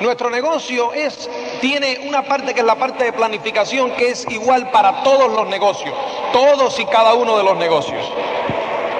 Nuestro 0.00 0.28
negocio 0.28 0.92
es, 0.92 1.30
tiene 1.60 2.00
una 2.06 2.22
parte 2.22 2.52
que 2.52 2.60
es 2.60 2.66
la 2.66 2.74
parte 2.74 3.04
de 3.04 3.12
planificación 3.12 3.92
que 3.92 4.10
es 4.10 4.26
igual 4.28 4.70
para 4.70 5.02
todos 5.02 5.30
los 5.32 5.46
negocios, 5.46 5.94
todos 6.32 6.78
y 6.80 6.84
cada 6.86 7.14
uno 7.14 7.36
de 7.38 7.44
los 7.44 7.56
negocios. 7.56 8.04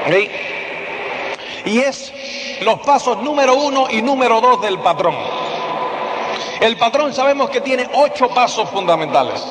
¿Ok? 0.07 0.15
Y 1.67 1.81
es 1.81 2.13
los 2.61 2.81
pasos 2.81 3.19
número 3.23 3.55
uno 3.55 3.89
y 3.91 4.03
número 4.03 4.41
dos 4.41 4.61
del 4.63 4.79
patrón. 4.79 5.17
El 6.61 6.77
patrón 6.77 7.13
sabemos 7.13 7.51
que 7.51 7.61
tiene 7.61 7.89
ocho 7.95 8.29
pasos 8.29 8.69
fundamentales. 8.71 9.45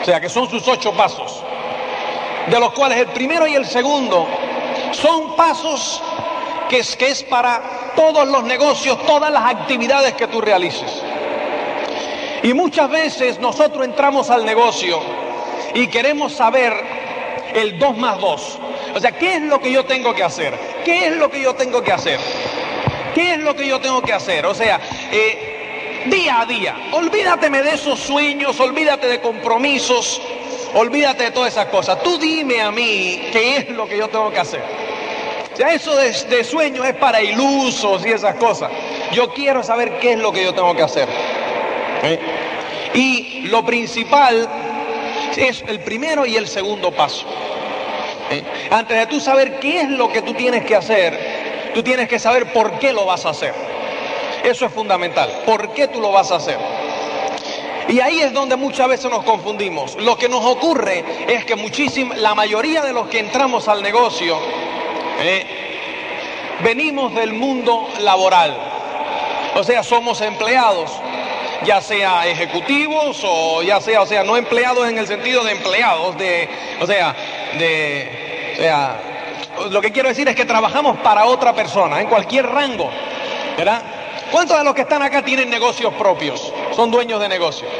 O 0.00 0.04
sea, 0.04 0.20
que 0.20 0.28
son 0.28 0.50
sus 0.50 0.66
ocho 0.66 0.92
pasos. 0.92 1.42
De 2.48 2.58
los 2.58 2.72
cuales 2.72 2.98
el 2.98 3.06
primero 3.08 3.46
y 3.46 3.54
el 3.54 3.64
segundo 3.64 4.26
son 4.90 5.36
pasos 5.36 6.02
que 6.68 6.80
es, 6.80 6.96
que 6.96 7.10
es 7.10 7.22
para 7.22 7.62
todos 7.94 8.26
los 8.28 8.44
negocios, 8.44 9.04
todas 9.06 9.30
las 9.30 9.44
actividades 9.44 10.14
que 10.14 10.26
tú 10.26 10.40
realices. 10.40 11.02
Y 12.42 12.54
muchas 12.54 12.90
veces 12.90 13.38
nosotros 13.38 13.84
entramos 13.84 14.30
al 14.30 14.44
negocio 14.44 15.00
y 15.74 15.86
queremos 15.86 16.32
saber 16.32 16.72
el 17.54 17.78
2 17.78 17.96
más 17.98 18.20
2. 18.20 18.58
O 18.94 19.00
sea, 19.00 19.12
¿qué 19.12 19.36
es 19.36 19.42
lo 19.42 19.60
que 19.60 19.70
yo 19.70 19.84
tengo 19.84 20.14
que 20.14 20.24
hacer? 20.24 20.54
¿Qué 20.84 21.06
es 21.06 21.16
lo 21.16 21.30
que 21.30 21.40
yo 21.40 21.54
tengo 21.54 21.82
que 21.82 21.92
hacer? 21.92 22.18
¿Qué 23.14 23.34
es 23.34 23.38
lo 23.38 23.54
que 23.54 23.66
yo 23.66 23.80
tengo 23.80 24.02
que 24.02 24.12
hacer? 24.12 24.44
O 24.46 24.54
sea, 24.54 24.80
eh, 25.12 26.04
día 26.06 26.40
a 26.40 26.46
día. 26.46 26.76
Olvídateme 26.92 27.62
de 27.62 27.74
esos 27.74 28.00
sueños, 28.00 28.58
olvídate 28.58 29.06
de 29.06 29.20
compromisos, 29.20 30.20
olvídate 30.74 31.24
de 31.24 31.30
todas 31.30 31.52
esas 31.52 31.66
cosas. 31.66 32.02
Tú 32.02 32.18
dime 32.18 32.60
a 32.60 32.70
mí 32.70 33.28
qué 33.32 33.58
es 33.58 33.68
lo 33.70 33.86
que 33.86 33.98
yo 33.98 34.08
tengo 34.08 34.30
que 34.30 34.40
hacer. 34.40 34.81
Sea, 35.54 35.74
eso 35.74 35.94
de, 35.96 36.12
de 36.12 36.44
sueños 36.44 36.86
es 36.86 36.94
para 36.94 37.20
ilusos 37.22 38.04
y 38.06 38.10
esas 38.10 38.36
cosas. 38.36 38.70
Yo 39.12 39.32
quiero 39.34 39.62
saber 39.62 39.98
qué 39.98 40.12
es 40.12 40.18
lo 40.18 40.32
que 40.32 40.42
yo 40.44 40.54
tengo 40.54 40.74
que 40.74 40.82
hacer. 40.82 41.08
¿Eh? 42.02 42.18
Y 42.94 43.42
lo 43.48 43.64
principal 43.64 44.48
es 45.36 45.64
el 45.66 45.80
primero 45.80 46.26
y 46.26 46.36
el 46.36 46.48
segundo 46.48 46.90
paso. 46.90 47.26
¿Eh? 48.30 48.42
Antes 48.70 48.96
de 48.96 49.06
tú 49.06 49.20
saber 49.20 49.58
qué 49.60 49.82
es 49.82 49.90
lo 49.90 50.10
que 50.10 50.22
tú 50.22 50.34
tienes 50.34 50.64
que 50.64 50.74
hacer, 50.74 51.70
tú 51.74 51.82
tienes 51.82 52.08
que 52.08 52.18
saber 52.18 52.52
por 52.52 52.78
qué 52.78 52.92
lo 52.92 53.04
vas 53.06 53.26
a 53.26 53.30
hacer. 53.30 53.54
Eso 54.44 54.66
es 54.66 54.72
fundamental. 54.72 55.30
¿Por 55.46 55.72
qué 55.72 55.88
tú 55.88 56.00
lo 56.00 56.12
vas 56.12 56.32
a 56.32 56.36
hacer? 56.36 56.58
Y 57.88 58.00
ahí 58.00 58.20
es 58.20 58.32
donde 58.32 58.56
muchas 58.56 58.88
veces 58.88 59.10
nos 59.10 59.24
confundimos. 59.24 59.96
Lo 59.96 60.16
que 60.16 60.28
nos 60.28 60.44
ocurre 60.44 61.04
es 61.28 61.44
que 61.44 61.56
muchísima, 61.56 62.14
la 62.16 62.34
mayoría 62.34 62.82
de 62.82 62.92
los 62.92 63.08
que 63.08 63.18
entramos 63.18 63.68
al 63.68 63.82
negocio 63.82 64.38
¿eh? 65.26 65.62
venimos 66.62 67.14
del 67.14 67.32
mundo 67.32 67.88
laboral. 68.00 68.56
O 69.54 69.64
sea, 69.64 69.82
somos 69.82 70.20
empleados, 70.20 70.90
ya 71.64 71.80
sea 71.80 72.26
ejecutivos 72.26 73.20
o 73.24 73.62
ya 73.62 73.80
sea, 73.80 74.02
o 74.02 74.06
sea, 74.06 74.24
no 74.24 74.36
empleados 74.36 74.88
en 74.88 74.98
el 74.98 75.06
sentido 75.06 75.44
de 75.44 75.52
empleados, 75.52 76.16
de, 76.16 76.48
o 76.80 76.86
sea, 76.86 77.14
de, 77.58 78.54
o 78.54 78.62
sea, 78.62 79.00
lo 79.70 79.80
que 79.82 79.92
quiero 79.92 80.08
decir 80.08 80.26
es 80.28 80.34
que 80.34 80.44
trabajamos 80.44 80.98
para 80.98 81.26
otra 81.26 81.52
persona, 81.54 82.00
en 82.00 82.06
cualquier 82.06 82.46
rango, 82.46 82.90
¿verdad? 83.56 83.82
¿Cuántos 84.30 84.56
de 84.56 84.64
los 84.64 84.74
que 84.74 84.82
están 84.82 85.02
acá 85.02 85.22
tienen 85.22 85.50
negocios 85.50 85.92
propios? 85.94 86.52
Son 86.74 86.90
dueños 86.90 87.20
de 87.20 87.28
negocios. 87.28 87.70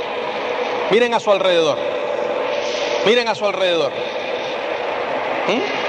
Miren 0.91 1.15
a 1.15 1.21
su 1.21 1.33
alrededor. 1.33 1.79
Miren 3.07 3.27
a 3.29 3.35
su 3.35 3.47
alrededor. 3.47 3.91
¿Mm? 5.49 5.82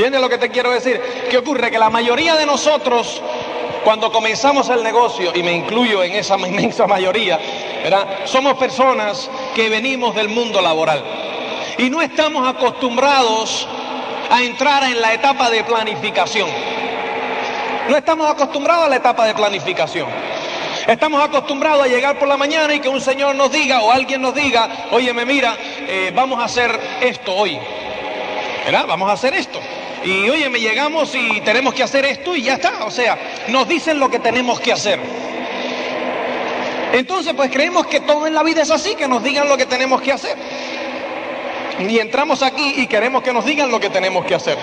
¿Entiendes 0.00 0.22
lo 0.22 0.30
que 0.30 0.38
te 0.38 0.48
quiero 0.48 0.70
decir? 0.70 0.98
¿Qué 1.28 1.36
ocurre? 1.36 1.70
Que 1.70 1.78
la 1.78 1.90
mayoría 1.90 2.34
de 2.34 2.46
nosotros, 2.46 3.20
cuando 3.84 4.10
comenzamos 4.10 4.70
el 4.70 4.82
negocio, 4.82 5.30
y 5.34 5.42
me 5.42 5.52
incluyo 5.52 6.02
en 6.02 6.12
esa 6.12 6.38
inmensa 6.48 6.86
mayoría, 6.86 7.38
¿verdad? 7.82 8.08
Somos 8.24 8.54
personas 8.54 9.30
que 9.54 9.68
venimos 9.68 10.14
del 10.14 10.30
mundo 10.30 10.62
laboral. 10.62 11.04
Y 11.76 11.90
no 11.90 12.00
estamos 12.00 12.48
acostumbrados 12.48 13.68
a 14.30 14.42
entrar 14.42 14.84
en 14.84 15.02
la 15.02 15.12
etapa 15.12 15.50
de 15.50 15.64
planificación. 15.64 16.48
No 17.90 17.94
estamos 17.94 18.30
acostumbrados 18.30 18.86
a 18.86 18.88
la 18.88 18.96
etapa 18.96 19.26
de 19.26 19.34
planificación. 19.34 20.08
Estamos 20.86 21.22
acostumbrados 21.22 21.84
a 21.84 21.88
llegar 21.88 22.18
por 22.18 22.26
la 22.26 22.38
mañana 22.38 22.74
y 22.74 22.80
que 22.80 22.88
un 22.88 23.02
señor 23.02 23.34
nos 23.34 23.52
diga 23.52 23.82
o 23.82 23.92
alguien 23.92 24.22
nos 24.22 24.34
diga, 24.34 24.66
oye, 24.92 25.12
me 25.12 25.26
mira, 25.26 25.58
eh, 25.86 26.10
vamos 26.14 26.40
a 26.40 26.44
hacer 26.44 26.80
esto 27.02 27.34
hoy. 27.34 27.58
¿Verdad? 28.64 28.86
Vamos 28.86 29.10
a 29.10 29.12
hacer 29.12 29.34
esto. 29.34 29.60
Y 30.04 30.28
oye, 30.30 30.48
me 30.48 30.60
llegamos 30.60 31.14
y 31.14 31.40
tenemos 31.42 31.74
que 31.74 31.82
hacer 31.82 32.04
esto 32.06 32.34
y 32.34 32.42
ya 32.42 32.54
está. 32.54 32.84
O 32.84 32.90
sea, 32.90 33.18
nos 33.48 33.68
dicen 33.68 33.98
lo 33.98 34.08
que 34.08 34.18
tenemos 34.18 34.60
que 34.60 34.72
hacer. 34.72 34.98
Entonces, 36.92 37.34
pues 37.34 37.50
creemos 37.50 37.86
que 37.86 38.00
todo 38.00 38.26
en 38.26 38.34
la 38.34 38.42
vida 38.42 38.62
es 38.62 38.70
así, 38.70 38.94
que 38.94 39.06
nos 39.06 39.22
digan 39.22 39.48
lo 39.48 39.56
que 39.56 39.66
tenemos 39.66 40.00
que 40.00 40.12
hacer. 40.12 40.36
Y 41.78 41.98
entramos 41.98 42.42
aquí 42.42 42.74
y 42.76 42.86
queremos 42.86 43.22
que 43.22 43.32
nos 43.32 43.44
digan 43.44 43.70
lo 43.70 43.78
que 43.78 43.90
tenemos 43.90 44.24
que 44.24 44.34
hacer. 44.34 44.58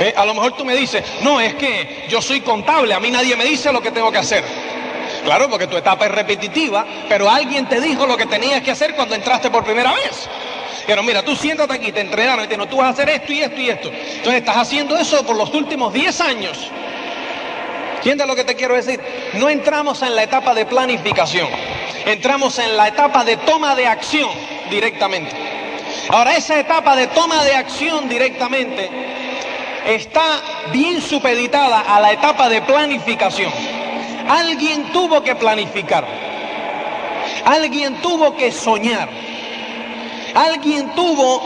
¿Eh? 0.00 0.14
A 0.16 0.24
lo 0.24 0.34
mejor 0.34 0.56
tú 0.56 0.64
me 0.64 0.74
dices, 0.74 1.04
no, 1.22 1.40
es 1.40 1.54
que 1.54 2.06
yo 2.08 2.20
soy 2.20 2.40
contable, 2.40 2.92
a 2.92 3.00
mí 3.00 3.10
nadie 3.10 3.36
me 3.36 3.44
dice 3.44 3.72
lo 3.72 3.80
que 3.80 3.90
tengo 3.90 4.10
que 4.10 4.18
hacer. 4.18 4.42
Claro, 5.24 5.48
porque 5.48 5.68
tu 5.68 5.76
etapa 5.76 6.06
es 6.06 6.10
repetitiva, 6.10 6.84
pero 7.08 7.30
alguien 7.30 7.68
te 7.68 7.80
dijo 7.80 8.06
lo 8.06 8.16
que 8.16 8.26
tenías 8.26 8.62
que 8.62 8.72
hacer 8.72 8.94
cuando 8.94 9.14
entraste 9.14 9.50
por 9.50 9.62
primera 9.62 9.92
vez. 9.92 10.28
Pero 10.86 11.02
mira, 11.02 11.22
tú 11.22 11.36
siéntate 11.36 11.74
aquí, 11.74 11.92
te 11.92 12.00
entrenaron 12.00 12.44
te 12.44 12.48
dijeron, 12.48 12.68
tú 12.68 12.76
vas 12.76 12.86
a 12.86 12.90
hacer 12.90 13.08
esto 13.08 13.32
y 13.32 13.40
esto 13.40 13.60
y 13.60 13.70
esto. 13.70 13.88
Entonces 13.88 14.34
estás 14.34 14.56
haciendo 14.56 14.96
eso 14.96 15.24
por 15.24 15.36
los 15.36 15.52
últimos 15.54 15.92
10 15.92 16.20
años. 16.20 16.70
¿Entiendes 17.96 18.26
lo 18.26 18.34
que 18.34 18.42
te 18.42 18.56
quiero 18.56 18.74
decir? 18.74 19.00
No 19.34 19.48
entramos 19.48 20.02
en 20.02 20.16
la 20.16 20.24
etapa 20.24 20.54
de 20.54 20.66
planificación, 20.66 21.48
entramos 22.04 22.58
en 22.58 22.76
la 22.76 22.88
etapa 22.88 23.24
de 23.24 23.36
toma 23.36 23.76
de 23.76 23.86
acción 23.86 24.28
directamente. 24.70 25.30
Ahora, 26.08 26.36
esa 26.36 26.58
etapa 26.58 26.96
de 26.96 27.06
toma 27.06 27.44
de 27.44 27.54
acción 27.54 28.08
directamente 28.08 28.90
está 29.86 30.40
bien 30.72 31.00
supeditada 31.00 31.80
a 31.80 32.00
la 32.00 32.12
etapa 32.12 32.48
de 32.48 32.60
planificación. 32.62 33.52
Alguien 34.28 34.92
tuvo 34.92 35.22
que 35.22 35.36
planificar, 35.36 36.04
alguien 37.44 37.94
tuvo 38.02 38.36
que 38.36 38.50
soñar, 38.50 39.08
alguien 40.34 40.94
tuvo 40.94 41.42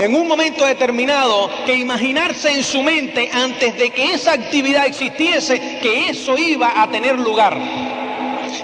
en 0.00 0.14
un 0.14 0.26
momento 0.26 0.64
determinado 0.64 1.50
que 1.66 1.74
imaginarse 1.74 2.50
en 2.50 2.64
su 2.64 2.82
mente 2.82 3.30
antes 3.32 3.76
de 3.76 3.90
que 3.90 4.14
esa 4.14 4.32
actividad 4.32 4.86
existiese 4.86 5.78
que 5.80 6.08
eso 6.08 6.38
iba 6.38 6.80
a 6.82 6.88
tener 6.88 7.18
lugar, 7.18 7.58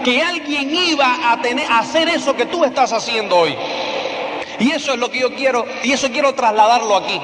que 0.03 0.23
alguien 0.23 0.75
iba 0.75 1.31
a, 1.31 1.41
tener, 1.43 1.71
a 1.71 1.81
hacer 1.81 2.09
eso 2.09 2.35
que 2.35 2.47
tú 2.47 2.65
estás 2.65 2.93
haciendo 2.93 3.37
hoy. 3.37 3.55
Y 4.59 4.71
eso 4.71 4.95
es 4.95 4.99
lo 4.99 5.11
que 5.11 5.21
yo 5.21 5.35
quiero, 5.35 5.67
y 5.85 5.93
eso 5.93 6.11
quiero 6.11 6.35
trasladarlo 6.35 6.97
aquí. 6.97 7.21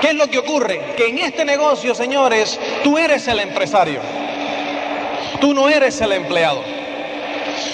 ¿Qué 0.00 0.08
es 0.08 0.14
lo 0.14 0.28
que 0.28 0.38
ocurre? 0.40 0.80
Que 0.96 1.06
en 1.06 1.18
este 1.18 1.44
negocio, 1.44 1.94
señores, 1.94 2.58
tú 2.82 2.98
eres 2.98 3.28
el 3.28 3.38
empresario. 3.38 4.00
Tú 5.40 5.54
no 5.54 5.68
eres 5.68 6.00
el 6.00 6.10
empleado. 6.10 6.64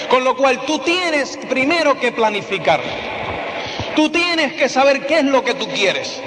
Con 0.07 0.23
lo 0.23 0.35
cual 0.35 0.61
tú 0.67 0.77
tienes 0.77 1.39
primero 1.49 1.99
que 1.99 2.11
planificar. 2.11 2.81
Tú 3.95 4.09
tienes 4.09 4.53
que 4.53 4.69
saber 4.69 5.05
qué 5.05 5.19
es 5.19 5.25
lo 5.25 5.43
que 5.43 5.53
tú 5.53 5.67
quieres. 5.67 6.21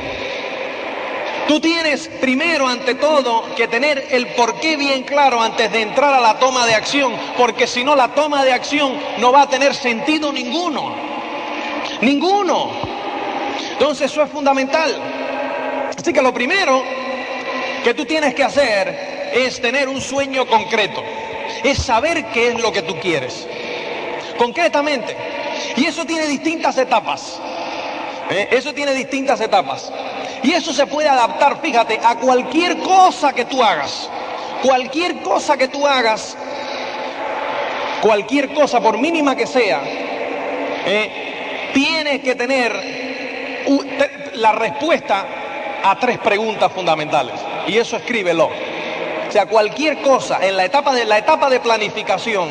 Tú 1.49 1.61
tienes 1.61 2.09
primero, 2.21 2.69
ante 2.69 2.95
todo, 2.95 3.55
que 3.57 3.67
tener 3.67 4.07
el 4.11 4.29
porqué 4.29 4.77
bien 4.77 5.03
claro 5.03 5.41
antes 5.41 5.71
de 5.73 5.83
entrar 5.83 6.15
a 6.15 6.21
la 6.21 6.39
toma 6.39 6.67
de 6.67 6.75
acción, 6.75 7.13
porque 7.37 7.67
si 7.67 7.83
no, 7.83 7.97
la 7.97 8.09
toma 8.09 8.45
de 8.45 8.53
acción 8.53 8.97
no 9.19 9.33
va 9.33 9.43
a 9.43 9.49
tener 9.49 9.75
sentido 9.75 10.33
ninguno. 10.33 10.95
Ninguno. 12.01 12.71
Entonces 13.73 14.11
eso 14.11 14.23
es 14.23 14.31
fundamental. 14.31 14.95
Así 15.99 16.13
que 16.13 16.23
lo 16.23 16.33
primero 16.33 16.83
que 17.85 17.95
tú 17.95 18.05
tienes 18.05 18.35
que 18.35 18.45
hacer 18.45 19.33
es 19.35 19.61
tener 19.61 19.89
un 19.89 20.01
sueño 20.01 20.47
concreto, 20.47 21.03
es 21.65 21.79
saber 21.79 22.27
qué 22.33 22.49
es 22.49 22.63
lo 22.63 22.73
que 22.73 22.83
tú 22.83 22.99
quieres, 23.01 23.47
concretamente. 24.39 25.17
Y 25.77 25.87
eso 25.87 26.05
tiene 26.05 26.27
distintas 26.27 26.79
etapas. 26.79 27.41
¿Eh? 28.33 28.49
Eso 28.51 28.73
tiene 28.75 28.93
distintas 28.95 29.41
etapas. 29.41 29.93
Y 30.43 30.53
eso 30.53 30.73
se 30.73 30.87
puede 30.87 31.09
adaptar, 31.09 31.61
fíjate, 31.61 32.01
a 32.03 32.17
cualquier 32.17 32.79
cosa 32.79 33.33
que 33.33 33.45
tú 33.45 33.63
hagas. 33.63 34.09
Cualquier 34.63 35.23
cosa 35.23 35.57
que 35.57 35.69
tú 35.69 35.87
hagas, 35.87 36.37
cualquier 38.01 38.53
cosa, 38.55 38.81
por 38.81 38.99
mínima 38.99 39.35
que 39.35 39.47
sea, 39.47 39.83
¿eh? 40.87 41.71
tienes 41.75 42.21
que 42.21 42.35
tener 42.35 42.73
la 44.35 44.53
respuesta 44.53 45.27
a 45.83 45.99
tres 45.99 46.19
preguntas 46.19 46.71
fundamentales. 46.73 47.35
Y 47.67 47.77
eso 47.77 47.97
escríbelo. 47.97 48.51
O 49.29 49.33
sea, 49.33 49.47
cualquier 49.47 50.01
cosa 50.03 50.47
en 50.47 50.57
la 50.57 50.65
etapa 50.65 50.95
de 50.95 51.05
la 51.05 51.19
etapa 51.19 51.49
de 51.49 51.59
planificación 51.61 52.51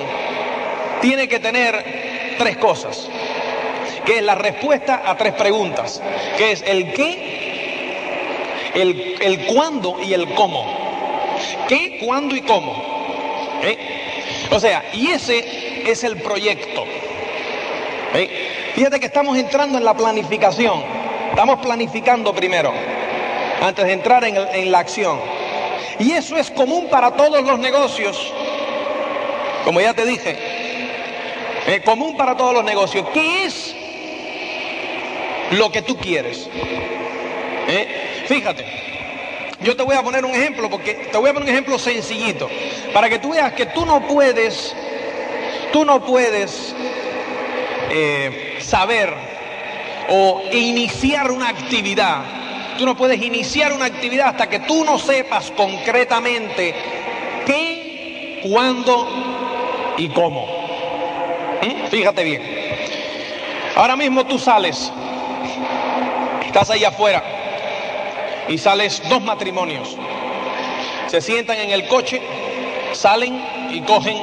tiene 1.02 1.28
que 1.28 1.40
tener 1.40 2.36
tres 2.38 2.58
cosas. 2.58 3.08
Que 4.06 4.18
es 4.18 4.24
la 4.24 4.36
respuesta 4.36 5.04
a 5.06 5.16
tres 5.18 5.34
preguntas. 5.34 6.02
Que 6.38 6.52
es 6.52 6.64
el 6.66 6.94
qué, 6.94 8.72
el, 8.76 9.16
el 9.22 9.46
cuándo 9.46 9.98
y 10.02 10.14
el 10.14 10.34
cómo. 10.34 10.66
¿Qué, 11.68 12.00
cuándo 12.04 12.36
y 12.36 12.42
cómo? 12.42 12.74
¿Eh? 13.64 13.78
O 14.52 14.60
sea, 14.60 14.84
y 14.94 15.08
ese 15.08 15.84
es 15.90 16.04
el 16.04 16.18
proyecto. 16.18 16.86
Fíjate 18.76 19.00
que 19.00 19.06
estamos 19.06 19.38
entrando 19.38 19.78
en 19.78 19.86
la 19.86 19.94
planificación. 19.94 20.84
Estamos 21.30 21.60
planificando 21.60 22.34
primero, 22.34 22.74
antes 23.62 23.86
de 23.86 23.94
entrar 23.94 24.24
en, 24.26 24.72
la 24.72 24.80
acción. 24.80 25.20
Y 26.00 26.12
eso 26.12 26.36
es 26.36 26.52
común 26.52 26.88
para 26.90 27.12
todos 27.12 27.42
los 27.42 27.58
negocios. 27.58 28.34
Como 29.64 29.80
ya 29.80 29.94
te 29.94 30.06
dije, 30.06 30.38
es 31.68 31.82
común 31.84 32.18
para 32.18 32.36
todos 32.36 32.54
los 32.54 32.66
negocios. 32.66 33.08
¿Qué 33.14 33.46
es 33.46 33.71
lo 35.52 35.72
que 35.72 35.82
tú 35.82 35.98
quieres? 35.98 36.50
¿Eh? 37.68 38.24
Fíjate, 38.28 38.66
yo 39.62 39.76
te 39.76 39.84
voy 39.84 39.96
a 39.96 40.04
poner 40.04 40.26
un 40.26 40.32
ejemplo, 40.32 40.70
porque 40.70 40.94
te 40.94 41.18
voy 41.18 41.30
a 41.30 41.34
poner 41.34 41.50
un 41.50 41.54
ejemplo 41.54 41.78
sencillito, 41.78 42.50
para 42.94 43.10
que 43.10 43.20
tú 43.20 43.32
veas 43.32 43.54
que 43.54 43.68
tú 43.68 43.86
no 43.86 44.08
puedes, 44.08 44.76
tú 45.72 45.86
no 45.86 46.04
puedes 46.06 46.76
eh, 47.92 48.58
saber 48.60 49.14
o 50.10 50.42
iniciar 50.52 51.32
una 51.32 51.50
actividad. 51.50 52.24
Tú 52.78 52.86
no 52.86 52.96
puedes 52.98 53.22
iniciar 53.22 53.74
una 53.74 53.86
actividad 53.86 54.30
hasta 54.30 54.50
que 54.50 54.60
tú 54.62 54.84
no 54.84 54.98
sepas 54.98 55.52
concretamente 55.52 56.74
qué, 57.46 58.42
cuándo 58.50 59.94
y 59.98 60.10
cómo. 60.10 60.48
¿Mm? 61.62 61.88
Fíjate 61.90 62.24
bien. 62.24 62.42
Ahora 63.76 63.96
mismo 63.96 64.26
tú 64.26 64.40
sales, 64.40 64.92
estás 66.52 66.70
ahí 66.70 66.84
afuera 66.84 67.24
y 68.50 68.58
sales 68.58 69.02
dos 69.08 69.22
matrimonios. 69.22 69.96
Se 71.08 71.22
sientan 71.22 71.58
en 71.58 71.70
el 71.70 71.88
coche, 71.88 72.22
salen 72.92 73.42
y 73.72 73.80
cogen 73.82 74.22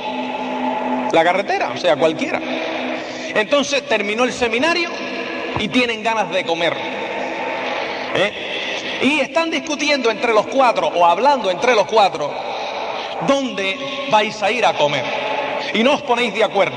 la 1.10 1.24
carretera, 1.24 1.72
o 1.74 1.78
sea, 1.78 1.96
cualquiera. 1.96 2.38
Entonces 3.34 3.88
terminó 3.88 4.24
el 4.24 4.34
seminario 4.34 4.90
y 5.58 5.68
tienen 5.68 6.02
ganas 6.02 6.30
de 6.30 6.44
comer. 6.44 6.76
¿eh? 8.14 9.00
Y 9.00 9.20
están 9.20 9.50
discutiendo 9.50 10.10
entre 10.10 10.34
los 10.34 10.48
cuatro 10.48 10.88
o 10.88 11.06
hablando 11.06 11.50
entre 11.50 11.74
los 11.74 11.86
cuatro 11.86 12.30
dónde 13.26 13.78
vais 14.10 14.42
a 14.42 14.50
ir 14.50 14.66
a 14.66 14.74
comer. 14.74 15.04
Y 15.72 15.82
no 15.82 15.94
os 15.94 16.02
ponéis 16.02 16.34
de 16.34 16.44
acuerdo. 16.44 16.76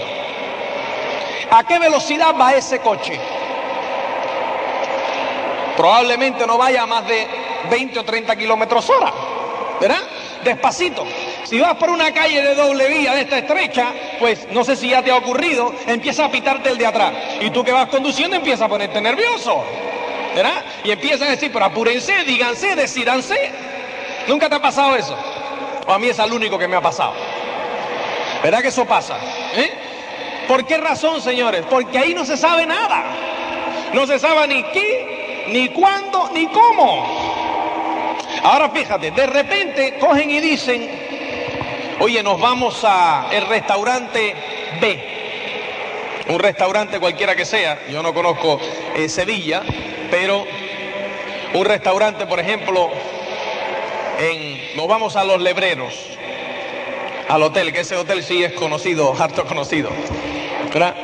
¿A 1.49 1.65
qué 1.65 1.77
velocidad 1.77 2.33
va 2.39 2.53
ese 2.53 2.79
coche? 2.79 3.19
Probablemente 5.81 6.45
no 6.45 6.59
vaya 6.59 6.83
a 6.83 6.85
más 6.85 7.07
de 7.07 7.27
20 7.71 7.97
o 7.97 8.05
30 8.05 8.35
kilómetros 8.35 8.87
hora. 8.87 9.11
¿Verdad? 9.79 9.97
Despacito. 10.43 11.07
Si 11.43 11.59
vas 11.59 11.73
por 11.73 11.89
una 11.89 12.13
calle 12.13 12.39
de 12.39 12.53
doble 12.53 12.87
vía 12.87 13.15
de 13.15 13.21
esta 13.21 13.39
estrecha, 13.39 13.91
pues 14.19 14.47
no 14.51 14.63
sé 14.63 14.75
si 14.75 14.89
ya 14.89 15.01
te 15.01 15.09
ha 15.09 15.15
ocurrido, 15.15 15.73
empieza 15.87 16.25
a 16.25 16.29
pitarte 16.29 16.69
el 16.69 16.77
de 16.77 16.85
atrás. 16.85 17.13
Y 17.39 17.49
tú 17.49 17.63
que 17.63 17.71
vas 17.71 17.87
conduciendo 17.87 18.35
empieza 18.35 18.65
a 18.65 18.67
ponerte 18.67 19.01
nervioso. 19.01 19.65
¿Verdad? 20.35 20.63
Y 20.83 20.91
empiezan 20.91 21.29
a 21.29 21.31
decir, 21.31 21.51
pero 21.51 21.65
apúrense, 21.65 22.25
díganse, 22.25 22.75
decidanse. 22.75 23.51
¿Nunca 24.27 24.49
te 24.49 24.57
ha 24.57 24.61
pasado 24.61 24.95
eso? 24.95 25.17
A 25.87 25.97
mí 25.97 26.09
es 26.09 26.19
al 26.19 26.31
único 26.31 26.59
que 26.59 26.67
me 26.67 26.75
ha 26.75 26.81
pasado. 26.81 27.15
¿Verdad 28.43 28.61
que 28.61 28.67
eso 28.67 28.85
pasa? 28.85 29.17
¿Eh? 29.55 29.73
¿Por 30.47 30.63
qué 30.63 30.77
razón, 30.77 31.23
señores? 31.23 31.65
Porque 31.67 31.97
ahí 31.97 32.13
no 32.13 32.23
se 32.23 32.37
sabe 32.37 32.67
nada. 32.67 33.03
No 33.93 34.05
se 34.05 34.19
sabe 34.19 34.47
ni 34.47 34.61
qué, 34.65 35.20
ni 35.51 35.69
cuándo, 35.69 36.29
ni 36.33 36.47
cómo. 36.47 37.05
Ahora 38.43 38.69
fíjate, 38.69 39.11
de 39.11 39.27
repente 39.27 39.97
cogen 39.99 40.31
y 40.31 40.39
dicen, 40.39 40.89
Oye, 42.01 42.23
nos 42.23 42.41
vamos 42.41 42.83
a 42.83 43.27
el 43.31 43.45
restaurante 43.45 44.33
B. 44.81 46.23
Un 46.29 46.39
restaurante 46.39 46.99
cualquiera 46.99 47.35
que 47.35 47.45
sea, 47.45 47.77
yo 47.91 48.01
no 48.01 48.11
conozco 48.11 48.59
eh, 48.95 49.07
Sevilla, 49.07 49.61
pero 50.09 50.43
un 51.53 51.63
restaurante, 51.63 52.25
por 52.25 52.39
ejemplo, 52.39 52.89
en, 54.17 54.75
nos 54.75 54.87
vamos 54.87 55.15
a 55.15 55.23
los 55.23 55.39
Lebreros, 55.41 55.93
al 57.29 57.43
hotel, 57.43 57.71
que 57.71 57.81
ese 57.81 57.95
hotel 57.97 58.23
sí 58.23 58.43
es 58.43 58.53
conocido, 58.53 59.13
harto 59.19 59.45
conocido. 59.45 59.91
¿verdad? 60.73 60.95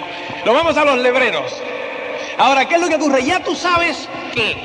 Nos 0.46 0.56
vamos 0.56 0.78
a 0.78 0.84
los 0.84 0.98
Lebreros. 0.98 1.62
Ahora, 2.38 2.68
¿qué 2.68 2.76
es 2.76 2.82
lo 2.82 2.88
que 2.88 2.96
ocurre? 2.96 3.24
Ya 3.24 3.44
tú 3.44 3.56
sabes 3.56 4.08
qué. 4.34 4.56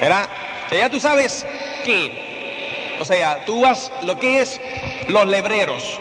¿Verdad? 0.00 0.28
Ya 0.70 0.90
tú 0.90 0.98
sabes 0.98 1.46
qué. 1.84 2.96
O 3.00 3.04
sea, 3.04 3.44
tú 3.44 3.62
vas 3.62 3.90
lo 4.02 4.18
que 4.18 4.40
es 4.40 4.60
los 5.08 5.26
lebreros. 5.26 5.98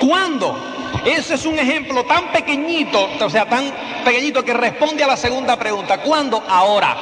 ¿Cuándo? 0.00 0.56
Ese 1.04 1.34
es 1.34 1.46
un 1.46 1.58
ejemplo 1.58 2.04
tan 2.04 2.30
pequeñito, 2.32 3.08
o 3.20 3.30
sea, 3.30 3.46
tan 3.46 3.72
pequeñito 4.04 4.44
que 4.44 4.54
responde 4.54 5.02
a 5.02 5.08
la 5.08 5.16
segunda 5.16 5.56
pregunta. 5.56 5.98
¿Cuándo? 5.98 6.42
Ahora. 6.48 6.96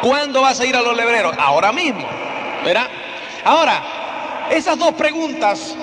¿Cuándo 0.00 0.42
vas 0.42 0.60
a 0.60 0.66
ir 0.66 0.76
a 0.76 0.82
los 0.82 0.96
lebreros? 0.96 1.34
Ahora 1.38 1.72
mismo. 1.72 2.06
¿Verdad? 2.64 2.88
Ahora, 3.44 3.82
esas 4.50 4.78
dos 4.78 4.92
preguntas, 4.92 5.76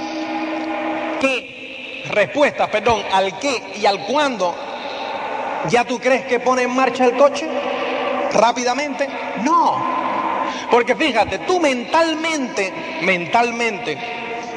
¿qué 1.20 2.04
respuestas, 2.10 2.70
perdón, 2.70 3.04
al 3.12 3.38
qué 3.40 3.62
y 3.76 3.86
al 3.86 4.06
cuándo, 4.06 4.56
ya 5.68 5.84
tú 5.84 6.00
crees 6.00 6.26
que 6.26 6.40
pone 6.40 6.64
en 6.64 6.76
marcha 6.76 7.06
el 7.06 7.18
coche 7.18 7.48
rápidamente? 8.34 9.08
No. 9.44 10.00
Porque 10.72 10.96
fíjate, 10.96 11.40
tú 11.40 11.60
mentalmente, 11.60 12.72
mentalmente, 13.02 13.98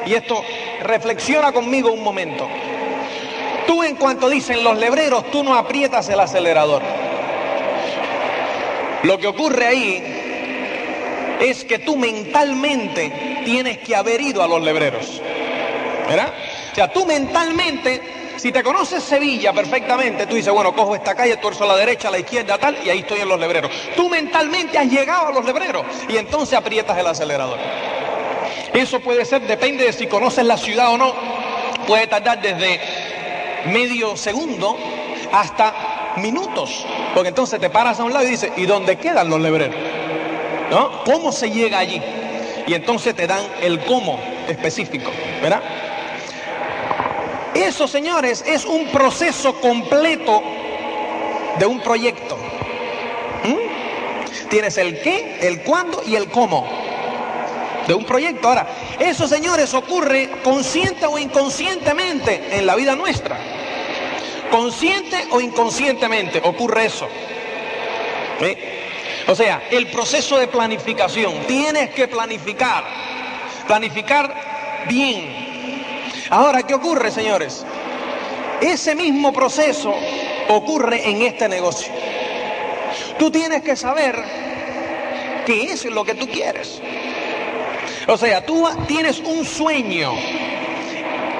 y 0.05 0.13
esto 0.13 0.43
reflexiona 0.81 1.51
conmigo 1.51 1.91
un 1.91 2.03
momento, 2.03 2.47
tú 3.65 3.83
en 3.83 3.95
cuanto 3.95 4.29
dicen 4.29 4.63
los 4.63 4.77
lebreros, 4.77 5.29
tú 5.31 5.43
no 5.43 5.55
aprietas 5.55 6.07
el 6.09 6.19
acelerador. 6.19 6.81
Lo 9.03 9.17
que 9.17 9.27
ocurre 9.27 9.65
ahí 9.65 10.03
es 11.41 11.65
que 11.65 11.79
tú 11.79 11.97
mentalmente 11.97 13.41
tienes 13.43 13.79
que 13.79 13.95
haber 13.95 14.21
ido 14.21 14.41
a 14.41 14.47
los 14.47 14.61
lebreros. 14.61 15.21
¿Verdad? 16.07 16.33
O 16.71 16.75
sea, 16.75 16.91
tú 16.91 17.05
mentalmente 17.05 18.01
si 18.43 18.51
te 18.51 18.61
conoces 18.61 19.01
Sevilla 19.01 19.53
perfectamente, 19.53 20.27
tú 20.27 20.35
dices, 20.35 20.51
bueno, 20.51 20.75
cojo 20.75 20.93
esta 20.95 21.15
calle, 21.15 21.37
tuerzo 21.37 21.63
a 21.63 21.67
la 21.67 21.77
derecha, 21.77 22.09
a 22.09 22.11
la 22.11 22.19
izquierda, 22.19 22.57
tal, 22.57 22.77
y 22.85 22.89
ahí 22.89 22.99
estoy 22.99 23.21
en 23.21 23.29
los 23.29 23.39
lebreros. 23.39 23.71
Tú 23.95 24.09
mentalmente 24.09 24.77
has 24.77 24.91
llegado 24.91 25.27
a 25.27 25.31
los 25.31 25.45
lebreros 25.45 25.85
y 26.09 26.17
entonces 26.17 26.57
aprietas 26.57 26.97
el 26.97 27.07
acelerador. 27.07 27.57
Eso 28.73 28.99
puede 28.99 29.23
ser, 29.23 29.43
depende 29.43 29.85
de 29.85 29.93
si 29.93 30.07
conoces 30.07 30.45
la 30.45 30.57
ciudad 30.57 30.91
o 30.91 30.97
no, 30.97 31.13
puede 31.87 32.05
tardar 32.07 32.41
desde 32.41 32.81
medio 33.67 34.17
segundo 34.17 34.77
hasta 35.31 36.13
minutos, 36.17 36.85
porque 37.13 37.29
entonces 37.29 37.61
te 37.61 37.69
paras 37.69 38.01
a 38.01 38.03
un 38.03 38.11
lado 38.11 38.25
y 38.25 38.31
dices, 38.31 38.51
¿y 38.57 38.65
dónde 38.65 38.97
quedan 38.97 39.29
los 39.29 39.39
lebreros? 39.39 39.77
¿No? 40.69 41.01
¿Cómo 41.05 41.31
se 41.31 41.49
llega 41.49 41.79
allí? 41.79 42.01
Y 42.67 42.73
entonces 42.73 43.15
te 43.15 43.25
dan 43.25 43.45
el 43.61 43.79
cómo 43.85 44.19
específico, 44.49 45.11
¿verdad? 45.41 45.63
Eso, 47.53 47.87
señores, 47.87 48.43
es 48.47 48.65
un 48.65 48.87
proceso 48.87 49.59
completo 49.61 50.41
de 51.59 51.65
un 51.65 51.79
proyecto. 51.81 52.37
¿Mm? 53.43 54.49
Tienes 54.49 54.77
el 54.77 55.01
qué, 55.01 55.37
el 55.41 55.61
cuándo 55.61 56.01
y 56.05 56.15
el 56.15 56.29
cómo 56.29 56.67
de 57.87 57.93
un 57.93 58.05
proyecto. 58.05 58.47
Ahora, 58.47 58.67
eso, 58.99 59.27
señores, 59.27 59.73
ocurre 59.73 60.29
consciente 60.43 61.05
o 61.05 61.17
inconscientemente 61.17 62.57
en 62.57 62.65
la 62.65 62.75
vida 62.75 62.95
nuestra. 62.95 63.37
Consciente 64.49 65.27
o 65.31 65.41
inconscientemente 65.41 66.41
ocurre 66.43 66.85
eso. 66.85 67.07
O 69.27 69.35
sea, 69.35 69.63
el 69.71 69.87
proceso 69.87 70.37
de 70.37 70.47
planificación. 70.47 71.45
Tienes 71.47 71.91
que 71.91 72.07
planificar. 72.07 72.83
Planificar 73.67 74.85
bien. 74.87 75.42
Ahora, 76.33 76.63
¿qué 76.63 76.73
ocurre, 76.73 77.11
señores? 77.11 77.63
Ese 78.59 78.95
mismo 78.95 79.31
proceso 79.31 79.93
ocurre 80.49 81.07
en 81.07 81.21
este 81.21 81.47
negocio. 81.47 81.93
Tú 83.19 83.29
tienes 83.29 83.61
que 83.61 83.75
saber 83.75 84.15
qué 85.45 85.65
es 85.65 85.85
lo 85.85 86.03
que 86.03 86.15
tú 86.15 86.27
quieres. 86.27 86.81
O 88.07 88.17
sea, 88.17 88.43
tú 88.43 88.67
tienes 88.87 89.19
un 89.19 89.45
sueño. 89.45 90.11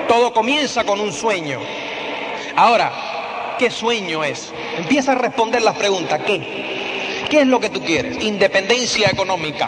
Todo 0.07 0.31
comienza 0.31 0.83
con 0.83 0.99
un 0.99 1.11
sueño. 1.11 1.59
Ahora, 2.55 3.55
¿qué 3.57 3.71
sueño 3.71 4.23
es? 4.23 4.53
Empieza 4.77 5.13
a 5.13 5.15
responder 5.15 5.63
las 5.63 5.75
preguntas. 5.75 6.21
¿Qué? 6.23 7.25
¿Qué 7.31 7.41
es 7.41 7.47
lo 7.47 7.59
que 7.59 7.69
tú 7.69 7.81
quieres? 7.81 8.23
Independencia 8.23 9.09
económica. 9.09 9.67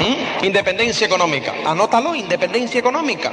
¿Mm? 0.00 0.46
Independencia 0.46 1.06
económica. 1.06 1.54
Anótalo, 1.64 2.16
independencia 2.16 2.80
económica. 2.80 3.30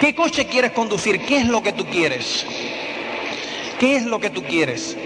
¿Qué 0.00 0.14
coche 0.14 0.46
quieres 0.46 0.72
conducir? 0.72 1.24
¿Qué 1.24 1.38
es 1.38 1.46
lo 1.46 1.62
que 1.62 1.72
tú 1.72 1.86
quieres? 1.86 2.44
¿Qué 3.78 3.96
es 3.96 4.04
lo 4.04 4.20
que 4.20 4.30
tú 4.30 4.42
quieres? 4.42 4.96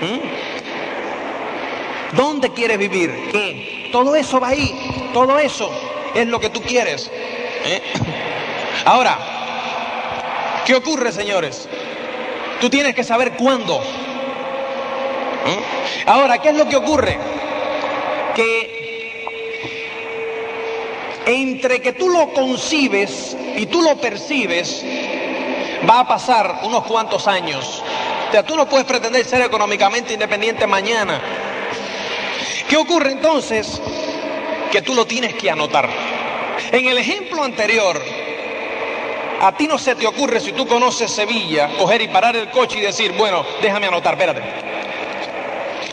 ¿Mm? 0.00 2.16
¿Dónde 2.16 2.52
quieres 2.52 2.78
vivir? 2.78 3.12
¿Qué? 3.30 3.88
Todo 3.92 4.16
eso 4.16 4.40
va 4.40 4.48
ahí. 4.48 4.74
Todo 5.12 5.38
eso 5.38 5.70
es 6.14 6.26
lo 6.26 6.40
que 6.40 6.50
tú 6.50 6.62
quieres. 6.62 7.10
¿Eh? 7.64 7.82
Ahora, 8.84 9.18
¿qué 10.66 10.74
ocurre, 10.74 11.12
señores? 11.12 11.68
Tú 12.60 12.70
tienes 12.70 12.94
que 12.94 13.04
saber 13.04 13.32
cuándo. 13.32 13.82
¿Eh? 15.46 15.58
Ahora, 16.06 16.38
¿qué 16.38 16.50
es 16.50 16.56
lo 16.56 16.68
que 16.68 16.76
ocurre? 16.76 17.18
Que 18.34 18.82
entre 21.26 21.80
que 21.80 21.92
tú 21.92 22.08
lo 22.08 22.32
concibes 22.32 23.36
y 23.56 23.66
tú 23.66 23.82
lo 23.82 23.96
percibes, 23.96 24.84
va 25.88 26.00
a 26.00 26.08
pasar 26.08 26.60
unos 26.62 26.84
cuantos 26.84 27.26
años. 27.26 27.82
O 28.28 28.32
sea, 28.32 28.42
tú 28.44 28.56
no 28.56 28.66
puedes 28.66 28.86
pretender 28.86 29.24
ser 29.24 29.42
económicamente 29.42 30.14
independiente 30.14 30.66
mañana. 30.66 31.20
¿Qué 32.68 32.76
ocurre 32.76 33.12
entonces? 33.12 33.80
Que 34.70 34.80
tú 34.80 34.94
lo 34.94 35.06
tienes 35.06 35.34
que 35.34 35.50
anotar. 35.50 35.88
En 36.70 36.86
el 36.86 36.96
ejemplo 36.96 37.44
anterior, 37.44 38.00
a 39.42 39.54
ti 39.56 39.66
no 39.66 39.76
se 39.76 39.94
te 39.94 40.06
ocurre, 40.06 40.40
si 40.40 40.52
tú 40.52 40.66
conoces 40.66 41.10
Sevilla, 41.10 41.68
coger 41.76 42.00
y 42.00 42.08
parar 42.08 42.36
el 42.36 42.48
coche 42.50 42.78
y 42.78 42.82
decir, 42.82 43.12
bueno, 43.12 43.44
déjame 43.60 43.88
anotar, 43.88 44.14
espérate. 44.14 44.40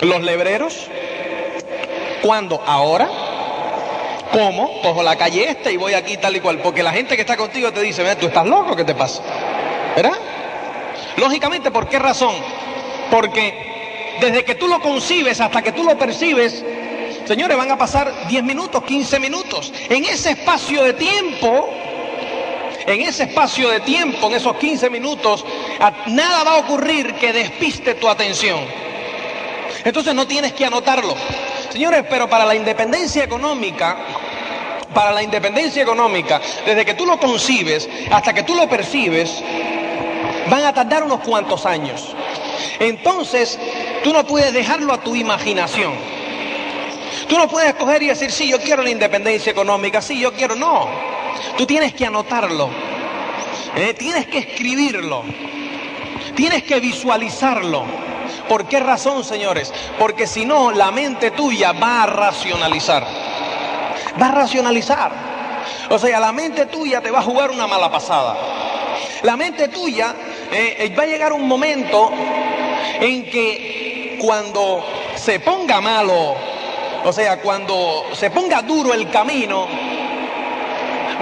Los 0.02 0.22
lebreros, 0.22 0.88
¿cuándo? 2.22 2.64
¿Ahora? 2.66 3.10
¿Cómo? 4.32 4.82
Cojo 4.82 5.02
la 5.02 5.16
calle 5.16 5.50
esta 5.50 5.72
y 5.72 5.78
voy 5.78 5.94
aquí 5.94 6.18
tal 6.18 6.36
y 6.36 6.40
cual. 6.40 6.60
Porque 6.60 6.84
la 6.84 6.92
gente 6.92 7.16
que 7.16 7.22
está 7.22 7.36
contigo 7.36 7.72
te 7.72 7.82
dice, 7.82 8.04
tú 8.16 8.28
estás 8.28 8.46
loco, 8.46 8.76
¿qué 8.76 8.84
te 8.84 8.96
pasa? 8.96 9.22
¿Verdad? 9.96 10.18
Lógicamente, 11.18 11.72
¿por 11.72 11.88
qué 11.90 12.00
razón? 12.00 12.36
Porque 13.10 14.18
desde 14.22 14.44
que 14.44 14.56
tú 14.56 14.68
lo 14.68 14.80
concibes 14.82 15.42
hasta 15.42 15.62
que 15.62 15.72
tú 15.72 15.84
lo 15.84 15.98
percibes, 15.98 16.64
señores, 17.26 17.58
van 17.58 17.72
a 17.72 17.78
pasar 17.78 18.28
10 18.28 18.44
minutos, 18.44 18.84
15 18.84 19.20
minutos. 19.20 19.74
En 19.90 20.06
ese 20.06 20.32
espacio 20.32 20.84
de 20.84 20.94
tiempo, 20.94 21.70
en 22.86 23.02
ese 23.02 23.24
espacio 23.24 23.70
de 23.70 23.80
tiempo, 23.80 24.28
en 24.28 24.36
esos 24.36 24.56
15 24.58 24.90
minutos, 24.90 25.44
nada 26.08 26.44
va 26.44 26.52
a 26.54 26.58
ocurrir 26.58 27.16
que 27.16 27.34
despiste 27.34 27.96
tu 27.96 28.08
atención. 28.08 28.60
Entonces 29.84 30.14
no 30.14 30.28
tienes 30.28 30.54
que 30.54 30.66
anotarlo. 30.66 31.16
Señores, 31.72 32.06
pero 32.10 32.30
para 32.30 32.46
la 32.46 32.56
independencia 32.56 33.24
económica, 33.24 33.98
para 34.94 35.12
la 35.12 35.22
independencia 35.22 35.84
económica, 35.84 36.42
desde 36.66 36.86
que 36.86 36.96
tú 36.96 37.06
lo 37.06 37.20
concibes 37.20 37.88
hasta 38.12 38.34
que 38.34 38.44
tú 38.44 38.56
lo 38.56 38.68
percibes, 38.68 39.44
van 40.50 40.66
a 40.66 40.74
tardar 40.74 41.04
unos 41.04 41.20
cuantos 41.22 41.66
años. 41.66 42.16
Entonces, 42.80 43.60
tú 44.04 44.14
no 44.14 44.26
puedes 44.26 44.54
dejarlo 44.54 44.94
a 44.94 45.02
tu 45.02 45.16
imaginación. 45.16 45.94
Tú 47.28 47.38
no 47.38 47.48
puedes 47.48 47.76
coger 47.76 48.02
y 48.02 48.08
decir, 48.08 48.32
sí, 48.32 48.50
yo 48.50 48.60
quiero 48.60 48.82
la 48.82 48.90
independencia 48.90 49.52
económica, 49.52 50.02
sí, 50.02 50.20
yo 50.20 50.34
quiero. 50.34 50.56
No, 50.56 50.90
tú 51.58 51.66
tienes 51.68 51.94
que 51.94 52.06
anotarlo. 52.06 52.70
¿eh? 53.76 53.94
Tienes 53.94 54.26
que 54.28 54.40
escribirlo. 54.40 55.24
Tienes 56.36 56.64
que 56.64 56.80
visualizarlo. 56.80 57.86
¿Por 58.50 58.66
qué 58.66 58.80
razón, 58.80 59.24
señores? 59.24 59.72
Porque 60.00 60.26
si 60.26 60.44
no, 60.44 60.72
la 60.72 60.90
mente 60.90 61.30
tuya 61.30 61.72
va 61.72 62.04
a 62.04 62.06
racionalizar. 62.08 63.06
Va 64.20 64.28
a 64.28 64.32
racionalizar. 64.32 65.12
O 65.92 66.00
sea, 66.00 66.20
la 66.20 66.32
mente 66.32 66.66
tuya 66.66 67.00
te 67.00 67.12
va 67.12 67.20
a 67.20 67.22
jugar 67.22 67.52
una 67.52 67.68
mala 67.68 67.92
pasada. 67.92 68.36
La 69.22 69.38
mente 69.38 69.68
tuya 69.68 70.16
eh, 70.52 70.78
eh, 70.80 70.96
va 70.98 71.04
a 71.04 71.06
llegar 71.06 71.32
un 71.32 71.48
momento 71.48 72.12
en 73.00 73.30
que 73.30 74.18
cuando 74.20 74.84
se 75.16 75.40
ponga 75.40 75.80
malo, 75.80 76.36
o 77.04 77.14
sea, 77.14 77.40
cuando 77.42 78.06
se 78.14 78.32
ponga 78.32 78.64
duro 78.64 78.96
el 78.96 79.12
camino, 79.12 79.68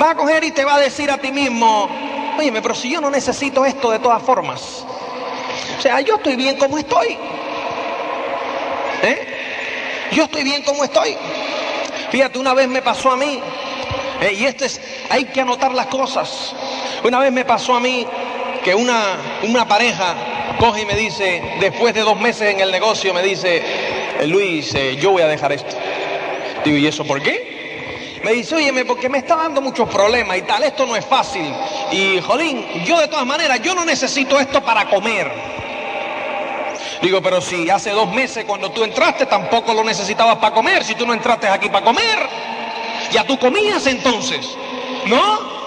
va 0.01 0.12
a 0.12 0.15
coger 0.15 0.46
y 0.46 0.51
te 0.51 0.63
va 0.63 0.75
a 0.75 0.79
decir 0.79 1.12
a 1.12 1.17
ti 1.17 1.31
mismo, 1.31 1.89
oye, 2.38 2.53
pero 2.62 2.74
si 2.74 2.89
yo 2.89 3.01
no 3.01 3.10
necesito 3.10 3.65
esto 3.65 3.91
de 3.91 4.00
todas 4.00 4.24
formas. 4.24 4.86
O 5.77 5.81
sea, 5.81 6.01
yo 6.01 6.15
estoy 6.15 6.36
bien 6.36 6.57
como 6.57 6.77
estoy. 6.77 7.17
¿Eh? 9.03 9.27
Yo 10.12 10.24
estoy 10.24 10.43
bien 10.43 10.63
como 10.63 10.83
estoy. 10.83 11.15
Fíjate, 12.12 12.39
una 12.39 12.53
vez 12.53 12.67
me 12.67 12.81
pasó 12.81 13.12
a 13.12 13.17
mí, 13.17 13.39
eh, 14.21 14.33
y 14.33 14.45
esto 14.45 14.65
es, 14.65 14.79
hay 15.09 15.25
que 15.25 15.41
anotar 15.41 15.74
las 15.74 15.88
cosas. 15.88 16.55
Una 17.03 17.19
vez 17.19 17.31
me 17.31 17.45
pasó 17.45 17.75
a 17.75 17.79
mí 17.79 18.07
que 18.63 18.74
una, 18.74 19.17
una 19.43 19.67
pareja 19.67 20.15
coge 20.59 20.81
y 20.81 20.86
me 20.86 20.95
dice, 20.95 21.41
después 21.59 21.93
de 21.93 22.01
dos 22.01 22.19
meses 22.19 22.53
en 22.53 22.62
el 22.62 22.71
negocio, 22.71 23.13
me 23.13 23.21
dice, 23.21 23.62
eh, 24.19 24.27
Luis, 24.27 24.74
yo 25.00 25.12
voy 25.12 25.21
a 25.21 25.27
dejar 25.27 25.51
esto. 25.51 25.75
Digo, 26.63 26.77
¿y 26.77 26.88
eso 26.88 27.05
por 27.05 27.21
qué? 27.21 27.57
Me 28.24 28.33
dice, 28.33 28.55
óyeme, 28.55 28.83
porque 28.83 29.09
me 29.09 29.19
está 29.19 29.36
dando 29.36 29.62
muchos 29.62 29.88
problemas 29.88 30.38
y 30.38 30.41
tal, 30.41 30.63
esto 30.63 30.86
no 30.86 30.95
es 30.95 31.05
fácil. 31.05 31.53
Y, 31.91 32.19
jolín, 32.19 32.65
yo 32.83 33.00
de 33.00 33.07
todas 33.07 33.25
maneras, 33.25 33.62
yo 33.62 33.75
no 33.75 33.86
necesito 33.86 34.39
esto 34.39 34.62
para 34.62 34.89
comer. 34.89 35.31
Digo, 37.01 37.22
pero 37.22 37.42
si 37.42 37.70
hace 37.70 37.92
dos 37.92 38.12
meses 38.12 38.44
cuando 38.46 38.72
tú 38.72 38.84
entraste 38.84 39.25
tampoco 39.25 39.74
lo 39.74 39.84
necesitabas 39.84 40.38
para 40.38 40.54
comer, 40.54 40.84
si 40.84 40.96
tú 40.96 41.06
no 41.06 41.13
entraste 41.13 41.48
aquí 41.48 41.70
para 41.70 41.86
comer, 41.86 42.27
ya 43.12 43.24
tú 43.24 43.38
comías 43.38 43.86
entonces, 43.86 44.58
¿no? 45.06 45.58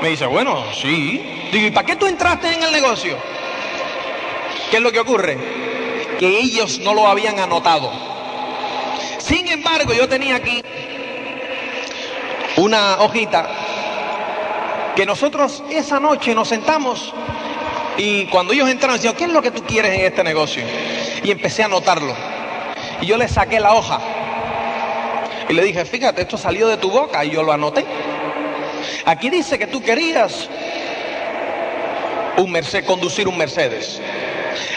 Me 0.00 0.10
dice, 0.10 0.26
bueno, 0.26 0.64
sí. 0.74 1.48
Digo, 1.50 1.66
¿y 1.66 1.70
para 1.70 1.86
qué 1.86 1.96
tú 1.96 2.06
entraste 2.06 2.52
en 2.52 2.62
el 2.62 2.72
negocio? 2.72 3.16
¿Qué 4.70 4.76
es 4.76 4.82
lo 4.82 4.92
que 4.92 5.00
ocurre? 5.00 5.38
Que 6.18 6.38
ellos 6.38 6.78
no 6.80 6.94
lo 6.94 7.06
habían 7.06 7.38
anotado. 7.40 7.90
Sin 9.18 9.48
embargo, 9.48 9.92
yo 9.92 10.08
tenía 10.08 10.36
aquí 10.36 10.62
una 12.56 12.98
hojita 13.00 13.48
que 14.94 15.04
nosotros 15.04 15.64
esa 15.70 15.98
noche 15.98 16.34
nos 16.34 16.48
sentamos 16.48 17.12
y 17.96 18.26
cuando 18.26 18.52
ellos 18.52 18.68
entraron, 18.68 18.96
decían, 18.96 19.14
¿qué 19.14 19.24
es 19.24 19.30
lo 19.30 19.42
que 19.42 19.50
tú 19.50 19.62
quieres 19.64 19.92
en 19.94 20.06
este 20.06 20.24
negocio? 20.24 20.64
Y 21.22 21.30
empecé 21.30 21.62
a 21.62 21.66
anotarlo. 21.66 22.14
Y 23.00 23.06
yo 23.06 23.16
le 23.16 23.28
saqué 23.28 23.60
la 23.60 23.74
hoja. 23.74 24.00
Y 25.48 25.52
le 25.52 25.62
dije, 25.62 25.84
fíjate, 25.84 26.22
esto 26.22 26.36
salió 26.36 26.68
de 26.68 26.76
tu 26.76 26.90
boca 26.90 27.24
y 27.24 27.30
yo 27.30 27.42
lo 27.42 27.52
anoté. 27.52 27.84
Aquí 29.04 29.30
dice 29.30 29.58
que 29.58 29.66
tú 29.66 29.82
querías 29.82 30.48
un 32.36 32.52
conducir 32.86 33.28
un 33.28 33.36
Mercedes. 33.36 34.00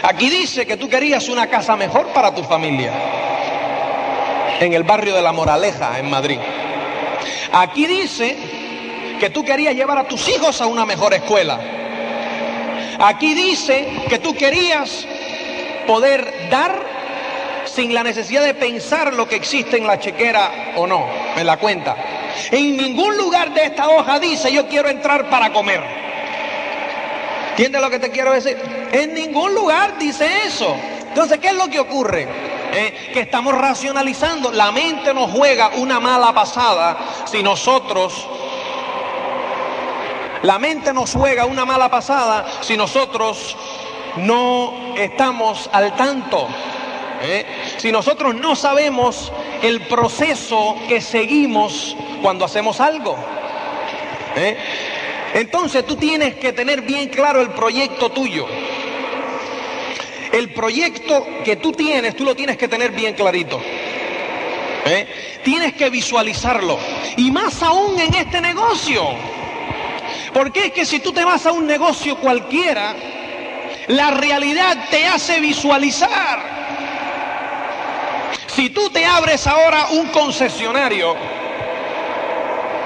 Aquí 0.02 0.30
dice 0.30 0.66
que 0.66 0.76
tú 0.76 0.88
querías 0.88 1.28
una 1.28 1.48
casa 1.48 1.76
mejor 1.76 2.08
para 2.08 2.34
tu 2.34 2.44
familia. 2.44 2.92
En 4.60 4.72
el 4.72 4.82
barrio 4.82 5.14
de 5.14 5.22
La 5.22 5.32
Moraleja, 5.32 5.98
en 5.98 6.10
Madrid. 6.10 6.38
Aquí 7.52 7.86
dice 7.86 8.36
que 9.18 9.30
tú 9.30 9.44
querías 9.44 9.74
llevar 9.74 9.98
a 9.98 10.04
tus 10.04 10.28
hijos 10.28 10.60
a 10.60 10.66
una 10.66 10.84
mejor 10.84 11.14
escuela. 11.14 11.58
Aquí 12.98 13.34
dice 13.34 14.04
que 14.08 14.18
tú 14.18 14.34
querías 14.34 15.06
poder 15.86 16.48
dar 16.50 16.88
sin 17.64 17.94
la 17.94 18.02
necesidad 18.02 18.42
de 18.42 18.54
pensar 18.54 19.14
lo 19.14 19.28
que 19.28 19.36
existe 19.36 19.76
en 19.76 19.86
la 19.86 20.00
chequera 20.00 20.72
o 20.76 20.86
no, 20.86 21.06
en 21.36 21.46
la 21.46 21.58
cuenta. 21.58 21.96
En 22.50 22.76
ningún 22.76 23.16
lugar 23.16 23.54
de 23.54 23.64
esta 23.64 23.88
hoja 23.88 24.18
dice 24.18 24.52
yo 24.52 24.66
quiero 24.66 24.88
entrar 24.88 25.30
para 25.30 25.52
comer. 25.52 25.80
¿Entiendes 27.50 27.80
lo 27.80 27.90
que 27.90 27.98
te 27.98 28.10
quiero 28.10 28.32
decir? 28.32 28.56
En 28.92 29.14
ningún 29.14 29.54
lugar 29.54 29.98
dice 29.98 30.28
eso. 30.46 30.76
Entonces, 31.08 31.38
¿qué 31.38 31.48
es 31.48 31.54
lo 31.54 31.68
que 31.68 31.80
ocurre? 31.80 32.28
Eh, 32.72 33.10
que 33.12 33.20
estamos 33.20 33.54
racionalizando. 33.54 34.52
La 34.52 34.70
mente 34.70 35.14
nos 35.14 35.30
juega 35.30 35.70
una 35.76 35.98
mala 35.98 36.32
pasada 36.32 36.98
si 37.24 37.42
nosotros 37.42 38.28
la 40.42 40.58
mente 40.58 40.92
nos 40.92 41.12
juega 41.12 41.46
una 41.46 41.64
mala 41.64 41.90
pasada 41.90 42.46
si 42.60 42.76
nosotros 42.76 43.56
no 44.16 44.94
estamos 44.96 45.68
al 45.72 45.94
tanto. 45.96 46.48
¿eh? 47.22 47.44
Si 47.78 47.90
nosotros 47.90 48.34
no 48.34 48.54
sabemos 48.56 49.32
el 49.62 49.80
proceso 49.82 50.76
que 50.88 51.00
seguimos 51.00 51.96
cuando 52.22 52.44
hacemos 52.44 52.80
algo. 52.80 53.16
¿eh? 54.36 54.56
Entonces 55.34 55.84
tú 55.86 55.96
tienes 55.96 56.36
que 56.36 56.52
tener 56.52 56.82
bien 56.82 57.08
claro 57.08 57.40
el 57.40 57.50
proyecto 57.50 58.10
tuyo. 58.10 58.46
El 60.32 60.50
proyecto 60.50 61.26
que 61.44 61.56
tú 61.56 61.72
tienes, 61.72 62.14
tú 62.14 62.24
lo 62.24 62.34
tienes 62.34 62.56
que 62.56 62.68
tener 62.68 62.92
bien 62.92 63.14
clarito. 63.14 63.60
¿eh? 64.84 65.40
Tienes 65.42 65.74
que 65.74 65.90
visualizarlo. 65.90 66.78
Y 67.16 67.30
más 67.30 67.62
aún 67.62 67.98
en 67.98 68.14
este 68.14 68.40
negocio. 68.40 69.02
Porque 70.32 70.66
es 70.66 70.72
que 70.72 70.84
si 70.84 71.00
tú 71.00 71.12
te 71.12 71.24
vas 71.24 71.46
a 71.46 71.52
un 71.52 71.66
negocio 71.66 72.16
cualquiera, 72.16 72.94
la 73.88 74.10
realidad 74.10 74.88
te 74.90 75.06
hace 75.06 75.40
visualizar. 75.40 76.58
Si 78.46 78.70
tú 78.70 78.90
te 78.90 79.04
abres 79.04 79.46
ahora 79.46 79.86
un 79.92 80.08
concesionario 80.08 81.16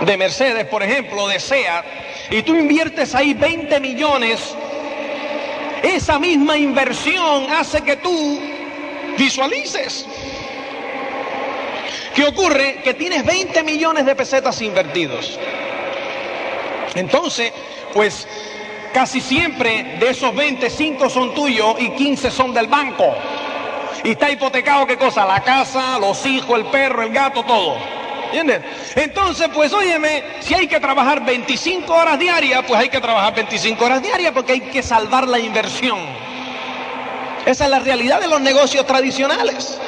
de 0.04 0.16
Mercedes, 0.16 0.66
por 0.66 0.82
ejemplo, 0.82 1.28
de 1.28 1.40
SEAT, 1.40 1.84
y 2.30 2.42
tú 2.42 2.54
inviertes 2.54 3.14
ahí 3.14 3.34
20 3.34 3.80
millones, 3.80 4.54
esa 5.82 6.18
misma 6.18 6.56
inversión 6.56 7.50
hace 7.50 7.80
que 7.82 7.96
tú 7.96 8.40
visualices. 9.18 10.06
¿Qué 12.14 12.24
ocurre? 12.24 12.80
Que 12.84 12.94
tienes 12.94 13.24
20 13.24 13.62
millones 13.62 14.06
de 14.06 14.14
pesetas 14.14 14.60
invertidos. 14.60 15.38
Entonces, 16.94 17.52
pues 17.92 18.26
casi 18.92 19.20
siempre 19.20 19.96
de 19.98 20.10
esos 20.10 20.34
25 20.34 21.08
son 21.08 21.34
tuyos 21.34 21.76
y 21.78 21.90
15 21.90 22.30
son 22.30 22.52
del 22.52 22.66
banco. 22.66 23.14
Y 24.04 24.10
está 24.10 24.30
hipotecado 24.30 24.86
qué 24.86 24.96
cosa, 24.96 25.24
la 25.24 25.42
casa, 25.42 25.98
los 25.98 26.24
hijos, 26.26 26.58
el 26.58 26.66
perro, 26.66 27.02
el 27.02 27.12
gato, 27.12 27.44
todo. 27.44 27.76
¿Entiendes? 28.26 28.62
Entonces, 28.96 29.48
pues 29.54 29.72
óyeme, 29.72 30.24
si 30.40 30.54
hay 30.54 30.66
que 30.66 30.80
trabajar 30.80 31.24
25 31.24 31.92
horas 31.92 32.18
diarias, 32.18 32.64
pues 32.66 32.80
hay 32.80 32.88
que 32.88 33.00
trabajar 33.00 33.34
25 33.34 33.84
horas 33.84 34.02
diarias 34.02 34.32
porque 34.32 34.52
hay 34.52 34.60
que 34.60 34.82
salvar 34.82 35.28
la 35.28 35.38
inversión. 35.38 35.98
Esa 37.44 37.64
es 37.64 37.70
la 37.70 37.80
realidad 37.80 38.20
de 38.20 38.28
los 38.28 38.40
negocios 38.40 38.86
tradicionales. 38.86 39.78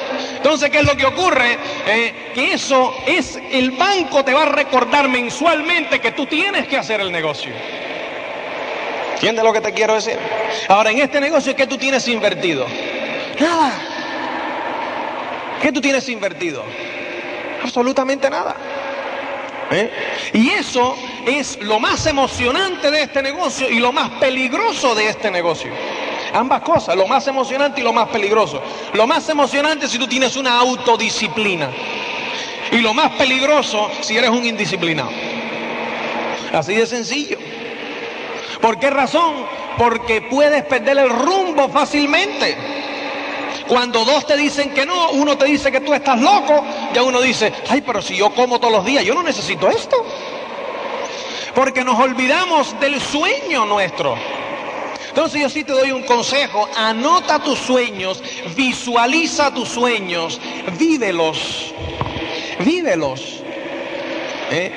Entonces, 0.45 0.69
¿qué 0.69 0.77
es 0.77 0.85
lo 0.85 0.95
que 0.95 1.07
ocurre? 1.07 1.57
Eh, 1.87 2.31
que 2.35 2.53
eso 2.53 2.93
es, 3.07 3.39
el 3.51 3.71
banco 3.71 4.23
te 4.23 4.31
va 4.31 4.43
a 4.43 4.45
recordar 4.45 5.09
mensualmente 5.09 5.99
que 5.99 6.11
tú 6.11 6.27
tienes 6.27 6.67
que 6.67 6.77
hacer 6.77 7.01
el 7.01 7.11
negocio. 7.11 7.51
¿Entiendes 9.15 9.43
lo 9.43 9.51
que 9.51 9.61
te 9.61 9.73
quiero 9.73 9.95
decir? 9.95 10.19
Ahora, 10.67 10.91
en 10.91 10.99
este 10.99 11.19
negocio, 11.19 11.55
¿qué 11.55 11.65
tú 11.65 11.79
tienes 11.79 12.07
invertido? 12.07 12.67
Nada. 13.39 13.71
¿Qué 15.63 15.71
tú 15.71 15.81
tienes 15.81 16.07
invertido? 16.09 16.63
Absolutamente 17.63 18.29
nada. 18.29 18.55
¿Eh? 19.71 19.89
Y 20.33 20.51
eso 20.51 20.95
es 21.25 21.59
lo 21.59 21.79
más 21.79 22.05
emocionante 22.05 22.91
de 22.91 23.01
este 23.01 23.23
negocio 23.23 23.67
y 23.67 23.79
lo 23.79 23.91
más 23.91 24.11
peligroso 24.19 24.93
de 24.93 25.09
este 25.09 25.31
negocio. 25.31 25.71
Ambas 26.35 26.63
cosas, 26.63 26.97
lo 26.97 27.07
más 27.07 27.25
emocionante 27.27 27.79
y 27.79 27.83
lo 27.83 27.93
más 27.93 28.09
peligroso. 28.09 28.61
Lo 28.91 29.07
más 29.07 29.27
emocionante 29.29 29.87
si 29.87 29.97
tú 29.97 30.05
tienes 30.05 30.35
una 30.35 30.59
autodisciplina. 30.59 31.69
Y 32.73 32.79
lo 32.79 32.93
más 32.93 33.11
peligroso 33.13 33.89
si 34.01 34.17
eres 34.17 34.29
un 34.31 34.45
indisciplinado. 34.45 35.11
Así 36.51 36.75
de 36.75 36.85
sencillo. 36.87 37.37
¿Por 38.59 38.77
qué 38.77 38.89
razón? 38.89 39.45
Porque 39.77 40.23
puedes 40.23 40.65
perder 40.65 40.97
el 40.97 41.09
rumbo 41.09 41.69
fácilmente. 41.69 42.57
Cuando 43.69 44.03
dos 44.03 44.27
te 44.27 44.35
dicen 44.35 44.73
que 44.73 44.85
no, 44.85 45.11
uno 45.11 45.37
te 45.37 45.45
dice 45.45 45.71
que 45.71 45.79
tú 45.79 45.93
estás 45.93 46.19
loco, 46.19 46.65
ya 46.93 47.01
uno 47.01 47.21
dice, 47.21 47.53
ay, 47.69 47.79
pero 47.79 48.01
si 48.01 48.17
yo 48.17 48.31
como 48.31 48.59
todos 48.59 48.73
los 48.73 48.85
días, 48.85 49.05
yo 49.05 49.13
no 49.13 49.23
necesito 49.23 49.69
esto. 49.69 49.95
Porque 51.53 51.85
nos 51.85 51.97
olvidamos 51.97 52.77
del 52.81 52.99
sueño 52.99 53.65
nuestro. 53.65 54.17
Entonces 55.15 55.41
yo 55.41 55.49
sí 55.49 55.63
te 55.63 55.71
doy 55.71 55.91
un 55.91 56.03
consejo, 56.03 56.67
anota 56.75 57.39
tus 57.39 57.57
sueños, 57.57 58.21
visualiza 58.53 59.53
tus 59.53 59.69
sueños, 59.69 60.41
vívelos, 60.77 61.73
vívelos. 62.59 63.41
¿Eh? 64.51 64.73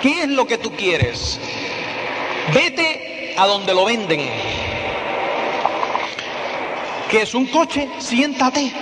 ¿Qué 0.00 0.22
es 0.22 0.28
lo 0.30 0.46
que 0.46 0.56
tú 0.56 0.74
quieres? 0.74 1.38
Vete 2.54 3.34
a 3.36 3.46
donde 3.46 3.74
lo 3.74 3.84
venden. 3.84 4.26
¿Qué 7.10 7.20
es 7.20 7.34
un 7.34 7.44
coche? 7.48 7.90
Siéntate. 7.98 8.72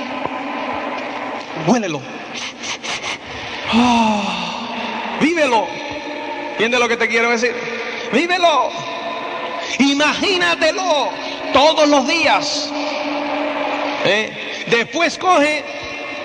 Huélelo. 1.66 2.00
Ah, 3.72 5.18
vívelo. 5.20 5.66
¿Entiendes 6.52 6.78
lo 6.78 6.88
que 6.88 6.96
te 6.96 7.08
quiero 7.08 7.28
decir? 7.28 7.56
Vívelo. 8.12 8.97
Imagínatelo 9.78 11.10
todos 11.52 11.88
los 11.88 12.06
días. 12.06 12.70
¿Eh? 14.04 14.64
Después 14.68 15.18
coge, 15.18 15.64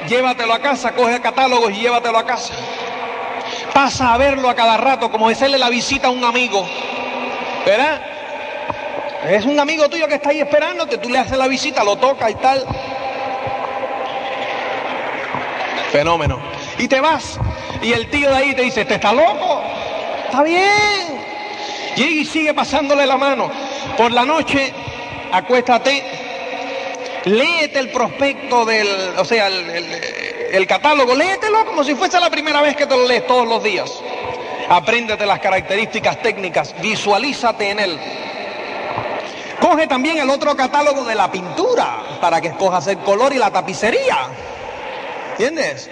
llévatelo 0.07 0.53
a 0.53 0.59
casa, 0.59 0.93
coge 0.93 1.19
catálogos 1.21 1.71
y 1.71 1.81
llévatelo 1.81 2.17
a 2.17 2.25
casa. 2.25 2.53
Pasa 3.73 4.13
a 4.13 4.17
verlo 4.17 4.49
a 4.49 4.55
cada 4.55 4.77
rato, 4.77 5.11
como 5.11 5.27
hacerle 5.29 5.57
la 5.57 5.69
visita 5.69 6.07
a 6.07 6.11
un 6.11 6.23
amigo. 6.23 6.67
¿Verdad? 7.65 8.01
Es 9.27 9.45
un 9.45 9.59
amigo 9.59 9.89
tuyo 9.89 10.07
que 10.07 10.15
está 10.15 10.29
ahí 10.29 10.41
esperándote, 10.41 10.97
tú 10.97 11.09
le 11.09 11.17
haces 11.17 11.37
la 11.37 11.47
visita, 11.47 11.83
lo 11.83 11.95
tocas 11.95 12.31
y 12.31 12.35
tal. 12.35 12.65
Fenómeno. 15.91 16.39
Y 16.77 16.87
te 16.87 16.99
vas. 16.99 17.39
Y 17.81 17.93
el 17.93 18.09
tío 18.09 18.29
de 18.29 18.35
ahí 18.35 18.53
te 18.53 18.63
dice, 18.63 18.83
¿te 18.85 18.95
está 18.95 19.13
loco? 19.13 19.61
Está 20.25 20.43
bien. 20.43 21.22
Y 21.95 22.25
sigue 22.25 22.53
pasándole 22.53 23.05
la 23.05 23.17
mano. 23.17 23.49
Por 23.97 24.11
la 24.11 24.25
noche, 24.25 24.73
acuéstate, 25.31 26.03
léete 27.25 27.79
el 27.79 27.89
prospecto 27.89 28.65
del, 28.65 28.87
o 29.17 29.25
sea, 29.25 29.47
el, 29.47 30.67
catálogo, 30.67 31.15
léetelo 31.15 31.65
como 31.65 31.83
si 31.83 31.95
fuese 31.95 32.19
la 32.19 32.29
primera 32.29 32.61
vez 32.61 32.75
que 32.75 32.85
te 32.85 32.95
lo 32.95 33.07
lees 33.07 33.27
todos 33.27 33.47
los 33.47 33.63
días. 33.63 33.91
Apréndete 34.69 35.25
las 35.25 35.39
características 35.39 36.21
técnicas, 36.21 36.73
visualízate 36.81 37.69
en 37.69 37.79
él. 37.79 37.99
Coge 39.59 39.87
también 39.87 40.17
el 40.17 40.29
otro 40.29 40.55
catálogo 40.55 41.05
de 41.05 41.15
la 41.15 41.31
pintura 41.31 42.17
para 42.19 42.41
que 42.41 42.49
escojas 42.49 42.87
el 42.87 42.97
color 42.99 43.33
y 43.33 43.37
la 43.37 43.51
tapicería. 43.51 44.17
¿Entiendes? 45.31 45.89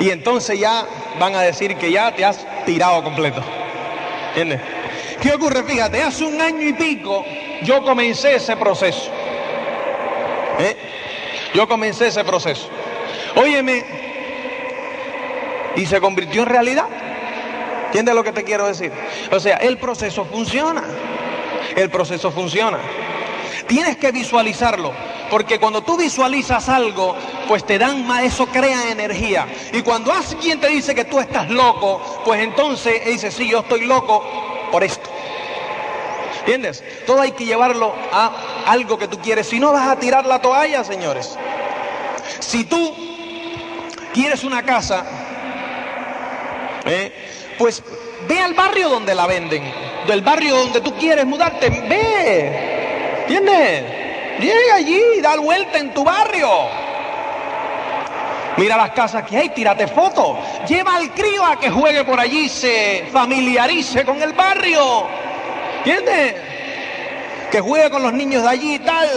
Y 0.00 0.10
entonces 0.10 0.58
ya 0.58 0.86
van 1.18 1.34
a 1.34 1.40
decir 1.40 1.76
que 1.76 1.90
ya 1.90 2.14
te 2.14 2.24
has 2.24 2.38
tirado 2.64 3.02
completo. 3.02 3.42
¿Entiendes? 4.34 4.60
¿Qué 5.20 5.32
ocurre? 5.32 5.62
Fíjate, 5.62 6.02
hace 6.02 6.24
un 6.24 6.40
año 6.40 6.66
y 6.66 6.72
pico 6.72 7.24
yo 7.62 7.84
comencé 7.84 8.34
ese 8.34 8.56
proceso. 8.56 9.10
¿Eh? 10.58 10.76
Yo 11.54 11.68
comencé 11.68 12.08
ese 12.08 12.24
proceso. 12.24 12.68
Óyeme, 13.36 13.84
y 15.76 15.86
se 15.86 16.00
convirtió 16.00 16.42
en 16.42 16.48
realidad. 16.48 16.86
¿Entiendes 17.86 18.14
lo 18.14 18.24
que 18.24 18.32
te 18.32 18.42
quiero 18.42 18.66
decir? 18.66 18.90
O 19.30 19.38
sea, 19.38 19.56
el 19.58 19.78
proceso 19.78 20.24
funciona. 20.24 20.82
El 21.76 21.90
proceso 21.90 22.32
funciona. 22.32 22.78
Tienes 23.68 23.96
que 23.96 24.10
visualizarlo, 24.10 24.92
porque 25.34 25.58
cuando 25.58 25.82
tú 25.82 25.96
visualizas 25.96 26.68
algo, 26.68 27.16
pues 27.48 27.66
te 27.66 27.76
dan 27.76 28.06
más, 28.06 28.22
eso 28.22 28.46
crea 28.46 28.92
energía. 28.92 29.48
Y 29.72 29.82
cuando 29.82 30.12
alguien 30.12 30.60
te 30.60 30.68
dice 30.68 30.94
que 30.94 31.06
tú 31.06 31.18
estás 31.18 31.50
loco, 31.50 32.22
pues 32.24 32.40
entonces 32.40 33.04
dice, 33.04 33.32
sí, 33.32 33.48
yo 33.48 33.58
estoy 33.58 33.84
loco 33.84 34.24
por 34.70 34.84
esto. 34.84 35.10
¿Entiendes? 36.38 36.84
Todo 37.04 37.20
hay 37.20 37.32
que 37.32 37.46
llevarlo 37.46 37.96
a 38.12 38.64
algo 38.68 38.96
que 38.96 39.08
tú 39.08 39.18
quieres. 39.18 39.48
Si 39.48 39.58
no 39.58 39.72
vas 39.72 39.88
a 39.88 39.98
tirar 39.98 40.24
la 40.24 40.40
toalla, 40.40 40.84
señores. 40.84 41.36
Si 42.38 42.62
tú 42.62 42.94
quieres 44.12 44.44
una 44.44 44.62
casa, 44.62 45.04
¿eh? 46.86 47.12
pues 47.58 47.82
ve 48.28 48.38
al 48.38 48.54
barrio 48.54 48.88
donde 48.88 49.16
la 49.16 49.26
venden, 49.26 49.64
del 50.06 50.20
barrio 50.20 50.54
donde 50.54 50.80
tú 50.80 50.94
quieres 50.94 51.26
mudarte, 51.26 51.70
ve, 51.70 53.26
¿entiendes? 53.26 54.03
Llega 54.40 54.74
allí, 54.76 55.20
da 55.20 55.36
vuelta 55.36 55.78
en 55.78 55.94
tu 55.94 56.04
barrio. 56.04 56.48
Mira 58.56 58.76
las 58.76 58.90
casas 58.90 59.24
que 59.24 59.36
hay, 59.36 59.48
tírate 59.50 59.86
fotos. 59.88 60.38
Lleva 60.68 60.96
al 60.96 61.10
crío 61.12 61.44
a 61.44 61.58
que 61.58 61.70
juegue 61.70 62.04
por 62.04 62.20
allí, 62.20 62.48
se 62.48 63.08
familiarice 63.12 64.04
con 64.04 64.22
el 64.22 64.32
barrio. 64.32 65.06
¿Entiendes? 65.78 66.34
Que 67.50 67.60
juegue 67.60 67.90
con 67.90 68.02
los 68.02 68.12
niños 68.12 68.42
de 68.42 68.48
allí 68.48 68.74
y 68.74 68.78
tal. 68.78 69.08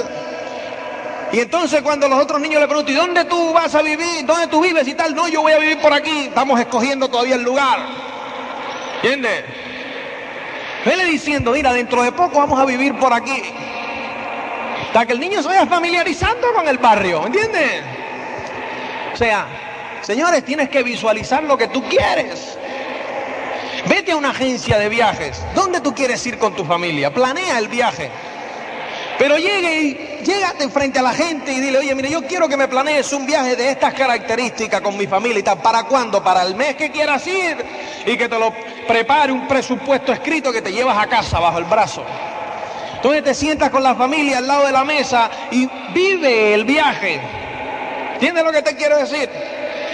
Y 1.31 1.39
entonces 1.39 1.81
cuando 1.81 2.07
los 2.07 2.19
otros 2.19 2.39
niños 2.39 2.61
le 2.61 2.67
preguntan, 2.67 2.93
¿y 2.93 2.97
dónde 2.97 3.25
tú 3.25 3.53
vas 3.53 3.75
a 3.75 3.81
vivir? 3.81 4.25
¿Dónde 4.25 4.47
tú 4.47 4.61
vives 4.61 4.87
y 4.87 4.93
tal? 4.93 5.13
No, 5.13 5.27
yo 5.27 5.41
voy 5.41 5.51
a 5.51 5.59
vivir 5.59 5.79
por 5.79 5.93
aquí. 5.93 6.25
Estamos 6.27 6.59
escogiendo 6.59 7.09
todavía 7.09 7.35
el 7.35 7.43
lugar. 7.43 7.79
¿Entiendes? 9.03 9.43
Vele 10.85 11.05
diciendo, 11.05 11.51
mira, 11.51 11.73
dentro 11.73 12.01
de 12.01 12.11
poco 12.11 12.39
vamos 12.39 12.59
a 12.59 12.65
vivir 12.65 12.97
por 12.97 13.13
aquí. 13.13 13.43
Para 14.93 15.05
que 15.05 15.13
el 15.13 15.19
niño 15.19 15.41
se 15.41 15.49
vaya 15.49 15.65
familiarizando 15.65 16.53
con 16.53 16.67
el 16.67 16.77
barrio, 16.77 17.25
¿entiendes? 17.25 17.83
O 19.13 19.17
sea, 19.17 19.47
señores, 20.01 20.43
tienes 20.43 20.69
que 20.69 20.83
visualizar 20.83 21.43
lo 21.43 21.57
que 21.57 21.67
tú 21.67 21.83
quieres. 21.83 22.57
Vete 23.87 24.11
a 24.11 24.17
una 24.17 24.31
agencia 24.31 24.77
de 24.77 24.89
viajes. 24.89 25.41
¿Dónde 25.55 25.81
tú 25.81 25.93
quieres 25.93 26.25
ir 26.25 26.37
con 26.37 26.55
tu 26.55 26.65
familia? 26.65 27.13
Planea 27.13 27.59
el 27.59 27.67
viaje. 27.67 28.09
Pero 29.17 29.37
llegue 29.37 29.81
y 29.81 30.23
llégate 30.23 30.69
frente 30.69 30.99
a 30.99 31.01
la 31.01 31.13
gente 31.13 31.51
y 31.51 31.59
dile, 31.59 31.79
oye, 31.79 31.95
mire, 31.95 32.11
yo 32.11 32.21
quiero 32.27 32.47
que 32.47 32.55
me 32.55 32.67
planees 32.67 33.11
un 33.13 33.25
viaje 33.25 33.55
de 33.55 33.71
estas 33.71 33.93
características 33.93 34.81
con 34.81 34.95
mi 34.95 35.07
familia 35.07 35.39
y 35.39 35.43
tal. 35.43 35.57
¿Para 35.59 35.83
cuándo? 35.83 36.23
Para 36.23 36.43
el 36.43 36.55
mes 36.55 36.75
que 36.75 36.91
quieras 36.91 37.25
ir 37.25 37.57
y 38.05 38.15
que 38.15 38.29
te 38.29 38.37
lo 38.37 38.53
prepare 38.87 39.31
un 39.31 39.47
presupuesto 39.47 40.13
escrito 40.13 40.51
que 40.51 40.61
te 40.61 40.71
llevas 40.71 40.97
a 40.97 41.07
casa 41.07 41.39
bajo 41.39 41.57
el 41.57 41.65
brazo. 41.65 42.03
Entonces 42.97 43.23
te 43.23 43.33
sientas 43.33 43.69
con 43.69 43.83
la 43.83 43.95
familia 43.95 44.39
al 44.39 44.47
lado 44.47 44.65
de 44.65 44.71
la 44.71 44.83
mesa 44.83 45.29
y 45.51 45.69
vive 45.93 46.53
el 46.53 46.65
viaje. 46.65 47.21
¿Entiendes 48.13 48.43
lo 48.43 48.51
que 48.51 48.63
te 48.63 48.75
quiero 48.75 48.97
decir? 48.97 49.29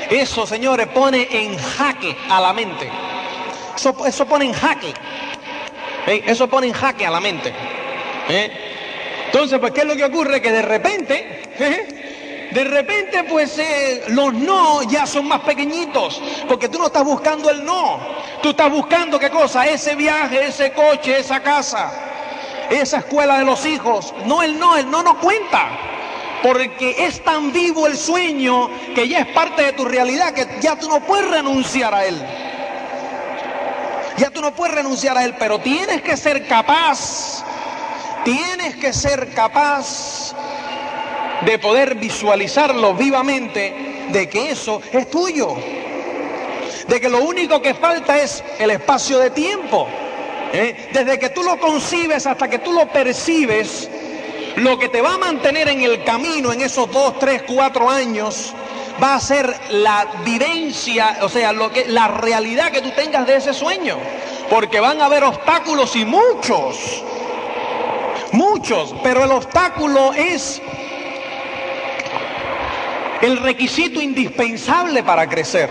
Eso, 0.09 0.47
señores, 0.47 0.87
pone 0.87 1.27
en 1.29 1.57
jaque 1.57 2.15
a 2.29 2.39
la 2.39 2.53
mente. 2.53 2.89
Eso, 3.75 4.25
pone 4.25 4.45
en 4.45 4.53
jaque. 4.53 4.93
Eso 6.07 6.47
pone 6.47 6.67
en 6.67 6.73
jaque 6.73 7.05
a 7.05 7.11
la 7.11 7.19
mente. 7.19 7.53
¿Eh? 8.29 8.51
Entonces, 9.25 9.59
pues, 9.59 9.73
¿qué 9.73 9.81
es 9.81 9.87
lo 9.87 9.95
que 9.95 10.05
ocurre? 10.05 10.41
Que 10.41 10.51
de 10.51 10.61
repente, 10.61 11.43
¿eh? 11.59 12.49
de 12.51 12.63
repente, 12.63 13.25
pues, 13.25 13.57
eh, 13.57 14.03
los 14.07 14.33
no 14.33 14.83
ya 14.83 15.05
son 15.05 15.27
más 15.27 15.41
pequeñitos, 15.41 16.21
porque 16.47 16.69
tú 16.69 16.79
no 16.79 16.87
estás 16.87 17.03
buscando 17.03 17.49
el 17.49 17.65
no, 17.65 17.99
Tú 18.43 18.49
estás 18.49 18.69
buscando 18.69 19.17
qué 19.17 19.29
cosa, 19.29 19.65
ese 19.65 19.95
viaje, 19.95 20.45
ese 20.45 20.73
coche, 20.73 21.17
esa 21.17 21.41
casa, 21.41 22.12
esa 22.69 22.99
escuela 22.99 23.39
de 23.39 23.45
los 23.45 23.65
hijos. 23.65 24.13
No, 24.25 24.43
él 24.43 24.59
no, 24.59 24.75
él 24.75 24.89
no 24.89 25.03
nos 25.03 25.17
cuenta. 25.17 25.69
Porque 26.41 27.05
es 27.05 27.23
tan 27.23 27.53
vivo 27.53 27.87
el 27.87 27.97
sueño 27.97 28.69
que 28.93 29.07
ya 29.07 29.19
es 29.19 29.27
parte 29.27 29.63
de 29.63 29.73
tu 29.73 29.85
realidad 29.85 30.33
que 30.33 30.45
ya 30.61 30.75
tú 30.75 30.89
no 30.89 30.99
puedes 30.99 31.29
renunciar 31.29 31.93
a 31.93 32.05
él. 32.05 32.21
Ya 34.17 34.29
tú 34.29 34.41
no 34.41 34.53
puedes 34.53 34.75
renunciar 34.75 35.17
a 35.17 35.23
él, 35.23 35.35
pero 35.39 35.59
tienes 35.59 36.01
que 36.01 36.17
ser 36.17 36.45
capaz, 36.47 37.43
tienes 38.23 38.75
que 38.75 38.93
ser 38.93 39.33
capaz 39.33 40.35
de 41.45 41.59
poder 41.59 41.95
visualizarlo 41.95 42.93
vivamente, 42.93 44.05
de 44.09 44.29
que 44.29 44.51
eso 44.51 44.81
es 44.91 45.09
tuyo. 45.09 45.55
De 46.87 46.99
que 46.99 47.09
lo 47.09 47.19
único 47.19 47.61
que 47.61 47.73
falta 47.73 48.19
es 48.19 48.43
el 48.59 48.71
espacio 48.71 49.19
de 49.19 49.29
tiempo. 49.29 49.87
¿Eh? 50.53 50.89
Desde 50.93 51.19
que 51.19 51.29
tú 51.29 51.43
lo 51.43 51.59
concibes 51.59 52.25
hasta 52.25 52.47
que 52.47 52.59
tú 52.59 52.71
lo 52.71 52.87
percibes, 52.87 53.89
lo 54.55 54.77
que 54.79 54.87
te 54.87 55.01
va 55.01 55.15
a 55.15 55.17
mantener 55.17 55.67
en 55.67 55.81
el 55.81 56.03
camino 56.03 56.53
en 56.53 56.61
esos 56.61 56.89
dos, 56.91 57.19
tres, 57.19 57.43
cuatro 57.45 57.89
años 57.89 58.53
va 59.01 59.15
a 59.15 59.19
ser 59.19 59.53
la 59.71 60.07
vivencia, 60.23 61.17
o 61.21 61.29
sea, 61.29 61.51
lo 61.51 61.71
que, 61.71 61.85
la 61.87 62.07
realidad 62.07 62.71
que 62.71 62.81
tú 62.81 62.91
tengas 62.91 63.25
de 63.25 63.37
ese 63.37 63.53
sueño. 63.53 63.97
Porque 64.49 64.79
van 64.79 65.01
a 65.01 65.05
haber 65.05 65.23
obstáculos 65.23 65.95
y 65.95 66.05
muchos, 66.05 67.03
muchos, 68.31 68.93
pero 69.01 69.23
el 69.23 69.31
obstáculo 69.31 70.13
es 70.13 70.61
el 73.21 73.37
requisito 73.37 73.99
indispensable 74.01 75.01
para 75.01 75.27
crecer. 75.27 75.69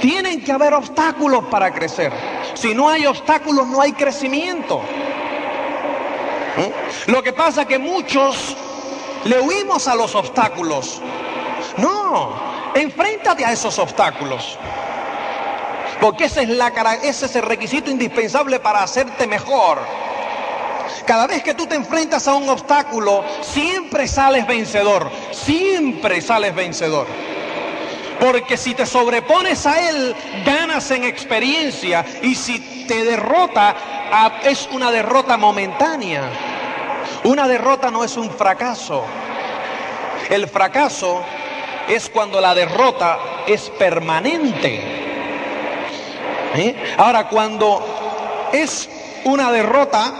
Tienen 0.00 0.42
que 0.42 0.52
haber 0.52 0.74
obstáculos 0.74 1.44
para 1.46 1.72
crecer. 1.72 2.12
Si 2.54 2.74
no 2.74 2.88
hay 2.88 3.06
obstáculos, 3.06 3.66
no 3.66 3.80
hay 3.80 3.92
crecimiento. 3.92 4.82
¿Eh? 6.58 6.72
Lo 7.06 7.22
que 7.22 7.32
pasa 7.32 7.62
es 7.62 7.68
que 7.68 7.78
muchos 7.78 8.56
le 9.24 9.40
huimos 9.40 9.88
a 9.88 9.94
los 9.94 10.14
obstáculos. 10.14 11.00
No, 11.76 12.34
enfréntate 12.74 13.44
a 13.44 13.52
esos 13.52 13.78
obstáculos. 13.78 14.58
Porque 16.00 16.24
ese 16.24 16.42
es, 16.42 16.48
la, 16.50 16.68
ese 17.02 17.26
es 17.26 17.36
el 17.36 17.42
requisito 17.42 17.90
indispensable 17.90 18.60
para 18.60 18.82
hacerte 18.82 19.26
mejor. 19.26 19.78
Cada 21.06 21.26
vez 21.26 21.42
que 21.42 21.54
tú 21.54 21.66
te 21.66 21.74
enfrentas 21.74 22.26
a 22.28 22.34
un 22.34 22.48
obstáculo, 22.48 23.24
siempre 23.40 24.08
sales 24.08 24.46
vencedor. 24.46 25.10
Siempre 25.30 26.20
sales 26.20 26.54
vencedor. 26.54 27.06
Porque 28.20 28.56
si 28.56 28.74
te 28.74 28.86
sobrepones 28.86 29.66
a 29.66 29.88
él, 29.88 30.14
ganas 30.44 30.90
en 30.90 31.04
experiencia. 31.04 32.04
Y 32.22 32.34
si 32.34 32.86
te 32.86 33.04
derrota, 33.04 33.76
es 34.44 34.68
una 34.72 34.90
derrota 34.90 35.36
momentánea. 35.36 36.30
Una 37.24 37.46
derrota 37.48 37.90
no 37.90 38.04
es 38.04 38.16
un 38.16 38.30
fracaso. 38.30 39.04
El 40.30 40.48
fracaso 40.48 41.22
es 41.88 42.08
cuando 42.08 42.40
la 42.40 42.54
derrota 42.54 43.18
es 43.46 43.70
permanente. 43.70 44.80
¿Eh? 46.54 46.94
Ahora, 46.96 47.28
cuando 47.28 48.48
es 48.52 48.88
una 49.24 49.52
derrota 49.52 50.14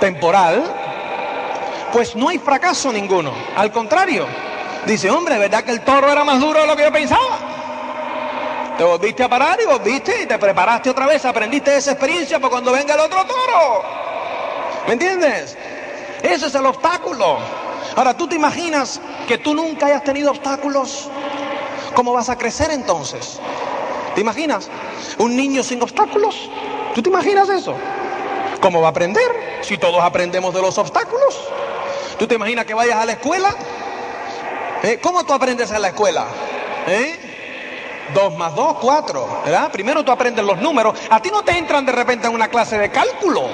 temporal, 0.00 0.62
pues 1.92 2.14
no 2.14 2.28
hay 2.28 2.38
fracaso 2.38 2.92
ninguno. 2.92 3.32
Al 3.56 3.72
contrario, 3.72 4.26
dice, 4.86 5.10
hombre, 5.10 5.38
¿verdad 5.38 5.64
que 5.64 5.72
el 5.72 5.80
toro 5.82 6.10
era 6.10 6.24
más 6.24 6.40
duro 6.40 6.60
de 6.60 6.66
lo 6.66 6.76
que 6.76 6.84
yo 6.84 6.92
pensaba? 6.92 7.38
Te 8.76 8.84
volviste 8.84 9.24
a 9.24 9.28
parar 9.28 9.58
y 9.60 9.66
volviste 9.66 10.22
y 10.22 10.26
te 10.26 10.38
preparaste 10.38 10.90
otra 10.90 11.06
vez, 11.06 11.24
aprendiste 11.24 11.76
esa 11.76 11.92
experiencia 11.92 12.38
para 12.38 12.50
cuando 12.50 12.72
venga 12.72 12.94
el 12.94 13.00
otro 13.00 13.24
toro. 13.24 13.82
¿Me 14.86 14.92
entiendes? 14.92 15.56
Ese 16.22 16.46
es 16.46 16.54
el 16.54 16.64
obstáculo. 16.64 17.38
Ahora, 17.96 18.16
¿tú 18.16 18.28
te 18.28 18.36
imaginas 18.36 19.00
que 19.26 19.38
tú 19.38 19.54
nunca 19.54 19.86
hayas 19.86 20.04
tenido 20.04 20.30
obstáculos? 20.30 21.08
¿Cómo 21.94 22.12
vas 22.12 22.28
a 22.28 22.38
crecer 22.38 22.70
entonces? 22.70 23.40
¿Te 24.14 24.20
imaginas? 24.20 24.70
Un 25.18 25.36
niño 25.36 25.62
sin 25.62 25.82
obstáculos. 25.82 26.48
¿Tú 26.94 27.02
te 27.02 27.08
imaginas 27.08 27.48
eso? 27.48 27.74
¿Cómo 28.60 28.80
va 28.80 28.88
a 28.88 28.90
aprender 28.90 29.60
si 29.62 29.78
todos 29.78 30.02
aprendemos 30.02 30.54
de 30.54 30.62
los 30.62 30.78
obstáculos? 30.78 31.36
¿Tú 32.18 32.26
te 32.26 32.36
imaginas 32.36 32.64
que 32.64 32.74
vayas 32.74 32.96
a 32.96 33.04
la 33.04 33.12
escuela? 33.12 33.54
¿Eh? 34.82 34.98
¿Cómo 35.02 35.24
tú 35.24 35.32
aprendes 35.32 35.70
en 35.70 35.82
la 35.82 35.88
escuela? 35.88 36.26
¿Eh? 36.86 37.18
Dos 38.14 38.36
más 38.36 38.54
dos, 38.54 38.78
cuatro, 38.80 39.42
¿verdad? 39.44 39.70
Primero 39.70 40.04
tú 40.04 40.12
aprendes 40.12 40.44
los 40.44 40.58
números. 40.58 40.98
A 41.10 41.20
ti 41.20 41.30
no 41.30 41.42
te 41.42 41.56
entran 41.58 41.84
de 41.84 41.92
repente 41.92 42.26
en 42.26 42.34
una 42.34 42.48
clase 42.48 42.78
de 42.78 42.90
cálculo. 42.90 43.48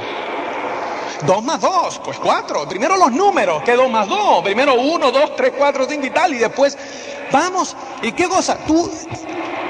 Dos 1.23 1.43
más 1.43 1.61
dos, 1.61 2.01
pues 2.05 2.19
cuatro. 2.19 2.69
Primero 2.69 2.97
los 2.97 3.11
números, 3.11 3.63
que 3.63 3.73
dos 3.73 3.91
más 3.91 4.09
dos. 4.09 4.43
Primero 4.45 4.75
uno, 4.75 5.11
dos, 5.11 5.35
tres, 5.35 5.53
cuatro, 5.57 5.87
cinco 5.89 6.07
y 6.07 6.11
tal. 6.11 6.35
Y 6.35 6.39
después, 6.39 6.77
vamos. 7.33 7.75
¿Y 8.03 8.13
qué 8.13 8.29
cosa? 8.29 8.59
Tú, 8.67 8.91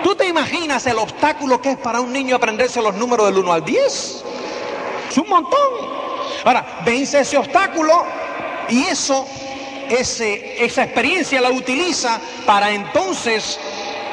tú 0.03 0.14
te 0.17 0.27
imaginas 0.27 0.87
el 0.87 0.99
obstáculo 0.99 1.62
que 1.62 1.71
es 1.71 1.79
para 1.79 2.01
un 2.01 2.12
niño 2.12 2.37
aprenderse 2.37 2.83
los 2.83 2.95
números 2.95 3.27
del 3.27 3.38
uno 3.38 3.53
al 3.53 3.64
diez. 3.64 4.23
Es 5.09 5.17
un 5.17 5.29
montón. 5.29 5.61
Ahora, 6.45 6.83
vence 6.85 7.21
ese 7.21 7.38
obstáculo 7.38 8.05
y 8.69 8.85
eso, 8.85 9.27
ese, 9.88 10.64
esa 10.64 10.85
experiencia 10.85 11.40
la 11.40 11.51
utiliza 11.51 12.20
para 12.47 12.70
entonces 12.70 13.59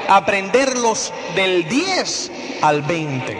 aprenderlos 0.08 1.14
del 1.36 1.68
10 1.68 2.32
al 2.62 2.82
20. 2.82 3.38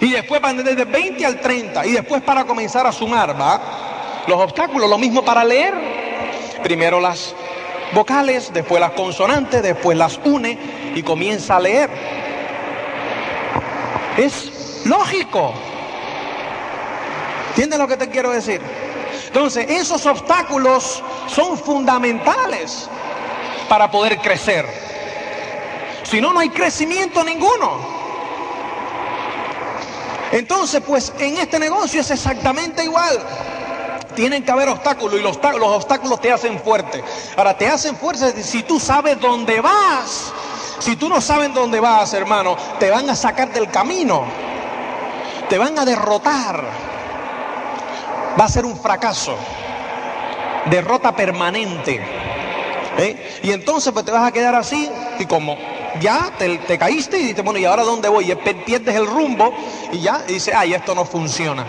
Y 0.00 0.12
después 0.12 0.40
van 0.40 0.62
desde 0.62 0.84
20 0.84 1.24
al 1.24 1.40
30. 1.40 1.86
Y 1.86 1.92
después 1.92 2.22
para 2.22 2.44
comenzar 2.44 2.86
a 2.86 2.92
sumar, 2.92 3.38
¿va? 3.40 4.24
Los 4.26 4.38
obstáculos, 4.40 4.88
lo 4.88 4.98
mismo 4.98 5.24
para 5.24 5.44
leer. 5.44 5.74
Primero 6.62 7.00
las 7.00 7.34
vocales, 7.92 8.52
después 8.52 8.80
las 8.80 8.92
consonantes, 8.92 9.62
después 9.62 9.96
las 9.96 10.18
une 10.24 10.58
y 10.94 11.02
comienza 11.02 11.56
a 11.56 11.60
leer. 11.60 11.90
Es 14.16 14.82
lógico. 14.84 15.52
¿Entiendes 17.50 17.78
lo 17.78 17.88
que 17.88 17.96
te 17.96 18.08
quiero 18.08 18.30
decir? 18.30 18.60
Entonces, 19.36 19.66
esos 19.68 20.06
obstáculos 20.06 21.02
son 21.26 21.58
fundamentales 21.58 22.88
para 23.68 23.90
poder 23.90 24.16
crecer. 24.16 24.66
Si 26.04 26.22
no, 26.22 26.32
no 26.32 26.40
hay 26.40 26.48
crecimiento 26.48 27.22
ninguno. 27.22 27.78
Entonces, 30.32 30.80
pues 30.80 31.12
en 31.18 31.36
este 31.36 31.58
negocio 31.58 32.00
es 32.00 32.10
exactamente 32.10 32.82
igual. 32.82 33.18
Tienen 34.14 34.42
que 34.42 34.50
haber 34.52 34.70
obstáculos 34.70 35.20
y 35.20 35.22
los, 35.22 35.36
obstáculos 35.36 36.18
te 36.18 36.32
hacen 36.32 36.58
fuerte. 36.58 37.04
Ahora, 37.36 37.58
te 37.58 37.68
hacen 37.68 37.94
fuerte 37.94 38.42
si 38.42 38.62
tú 38.62 38.80
sabes 38.80 39.20
dónde 39.20 39.60
vas. 39.60 40.32
Si 40.78 40.96
tú 40.96 41.10
no 41.10 41.20
sabes 41.20 41.52
dónde 41.52 41.78
vas, 41.78 42.14
hermano, 42.14 42.56
te 42.78 42.88
van 42.88 43.10
a 43.10 43.14
sacar 43.14 43.52
del 43.52 43.70
camino. 43.70 44.24
Te 45.50 45.58
van 45.58 45.78
a 45.78 45.84
derrotar. 45.84 46.95
Va 48.38 48.44
a 48.44 48.48
ser 48.48 48.64
un 48.64 48.76
fracaso. 48.76 49.36
Derrota 50.66 51.14
permanente. 51.14 52.00
¿Eh? 52.98 53.40
Y 53.42 53.52
entonces 53.52 53.92
pues 53.92 54.04
te 54.04 54.10
vas 54.10 54.26
a 54.26 54.32
quedar 54.32 54.54
así 54.54 54.90
y 55.18 55.26
como 55.26 55.56
ya 56.00 56.32
te, 56.38 56.78
caíste 56.78 57.18
y 57.18 57.24
dices, 57.26 57.44
bueno, 57.44 57.58
¿y 57.58 57.64
ahora 57.64 57.82
dónde 57.82 58.08
voy? 58.08 58.30
Y 58.30 58.34
pierdes 58.34 58.94
el 58.94 59.06
rumbo 59.06 59.54
y 59.92 60.00
ya 60.00 60.22
y 60.28 60.34
dices, 60.34 60.54
ay, 60.54 60.74
esto 60.74 60.94
no 60.94 61.04
funciona. 61.04 61.64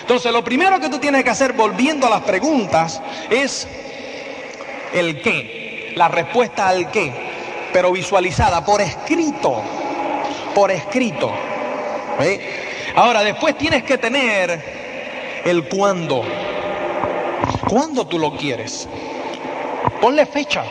Entonces, 0.00 0.32
lo 0.32 0.42
primero 0.42 0.80
que 0.80 0.88
tú 0.88 0.98
tienes 0.98 1.22
que 1.22 1.30
hacer, 1.30 1.52
volviendo 1.52 2.06
a 2.06 2.10
las 2.10 2.22
preguntas, 2.22 3.00
es 3.30 3.68
el 4.92 5.22
qué, 5.22 5.92
la 5.94 6.08
respuesta 6.08 6.68
al 6.68 6.90
qué, 6.90 7.12
pero 7.72 7.92
visualizada 7.92 8.64
por 8.64 8.80
escrito, 8.80 9.62
por 10.54 10.70
escrito. 10.72 11.32
Ahora, 12.96 13.22
después 13.22 13.56
tienes 13.56 13.84
que 13.84 13.98
tener 13.98 14.79
el 15.44 15.68
cuándo. 15.68 16.22
¿Cuándo 17.68 18.06
tú 18.06 18.18
lo 18.18 18.36
quieres? 18.36 18.88
Ponle 20.00 20.26
fecha. 20.26 20.64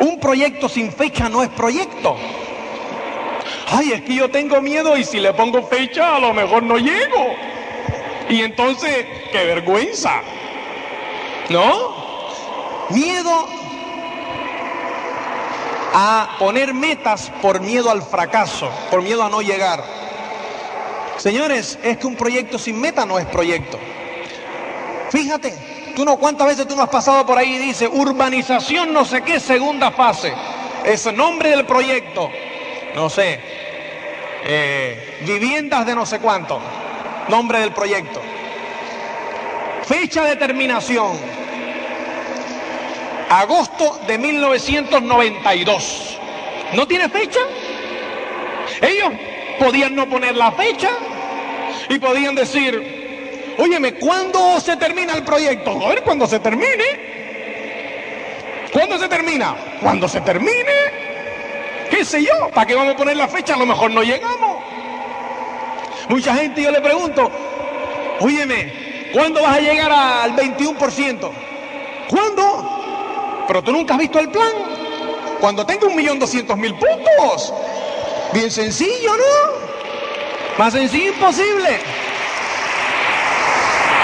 Un 0.00 0.18
proyecto 0.20 0.68
sin 0.68 0.92
fecha 0.92 1.28
no 1.28 1.42
es 1.42 1.48
proyecto. 1.50 2.16
Ay, 3.70 3.92
es 3.92 4.02
que 4.02 4.14
yo 4.14 4.30
tengo 4.30 4.60
miedo 4.60 4.96
y 4.96 5.04
si 5.04 5.20
le 5.20 5.32
pongo 5.34 5.62
fecha 5.62 6.16
a 6.16 6.18
lo 6.18 6.32
mejor 6.32 6.62
no 6.62 6.78
llego. 6.78 7.34
Y 8.28 8.42
entonces, 8.42 9.06
qué 9.32 9.44
vergüenza. 9.44 10.22
¿No? 11.50 11.96
Miedo 12.90 13.46
a 15.94 16.36
poner 16.38 16.74
metas 16.74 17.30
por 17.42 17.60
miedo 17.60 17.90
al 17.90 18.02
fracaso, 18.02 18.70
por 18.90 19.02
miedo 19.02 19.22
a 19.22 19.28
no 19.28 19.42
llegar. 19.42 19.97
Señores, 21.18 21.78
es 21.82 21.98
que 21.98 22.06
un 22.06 22.16
proyecto 22.16 22.58
sin 22.58 22.80
meta 22.80 23.04
no 23.04 23.18
es 23.18 23.26
proyecto. 23.26 23.78
Fíjate, 25.10 25.54
Tú 25.98 26.04
no, 26.04 26.16
¿cuántas 26.16 26.46
veces 26.46 26.68
tú 26.68 26.76
no 26.76 26.84
has 26.84 26.90
pasado 26.90 27.26
por 27.26 27.36
ahí 27.36 27.56
y 27.56 27.58
dice 27.58 27.88
urbanización 27.88 28.92
no 28.92 29.04
sé 29.04 29.22
qué, 29.22 29.40
segunda 29.40 29.90
fase? 29.90 30.32
Es 30.84 31.04
el 31.06 31.16
nombre 31.16 31.50
del 31.50 31.66
proyecto. 31.66 32.30
no 32.94 33.10
sé, 33.10 33.40
eh, 34.44 35.18
viviendas 35.26 35.84
de 35.84 35.96
no 35.96 36.06
sé 36.06 36.20
cuánto, 36.20 36.60
nombre 37.26 37.58
del 37.58 37.72
proyecto. 37.72 38.22
Fecha 39.86 40.22
de 40.22 40.36
terminación, 40.36 41.18
agosto 43.28 43.98
de 44.06 44.18
1992. 44.18 46.16
¿No 46.74 46.86
tiene 46.86 47.08
fecha? 47.08 47.40
Ellos 48.80 49.10
podían 49.58 49.94
no 49.94 50.08
poner 50.08 50.36
la 50.36 50.52
fecha 50.52 50.90
y 51.88 51.98
podían 51.98 52.34
decir, 52.34 53.54
óyeme, 53.58 53.94
¿cuándo 53.94 54.60
se 54.60 54.76
termina 54.76 55.14
el 55.14 55.22
proyecto? 55.24 55.70
A 55.84 55.88
ver, 55.90 56.02
cuando 56.02 56.26
se 56.26 56.38
termine. 56.38 57.08
¿Cuándo 58.72 58.98
se 58.98 59.08
termina? 59.08 59.56
Cuando 59.80 60.08
se 60.08 60.20
termine. 60.20 61.08
¿Qué 61.90 62.04
sé 62.04 62.22
yo? 62.22 62.50
¿Para 62.54 62.66
qué 62.66 62.74
vamos 62.74 62.94
a 62.94 62.96
poner 62.96 63.16
la 63.16 63.28
fecha? 63.28 63.54
A 63.54 63.58
lo 63.58 63.66
mejor 63.66 63.90
no 63.90 64.02
llegamos. 64.02 64.62
Mucha 66.08 66.34
gente 66.34 66.62
yo 66.62 66.70
le 66.70 66.80
pregunto, 66.80 67.30
óyeme, 68.20 69.10
¿cuándo 69.12 69.42
vas 69.42 69.56
a 69.56 69.60
llegar 69.60 69.90
al 69.92 70.36
21%? 70.36 71.30
¿Cuándo? 72.08 73.44
Pero 73.46 73.62
tú 73.62 73.72
nunca 73.72 73.94
has 73.94 74.00
visto 74.00 74.18
el 74.18 74.30
plan. 74.30 74.52
Cuando 75.40 75.64
tenga 75.64 75.86
un 75.86 75.96
millón 75.96 76.18
doscientos 76.18 76.56
mil 76.56 76.74
puntos. 76.74 77.52
Bien 78.32 78.50
sencillo, 78.50 79.16
¿no? 79.16 79.68
Más 80.58 80.72
sencillo 80.72 81.12
imposible. 81.12 81.78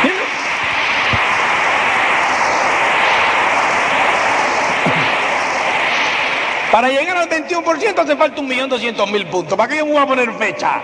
Para 6.73 6.89
llegar 6.89 7.19
al 7.19 7.29
21% 7.29 7.99
hace 7.99 8.17
falta 8.17 8.41
un 8.41 8.49
millón 8.49 8.71
doscientos 8.71 9.11
mil 9.11 9.27
puntos. 9.27 9.59
¿Para 9.59 9.69
qué 9.69 9.77
yo 9.79 9.87
me 9.87 9.93
voy 9.93 10.03
a 10.03 10.07
poner 10.07 10.33
fecha? 10.35 10.81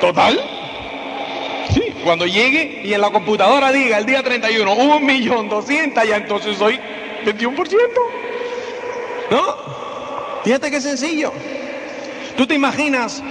¿Total? 0.00 0.40
Sí, 1.74 1.92
cuando 2.04 2.26
llegue 2.26 2.80
y 2.84 2.94
en 2.94 3.00
la 3.02 3.10
computadora 3.10 3.72
diga 3.72 3.98
el 3.98 4.06
día 4.06 4.22
31, 4.22 4.72
un 4.72 5.04
millón 5.04 5.50
doscientos, 5.50 6.08
ya 6.08 6.16
entonces 6.16 6.56
soy 6.56 6.80
21%. 7.24 7.76
¿No? 9.30 9.56
Fíjate 10.42 10.70
qué 10.70 10.80
sencillo. 10.80 11.32
¿Tú 12.36 12.46
te 12.46 12.54
imaginas 12.54 13.22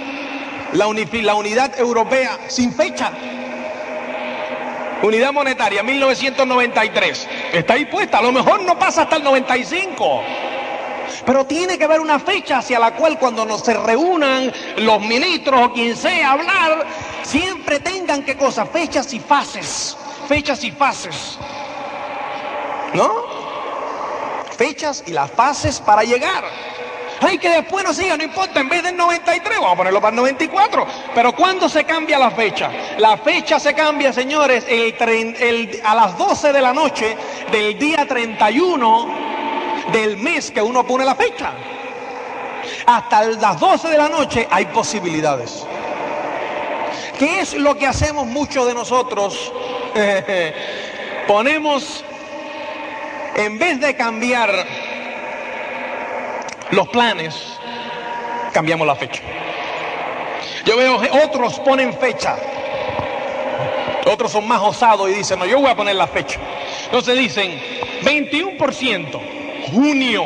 la, 0.72 0.86
unidad 0.88 1.78
europea 1.78 2.38
sin 2.48 2.72
fecha? 2.72 3.12
Unidad 5.02 5.32
monetaria, 5.32 5.82
1993. 5.82 7.28
Está 7.52 7.74
ahí 7.74 7.84
puesta. 7.84 8.18
A 8.18 8.22
lo 8.22 8.32
mejor 8.32 8.62
no 8.62 8.78
pasa 8.78 9.02
hasta 9.02 9.16
el 9.16 9.22
95. 9.22 10.22
Pero 11.24 11.44
tiene 11.44 11.78
que 11.78 11.84
haber 11.84 12.00
una 12.00 12.18
fecha 12.18 12.58
hacia 12.58 12.78
la 12.78 12.94
cual 12.94 13.18
cuando 13.18 13.44
nos 13.44 13.62
se 13.62 13.74
reúnan 13.74 14.52
los 14.78 15.00
ministros 15.00 15.66
o 15.66 15.72
quien 15.72 15.96
sea 15.96 16.30
a 16.30 16.32
hablar, 16.32 16.86
siempre 17.22 17.78
tengan 17.80 18.24
qué 18.24 18.36
cosa, 18.36 18.66
fechas 18.66 19.12
y 19.14 19.20
fases, 19.20 19.96
fechas 20.28 20.64
y 20.64 20.72
fases. 20.72 21.38
¿No? 22.94 23.12
Fechas 24.56 25.04
y 25.06 25.12
las 25.12 25.30
fases 25.30 25.80
para 25.80 26.02
llegar. 26.02 26.44
Ay, 27.20 27.38
que 27.38 27.48
después 27.48 27.84
no 27.84 27.94
siga, 27.94 28.16
no 28.16 28.24
importa, 28.24 28.60
en 28.60 28.68
vez 28.68 28.82
del 28.82 28.96
93, 28.96 29.58
vamos 29.58 29.72
a 29.72 29.76
ponerlo 29.76 30.00
para 30.00 30.10
el 30.10 30.16
94. 30.16 30.86
Pero 31.14 31.32
¿cuándo 31.32 31.68
se 31.68 31.84
cambia 31.84 32.18
la 32.18 32.30
fecha? 32.30 32.70
La 32.98 33.16
fecha 33.16 33.58
se 33.58 33.74
cambia, 33.74 34.12
señores, 34.12 34.66
a 35.84 35.94
las 35.94 36.18
12 36.18 36.52
de 36.52 36.60
la 36.60 36.72
noche 36.72 37.16
del 37.50 37.78
día 37.78 38.06
31 38.06 39.08
del 39.92 40.16
mes 40.18 40.50
que 40.50 40.60
uno 40.60 40.86
pone 40.86 41.04
la 41.04 41.14
fecha. 41.14 41.52
Hasta 42.86 43.24
las 43.24 43.58
12 43.58 43.88
de 43.88 43.98
la 43.98 44.08
noche 44.08 44.46
hay 44.50 44.66
posibilidades. 44.66 45.64
¿Qué 47.18 47.40
es 47.40 47.54
lo 47.54 47.76
que 47.76 47.86
hacemos 47.86 48.26
muchos 48.26 48.66
de 48.66 48.74
nosotros? 48.74 49.52
Ponemos, 51.26 52.04
en 53.36 53.58
vez 53.58 53.80
de 53.80 53.96
cambiar 53.96 54.50
los 56.70 56.88
planes, 56.88 57.58
cambiamos 58.52 58.86
la 58.86 58.94
fecha. 58.94 59.22
Yo 60.64 60.76
veo 60.76 61.00
que 61.00 61.10
otros 61.10 61.60
ponen 61.60 61.92
fecha. 61.94 62.36
Otros 64.06 64.32
son 64.32 64.46
más 64.46 64.60
osados 64.62 65.10
y 65.10 65.14
dicen, 65.14 65.38
no, 65.38 65.46
yo 65.46 65.60
voy 65.60 65.70
a 65.70 65.76
poner 65.76 65.96
la 65.96 66.06
fecha. 66.06 66.38
Entonces 66.84 67.18
dicen, 67.18 67.60
21% 68.02 69.20
junio. 69.72 70.24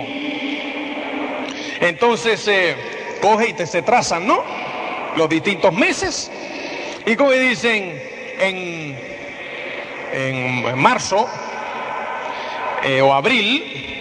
Entonces 1.81 2.47
eh, 2.49 2.77
coge 3.21 3.49
y 3.49 3.53
te, 3.55 3.67
se 3.67 3.83
trazan, 3.83 4.27
¿no? 4.27 4.43
Los 5.17 5.29
distintos 5.29 5.73
meses. 5.73 6.31
Y 7.07 7.17
como 7.17 7.33
dicen 7.33 8.01
en, 8.39 8.99
en 10.13 10.79
marzo 10.79 11.29
eh, 12.83 13.01
o 13.01 13.13
abril, 13.13 14.00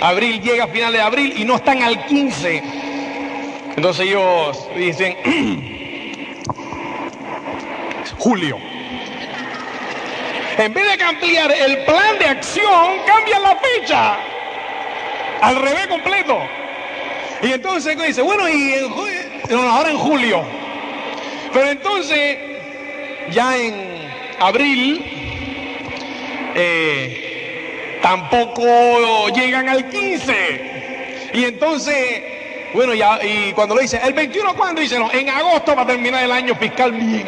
abril 0.00 0.40
llega 0.40 0.64
a 0.64 0.68
finales 0.68 1.00
de 1.00 1.02
abril 1.02 1.34
y 1.36 1.44
no 1.44 1.56
están 1.56 1.82
al 1.82 2.04
15. 2.06 2.62
Entonces 3.76 4.06
ellos 4.06 4.68
dicen 4.76 5.16
julio. 8.18 8.58
En 10.58 10.74
vez 10.74 10.90
de 10.90 10.98
cambiar 10.98 11.52
el 11.52 11.84
plan 11.84 12.18
de 12.18 12.26
acción, 12.26 12.98
cambian 13.06 13.42
la 13.42 13.56
fecha 13.56 14.18
al 15.40 15.56
revés 15.56 15.86
completo. 15.86 16.38
Y 17.42 17.52
entonces 17.52 17.96
dice, 18.06 18.20
bueno, 18.20 18.48
y 18.48 18.74
ahora 19.54 19.90
en 19.90 19.96
julio. 19.96 20.44
Pero 21.52 21.70
entonces, 21.70 22.38
ya 23.30 23.56
en 23.56 24.08
abril, 24.38 25.02
eh, 26.54 27.29
tampoco 28.02 29.28
llegan 29.28 29.68
al 29.68 29.88
15. 29.88 31.30
Y 31.34 31.44
entonces, 31.44 32.22
bueno, 32.74 32.94
ya, 32.94 33.18
y 33.24 33.52
cuando 33.52 33.74
lo 33.74 33.80
dice, 33.80 34.00
el 34.02 34.12
21, 34.12 34.54
¿cuándo? 34.54 34.80
Dice, 34.80 34.98
no, 34.98 35.10
en 35.12 35.28
agosto 35.28 35.74
va 35.74 35.82
a 35.82 35.86
terminar 35.86 36.24
el 36.24 36.32
año 36.32 36.54
fiscal 36.56 36.92
bien. 36.92 37.26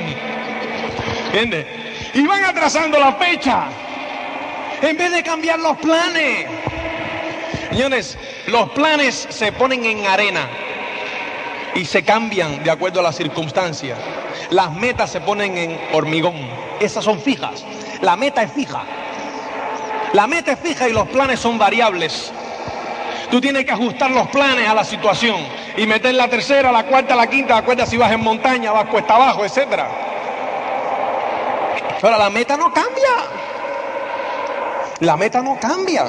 ¿Entiendes? 1.26 1.66
Y 2.14 2.26
van 2.26 2.44
atrasando 2.44 2.98
la 2.98 3.14
fecha. 3.14 3.64
En 4.82 4.96
vez 4.96 5.12
de 5.12 5.22
cambiar 5.22 5.58
los 5.60 5.78
planes. 5.78 6.46
Señores, 7.70 8.18
los 8.48 8.70
planes 8.70 9.26
se 9.30 9.50
ponen 9.52 9.84
en 9.86 10.04
arena 10.06 10.48
y 11.74 11.84
se 11.84 12.02
cambian 12.02 12.62
de 12.62 12.70
acuerdo 12.70 13.00
a 13.00 13.02
las 13.02 13.16
circunstancias. 13.16 13.98
Las 14.50 14.72
metas 14.72 15.10
se 15.10 15.20
ponen 15.20 15.56
en 15.56 15.80
hormigón. 15.92 16.34
Esas 16.80 17.04
son 17.04 17.18
fijas. 17.20 17.64
La 18.02 18.16
meta 18.16 18.42
es 18.42 18.52
fija. 18.52 18.82
La 20.12 20.26
meta 20.26 20.52
es 20.52 20.58
fija 20.58 20.88
y 20.88 20.92
los 20.92 21.08
planes 21.08 21.40
son 21.40 21.58
variables. 21.58 22.32
Tú 23.30 23.40
tienes 23.40 23.64
que 23.64 23.72
ajustar 23.72 24.10
los 24.10 24.28
planes 24.28 24.68
a 24.68 24.74
la 24.74 24.84
situación 24.84 25.36
y 25.76 25.86
meter 25.86 26.14
la 26.14 26.28
tercera, 26.28 26.70
la 26.70 26.84
cuarta, 26.84 27.16
la 27.16 27.26
quinta, 27.26 27.62
la 27.62 27.86
si 27.86 27.96
vas 27.96 28.12
en 28.12 28.20
montaña, 28.20 28.72
vas 28.72 28.86
cuesta 28.86 29.14
abajo, 29.14 29.44
etc. 29.44 29.84
Pero 32.00 32.18
la 32.18 32.28
meta 32.28 32.56
no 32.56 32.72
cambia. 32.72 33.10
La 35.00 35.16
meta 35.16 35.40
no 35.40 35.58
cambia 35.58 36.04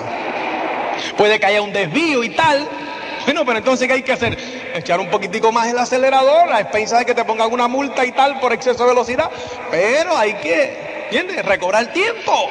puede 1.18 1.39
que 1.39 1.46
haya 1.46 1.62
un 1.62 1.74
desvío 1.74 2.24
y 2.24 2.30
tal. 2.30 2.68
Bueno, 3.26 3.46
pero 3.46 3.60
entonces 3.60 3.88
¿qué 3.88 3.94
hay 3.94 4.04
que 4.04 4.13
hacer? 4.13 4.38
Echar 4.74 5.00
un 5.00 5.10
poquitico 5.10 5.52
más 5.52 5.68
el 5.68 5.78
acelerador, 5.78 6.52
a 6.52 6.60
expensas 6.60 7.00
de 7.00 7.06
que 7.06 7.13
te 7.13 7.24
pongan 7.24 7.52
una 7.52 7.68
multa 7.68 8.06
y 8.06 8.12
tal 8.12 8.39
por 8.39 8.54
exceso 8.54 8.84
de 8.84 8.89
velocidad, 8.89 9.30
pero 9.72 10.18
hay 10.18 10.34
que, 10.36 11.06
¿entiendes? 11.06 11.46
Recobrar 11.46 11.94
tiempo. 11.94 12.50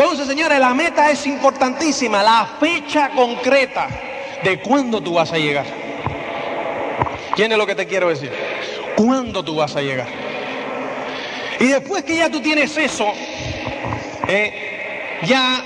Entonces, 0.00 0.28
señores, 0.28 0.58
la 0.58 0.72
meta 0.72 1.10
es 1.10 1.26
importantísima, 1.26 2.22
la 2.22 2.56
fecha 2.58 3.10
concreta 3.10 3.86
de 4.42 4.58
cuándo 4.58 5.02
tú 5.02 5.12
vas 5.12 5.30
a 5.30 5.36
llegar. 5.36 5.66
¿Quién 7.36 7.52
es 7.52 7.58
lo 7.58 7.66
que 7.66 7.74
te 7.74 7.86
quiero 7.86 8.08
decir? 8.08 8.32
¿Cuándo 8.96 9.44
tú 9.44 9.56
vas 9.56 9.76
a 9.76 9.82
llegar? 9.82 10.06
Y 11.58 11.66
después 11.66 12.02
que 12.04 12.16
ya 12.16 12.30
tú 12.30 12.40
tienes 12.40 12.74
eso, 12.78 13.12
eh, 14.26 15.18
ya 15.24 15.62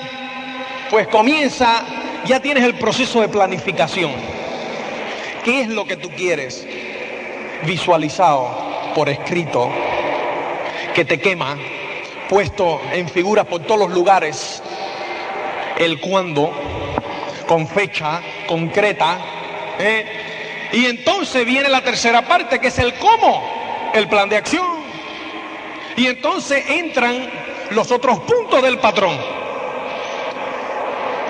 pues 0.90 1.06
comienza, 1.06 1.84
ya 2.26 2.40
tienes 2.40 2.64
el 2.64 2.74
proceso 2.74 3.20
de 3.20 3.28
planificación. 3.28 4.10
¿Qué 5.44 5.60
es 5.60 5.68
lo 5.68 5.84
que 5.86 5.96
tú 5.96 6.10
quieres? 6.10 6.66
Visualizado 7.64 8.50
por 8.96 9.08
escrito, 9.08 9.70
que 10.92 11.04
te 11.04 11.20
quema, 11.20 11.56
puesto 12.28 12.80
en 12.92 13.08
figuras 13.08 13.46
por 13.46 13.62
todos 13.62 13.80
los 13.80 13.90
lugares, 13.90 14.62
el 15.76 16.00
cuándo, 16.00 16.52
con 17.46 17.66
fecha 17.66 18.20
concreta. 18.46 19.18
¿eh? 19.78 20.70
Y 20.72 20.86
entonces 20.86 21.44
viene 21.44 21.68
la 21.68 21.82
tercera 21.82 22.22
parte, 22.22 22.58
que 22.58 22.68
es 22.68 22.78
el 22.78 22.94
cómo, 22.94 23.42
el 23.92 24.08
plan 24.08 24.28
de 24.28 24.36
acción. 24.36 24.84
Y 25.96 26.06
entonces 26.06 26.64
entran 26.68 27.30
los 27.70 27.90
otros 27.90 28.18
puntos 28.20 28.62
del 28.62 28.78
patrón. 28.78 29.16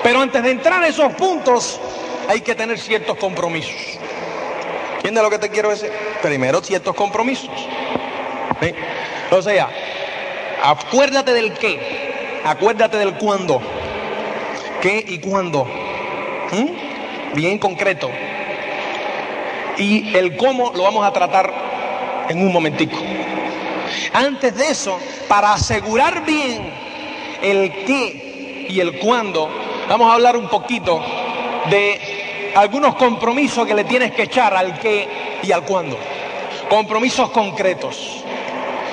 Pero 0.02 0.20
antes 0.20 0.42
de 0.42 0.50
entrar 0.50 0.82
a 0.82 0.88
esos 0.88 1.12
puntos 1.14 1.80
hay 2.28 2.40
que 2.40 2.54
tener 2.54 2.78
ciertos 2.78 3.16
compromisos. 3.16 3.98
¿Entiendes 4.96 5.22
lo 5.22 5.30
que 5.30 5.38
te 5.38 5.50
quiero 5.50 5.70
decir? 5.70 5.92
Primero 6.22 6.62
ciertos 6.62 6.94
compromisos. 6.94 7.50
O 9.30 9.42
sea, 9.42 9.68
acuérdate 10.64 11.34
del 11.34 11.52
qué, 11.54 12.40
acuérdate 12.44 12.96
del 12.96 13.14
cuándo. 13.14 13.60
¿Qué 14.80 15.04
y 15.06 15.18
cuándo? 15.18 15.64
¿Mm? 15.64 17.34
Bien 17.34 17.58
concreto. 17.58 18.10
Y 19.76 20.16
el 20.16 20.36
cómo 20.36 20.72
lo 20.74 20.82
vamos 20.84 21.06
a 21.06 21.12
tratar 21.12 21.52
en 22.28 22.40
un 22.40 22.52
momentico. 22.52 22.96
Antes 24.12 24.56
de 24.56 24.68
eso, 24.68 24.98
para 25.28 25.52
asegurar 25.52 26.24
bien 26.24 26.72
el 27.42 27.84
qué 27.84 28.66
y 28.68 28.80
el 28.80 28.98
cuándo, 28.98 29.50
vamos 29.88 30.10
a 30.10 30.14
hablar 30.14 30.36
un 30.36 30.48
poquito 30.48 31.02
de 31.70 32.52
algunos 32.54 32.94
compromisos 32.94 33.66
que 33.66 33.74
le 33.74 33.84
tienes 33.84 34.12
que 34.12 34.22
echar 34.22 34.54
al 34.54 34.78
qué 34.78 35.08
y 35.42 35.52
al 35.52 35.64
cuándo. 35.64 35.98
Compromisos 36.68 37.30
concretos. 37.30 38.24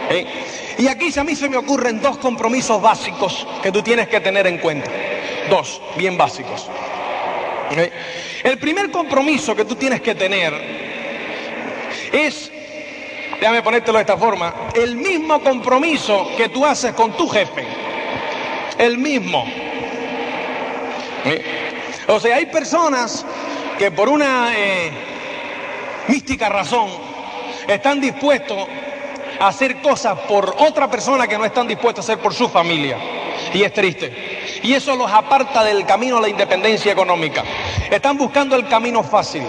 ¿Eh? 0.09 0.25
Y 0.81 0.87
aquí 0.87 1.11
a 1.15 1.23
mí 1.23 1.35
se 1.35 1.47
me 1.47 1.57
ocurren 1.57 2.01
dos 2.01 2.17
compromisos 2.17 2.81
básicos 2.81 3.45
que 3.61 3.71
tú 3.71 3.83
tienes 3.83 4.07
que 4.07 4.19
tener 4.19 4.47
en 4.47 4.57
cuenta. 4.57 4.89
Dos, 5.47 5.79
bien 5.95 6.17
básicos. 6.17 6.67
¿Eh? 7.69 7.91
El 8.43 8.57
primer 8.57 8.89
compromiso 8.89 9.55
que 9.55 9.63
tú 9.63 9.75
tienes 9.75 10.01
que 10.01 10.15
tener 10.15 10.51
es, 12.11 12.51
déjame 13.39 13.61
ponértelo 13.61 13.99
de 13.99 14.01
esta 14.01 14.17
forma, 14.17 14.55
el 14.73 14.95
mismo 14.95 15.39
compromiso 15.41 16.31
que 16.35 16.49
tú 16.49 16.65
haces 16.65 16.93
con 16.93 17.15
tu 17.15 17.29
jefe. 17.29 17.63
El 18.79 18.97
mismo. 18.97 19.45
¿Eh? 21.25 21.43
O 22.07 22.19
sea, 22.19 22.37
hay 22.37 22.47
personas 22.47 23.23
que 23.77 23.91
por 23.91 24.09
una 24.09 24.49
mística 26.07 26.49
razón 26.49 26.89
están 27.67 28.01
dispuestos 28.01 28.67
hacer 29.47 29.81
cosas 29.81 30.17
por 30.27 30.55
otra 30.59 30.89
persona 30.89 31.27
que 31.27 31.37
no 31.37 31.45
están 31.45 31.67
dispuestos 31.67 32.07
a 32.07 32.13
hacer 32.13 32.23
por 32.23 32.33
su 32.33 32.47
familia. 32.47 32.97
Y 33.53 33.63
es 33.63 33.73
triste. 33.73 34.59
Y 34.63 34.73
eso 34.73 34.95
los 34.95 35.11
aparta 35.11 35.63
del 35.63 35.85
camino 35.85 36.17
a 36.17 36.21
la 36.21 36.29
independencia 36.29 36.91
económica. 36.91 37.43
Están 37.89 38.17
buscando 38.17 38.55
el 38.55 38.67
camino 38.67 39.03
fácil. 39.03 39.43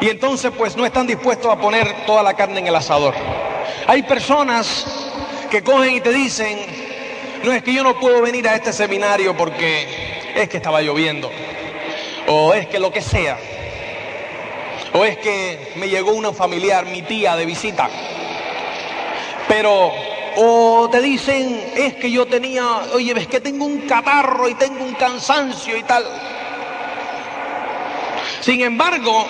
Y 0.00 0.08
entonces 0.08 0.50
pues 0.56 0.76
no 0.76 0.84
están 0.84 1.06
dispuestos 1.06 1.52
a 1.52 1.56
poner 1.56 2.06
toda 2.06 2.22
la 2.22 2.34
carne 2.34 2.60
en 2.60 2.66
el 2.66 2.74
asador. 2.74 3.14
Hay 3.86 4.02
personas 4.02 4.86
que 5.50 5.62
cogen 5.62 5.96
y 5.96 6.00
te 6.00 6.12
dicen, 6.12 6.58
no 7.44 7.52
es 7.52 7.62
que 7.62 7.74
yo 7.74 7.84
no 7.84 8.00
puedo 8.00 8.22
venir 8.22 8.48
a 8.48 8.54
este 8.54 8.72
seminario 8.72 9.36
porque 9.36 10.32
es 10.34 10.48
que 10.48 10.56
estaba 10.56 10.80
lloviendo. 10.80 11.30
O 12.26 12.54
es 12.54 12.66
que 12.66 12.78
lo 12.78 12.90
que 12.90 13.02
sea. 13.02 13.38
O 14.94 15.04
es 15.04 15.18
que 15.18 15.72
me 15.76 15.88
llegó 15.88 16.12
una 16.12 16.32
familiar, 16.32 16.86
mi 16.86 17.02
tía, 17.02 17.36
de 17.36 17.46
visita. 17.46 17.88
Pero, 19.48 19.92
o 20.36 20.88
te 20.90 21.00
dicen, 21.00 21.72
es 21.76 21.94
que 21.94 22.10
yo 22.10 22.26
tenía, 22.26 22.64
oye, 22.94 23.12
ves 23.14 23.26
que 23.26 23.40
tengo 23.40 23.64
un 23.64 23.82
catarro 23.82 24.48
y 24.48 24.54
tengo 24.54 24.84
un 24.84 24.94
cansancio 24.94 25.76
y 25.76 25.82
tal. 25.82 26.04
Sin 28.40 28.60
embargo, 28.60 29.26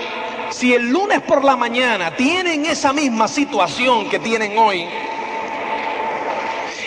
si 0.50 0.74
el 0.74 0.90
lunes 0.90 1.20
por 1.22 1.44
la 1.44 1.56
mañana 1.56 2.14
tienen 2.16 2.66
esa 2.66 2.92
misma 2.92 3.28
situación 3.28 4.08
que 4.08 4.18
tienen 4.18 4.56
hoy, 4.56 4.86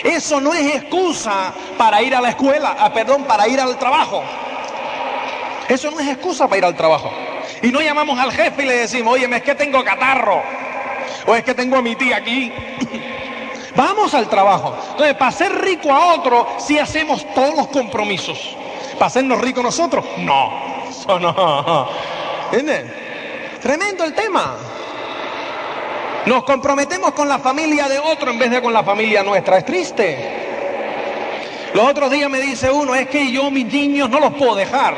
eso 0.02 0.40
no 0.40 0.54
es 0.54 0.76
excusa 0.76 1.52
para 1.76 2.02
ir 2.02 2.14
a 2.14 2.20
la 2.20 2.30
escuela, 2.30 2.76
ah, 2.78 2.92
perdón, 2.92 3.24
para 3.24 3.48
ir 3.48 3.60
al 3.60 3.76
trabajo. 3.78 4.22
Eso 5.68 5.90
no 5.90 5.98
es 5.98 6.08
excusa 6.08 6.46
para 6.46 6.58
ir 6.58 6.64
al 6.64 6.76
trabajo. 6.76 7.12
Y 7.62 7.72
no 7.72 7.80
llamamos 7.80 8.18
al 8.18 8.32
jefe 8.32 8.62
y 8.62 8.66
le 8.66 8.76
decimos, 8.76 9.14
oye, 9.14 9.28
es 9.30 9.42
que 9.42 9.54
tengo 9.54 9.82
catarro. 9.82 10.42
O 11.26 11.34
es 11.34 11.42
que 11.42 11.54
tengo 11.54 11.76
a 11.76 11.82
mi 11.82 11.96
tía 11.96 12.16
aquí. 12.16 12.52
Vamos 13.76 14.14
al 14.14 14.28
trabajo. 14.28 14.74
Entonces, 14.92 15.14
para 15.16 15.30
ser 15.30 15.52
rico 15.60 15.92
a 15.92 16.14
otro, 16.14 16.46
sí 16.58 16.78
hacemos 16.78 17.26
todos 17.34 17.54
los 17.54 17.66
compromisos. 17.68 18.56
Para 18.94 19.06
hacernos 19.06 19.40
ricos 19.40 19.62
nosotros, 19.62 20.04
no. 20.18 20.50
Eso 20.88 21.20
no. 21.20 21.88
¿Entienden? 22.46 22.92
Tremendo 23.60 24.04
el 24.04 24.14
tema. 24.14 24.54
Nos 26.24 26.44
comprometemos 26.44 27.12
con 27.12 27.28
la 27.28 27.38
familia 27.38 27.88
de 27.88 27.98
otro 27.98 28.30
en 28.30 28.38
vez 28.38 28.50
de 28.50 28.62
con 28.62 28.72
la 28.72 28.82
familia 28.82 29.22
nuestra. 29.22 29.58
Es 29.58 29.64
triste. 29.64 30.44
Los 31.74 31.84
otros 31.84 32.10
días 32.10 32.30
me 32.30 32.40
dice 32.40 32.70
uno, 32.70 32.94
es 32.94 33.08
que 33.08 33.30
yo 33.30 33.50
mis 33.50 33.66
niños 33.66 34.08
no 34.08 34.18
los 34.18 34.32
puedo 34.34 34.54
dejar. 34.54 34.94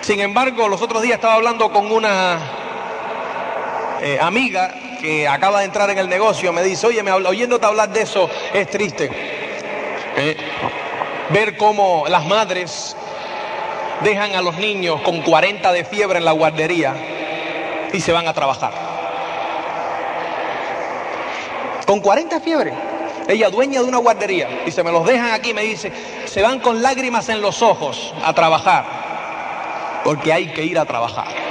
Sin 0.00 0.20
embargo, 0.20 0.68
los 0.68 0.82
otros 0.82 1.00
días 1.00 1.14
estaba 1.14 1.34
hablando 1.34 1.70
con 1.72 1.90
una 1.90 2.38
eh, 4.02 4.18
amiga 4.20 4.74
que 5.04 5.28
acaba 5.28 5.58
de 5.58 5.66
entrar 5.66 5.90
en 5.90 5.98
el 5.98 6.08
negocio 6.08 6.50
me 6.50 6.62
dice, 6.62 6.86
oye, 6.86 7.02
me 7.02 7.12
oyéndote 7.12 7.66
hablar 7.66 7.90
de 7.90 8.00
eso 8.00 8.30
es 8.54 8.70
triste. 8.70 9.10
Eh, 10.16 10.34
ver 11.28 11.58
cómo 11.58 12.06
las 12.08 12.24
madres 12.24 12.96
dejan 14.02 14.34
a 14.34 14.40
los 14.40 14.56
niños 14.56 15.02
con 15.02 15.20
40 15.20 15.72
de 15.72 15.84
fiebre 15.84 16.18
en 16.18 16.24
la 16.24 16.32
guardería 16.32 16.94
y 17.92 18.00
se 18.00 18.12
van 18.12 18.26
a 18.26 18.32
trabajar. 18.32 18.72
Con 21.86 22.00
40 22.00 22.36
de 22.36 22.40
fiebre. 22.40 22.72
Ella 23.28 23.50
dueña 23.50 23.82
de 23.82 23.86
una 23.86 23.98
guardería. 23.98 24.62
y 24.64 24.70
se 24.70 24.82
me 24.82 24.90
los 24.90 25.04
dejan 25.04 25.32
aquí, 25.32 25.52
me 25.52 25.64
dice, 25.64 25.92
se 26.24 26.40
van 26.40 26.60
con 26.60 26.80
lágrimas 26.80 27.28
en 27.28 27.42
los 27.42 27.60
ojos 27.60 28.14
a 28.24 28.32
trabajar. 28.32 28.86
Porque 30.02 30.32
hay 30.32 30.46
que 30.46 30.64
ir 30.64 30.78
a 30.78 30.86
trabajar 30.86 31.43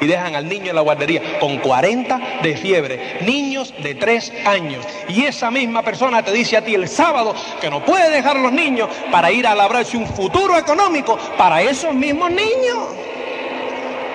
y 0.00 0.06
dejan 0.06 0.34
al 0.34 0.48
niño 0.48 0.70
en 0.70 0.76
la 0.76 0.80
guardería 0.80 1.38
con 1.38 1.58
40 1.58 2.20
de 2.42 2.56
fiebre, 2.56 3.18
niños 3.22 3.74
de 3.82 3.94
3 3.94 4.32
años. 4.46 4.84
Y 5.08 5.24
esa 5.24 5.50
misma 5.50 5.82
persona 5.82 6.22
te 6.22 6.32
dice 6.32 6.56
a 6.56 6.64
ti 6.64 6.74
el 6.74 6.88
sábado 6.88 7.34
que 7.60 7.70
no 7.70 7.84
puede 7.84 8.10
dejar 8.10 8.36
los 8.36 8.52
niños 8.52 8.88
para 9.10 9.30
ir 9.30 9.46
a 9.46 9.54
labrarse 9.54 9.96
un 9.96 10.06
futuro 10.06 10.56
económico 10.56 11.18
para 11.36 11.62
esos 11.62 11.94
mismos 11.94 12.30
niños. 12.30 12.88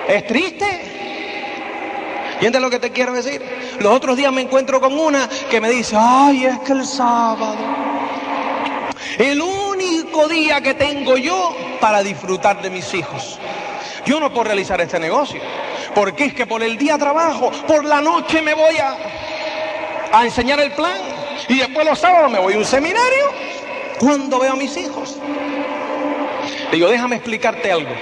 Es 0.08 0.26
triste. 0.26 0.92
¿Entiendes 2.34 2.60
lo 2.60 2.68
que 2.68 2.78
te 2.78 2.90
quiero 2.90 3.12
decir? 3.12 3.40
Los 3.80 3.92
otros 3.92 4.16
días 4.16 4.32
me 4.32 4.42
encuentro 4.42 4.80
con 4.80 4.98
una 4.98 5.28
que 5.50 5.60
me 5.60 5.70
dice, 5.70 5.96
ay, 5.98 6.44
es 6.44 6.58
que 6.58 6.72
el 6.72 6.84
sábado, 6.84 7.56
el 9.18 9.40
único 9.40 10.28
día 10.28 10.60
que 10.60 10.74
tengo 10.74 11.16
yo 11.16 11.56
para 11.80 12.02
disfrutar 12.02 12.60
de 12.60 12.70
mis 12.70 12.92
hijos. 12.92 13.38
Yo 14.04 14.20
no 14.20 14.30
puedo 14.30 14.44
realizar 14.44 14.80
este 14.80 15.00
negocio. 15.00 15.40
Porque 15.96 16.26
es 16.26 16.34
que 16.34 16.44
por 16.44 16.62
el 16.62 16.76
día 16.76 16.98
trabajo, 16.98 17.50
por 17.66 17.82
la 17.82 18.02
noche 18.02 18.42
me 18.42 18.52
voy 18.52 18.76
a, 18.76 18.98
a 20.12 20.24
enseñar 20.26 20.60
el 20.60 20.72
plan 20.72 21.00
y 21.48 21.56
después 21.56 21.86
los 21.86 21.98
sábados 21.98 22.30
me 22.30 22.38
voy 22.38 22.52
a 22.52 22.58
un 22.58 22.66
seminario 22.66 23.32
cuando 23.98 24.38
veo 24.38 24.52
a 24.52 24.56
mis 24.56 24.76
hijos. 24.76 25.16
Digo, 26.70 26.90
déjame 26.90 27.16
explicarte 27.16 27.72
algo. 27.72 27.94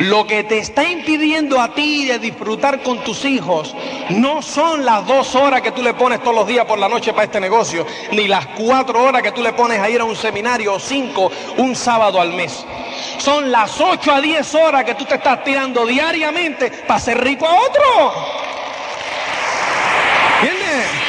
Lo 0.00 0.26
que 0.26 0.44
te 0.44 0.56
está 0.56 0.88
impidiendo 0.88 1.60
a 1.60 1.74
ti 1.74 2.06
de 2.06 2.18
disfrutar 2.18 2.82
con 2.82 3.04
tus 3.04 3.26
hijos 3.26 3.76
no 4.08 4.40
son 4.40 4.86
las 4.86 5.06
dos 5.06 5.34
horas 5.34 5.60
que 5.60 5.72
tú 5.72 5.82
le 5.82 5.92
pones 5.92 6.22
todos 6.22 6.34
los 6.34 6.46
días 6.46 6.64
por 6.64 6.78
la 6.78 6.88
noche 6.88 7.12
para 7.12 7.24
este 7.24 7.38
negocio, 7.38 7.86
ni 8.12 8.26
las 8.26 8.46
cuatro 8.46 9.02
horas 9.02 9.22
que 9.22 9.32
tú 9.32 9.42
le 9.42 9.52
pones 9.52 9.78
a 9.78 9.90
ir 9.90 10.00
a 10.00 10.04
un 10.04 10.16
seminario 10.16 10.72
o 10.72 10.78
cinco 10.78 11.30
un 11.58 11.76
sábado 11.76 12.18
al 12.18 12.32
mes. 12.32 12.64
Son 13.18 13.52
las 13.52 13.78
ocho 13.78 14.10
a 14.10 14.22
diez 14.22 14.54
horas 14.54 14.84
que 14.84 14.94
tú 14.94 15.04
te 15.04 15.16
estás 15.16 15.44
tirando 15.44 15.84
diariamente 15.84 16.70
para 16.70 16.98
ser 16.98 17.22
rico 17.22 17.46
a 17.46 17.60
otro. 17.60 18.14
¿Entiendes? 20.40 21.00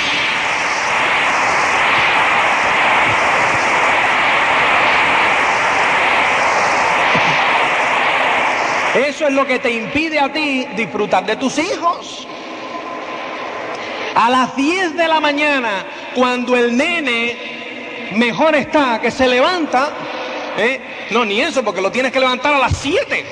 Eso 9.21 9.27
es 9.27 9.35
lo 9.35 9.45
que 9.45 9.59
te 9.59 9.69
impide 9.69 10.19
a 10.19 10.33
ti 10.33 10.65
disfrutar 10.75 11.23
de 11.23 11.35
tus 11.35 11.59
hijos. 11.59 12.27
A 14.15 14.31
las 14.31 14.55
10 14.55 14.95
de 14.95 15.07
la 15.07 15.19
mañana, 15.19 15.85
cuando 16.15 16.55
el 16.55 16.75
nene 16.75 18.09
mejor 18.15 18.55
está, 18.55 18.99
que 18.99 19.11
se 19.11 19.27
levanta, 19.27 19.91
¿eh? 20.57 20.81
no, 21.11 21.23
ni 21.23 21.39
eso, 21.39 21.63
porque 21.63 21.83
lo 21.83 21.91
tienes 21.91 22.11
que 22.11 22.19
levantar 22.19 22.55
a 22.55 22.57
las 22.57 22.75
7 22.77 23.25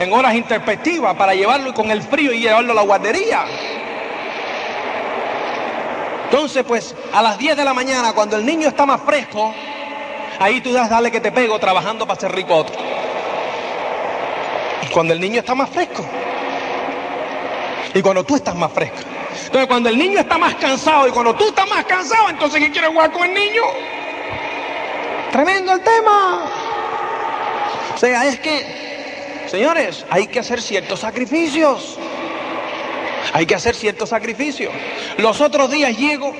en 0.00 0.12
horas 0.12 0.34
interpectivas 0.34 1.14
para 1.14 1.34
llevarlo 1.34 1.72
con 1.72 1.90
el 1.90 2.02
frío 2.02 2.34
y 2.34 2.40
llevarlo 2.40 2.72
a 2.72 2.74
la 2.74 2.82
guardería. 2.82 3.46
Entonces, 6.24 6.64
pues, 6.68 6.94
a 7.14 7.22
las 7.22 7.38
10 7.38 7.56
de 7.56 7.64
la 7.64 7.72
mañana, 7.72 8.12
cuando 8.12 8.36
el 8.36 8.44
niño 8.44 8.68
está 8.68 8.84
más 8.84 9.00
fresco, 9.00 9.54
ahí 10.38 10.60
tú 10.60 10.70
das, 10.74 10.90
dale 10.90 11.10
que 11.10 11.20
te 11.20 11.32
pego 11.32 11.58
trabajando 11.58 12.06
para 12.06 12.20
ser 12.20 12.30
rico 12.30 12.56
otro 12.56 12.99
cuando 14.92 15.14
el 15.14 15.20
niño 15.20 15.40
está 15.40 15.54
más 15.54 15.70
fresco. 15.70 16.04
Y 17.94 18.02
cuando 18.02 18.24
tú 18.24 18.36
estás 18.36 18.54
más 18.54 18.72
fresco. 18.72 18.98
Entonces, 19.44 19.66
cuando 19.66 19.88
el 19.88 19.98
niño 19.98 20.20
está 20.20 20.38
más 20.38 20.54
cansado 20.56 21.08
y 21.08 21.10
cuando 21.10 21.34
tú 21.34 21.48
estás 21.48 21.68
más 21.68 21.84
cansado, 21.84 22.28
entonces 22.30 22.60
¿quién 22.60 22.72
quiere 22.72 22.88
jugar 22.88 23.10
con 23.12 23.24
el 23.24 23.34
niño? 23.34 23.62
Tremendo 25.32 25.72
el 25.72 25.80
tema. 25.80 26.44
O 27.94 27.98
sea, 27.98 28.26
es 28.26 28.38
que 28.40 29.46
señores, 29.48 30.04
hay 30.08 30.26
que 30.28 30.38
hacer 30.38 30.62
ciertos 30.62 31.00
sacrificios. 31.00 31.98
Hay 33.32 33.46
que 33.46 33.54
hacer 33.54 33.74
ciertos 33.74 34.08
sacrificios. 34.08 34.72
Los 35.18 35.40
otros 35.40 35.70
días 35.70 35.96
llego 35.96 36.34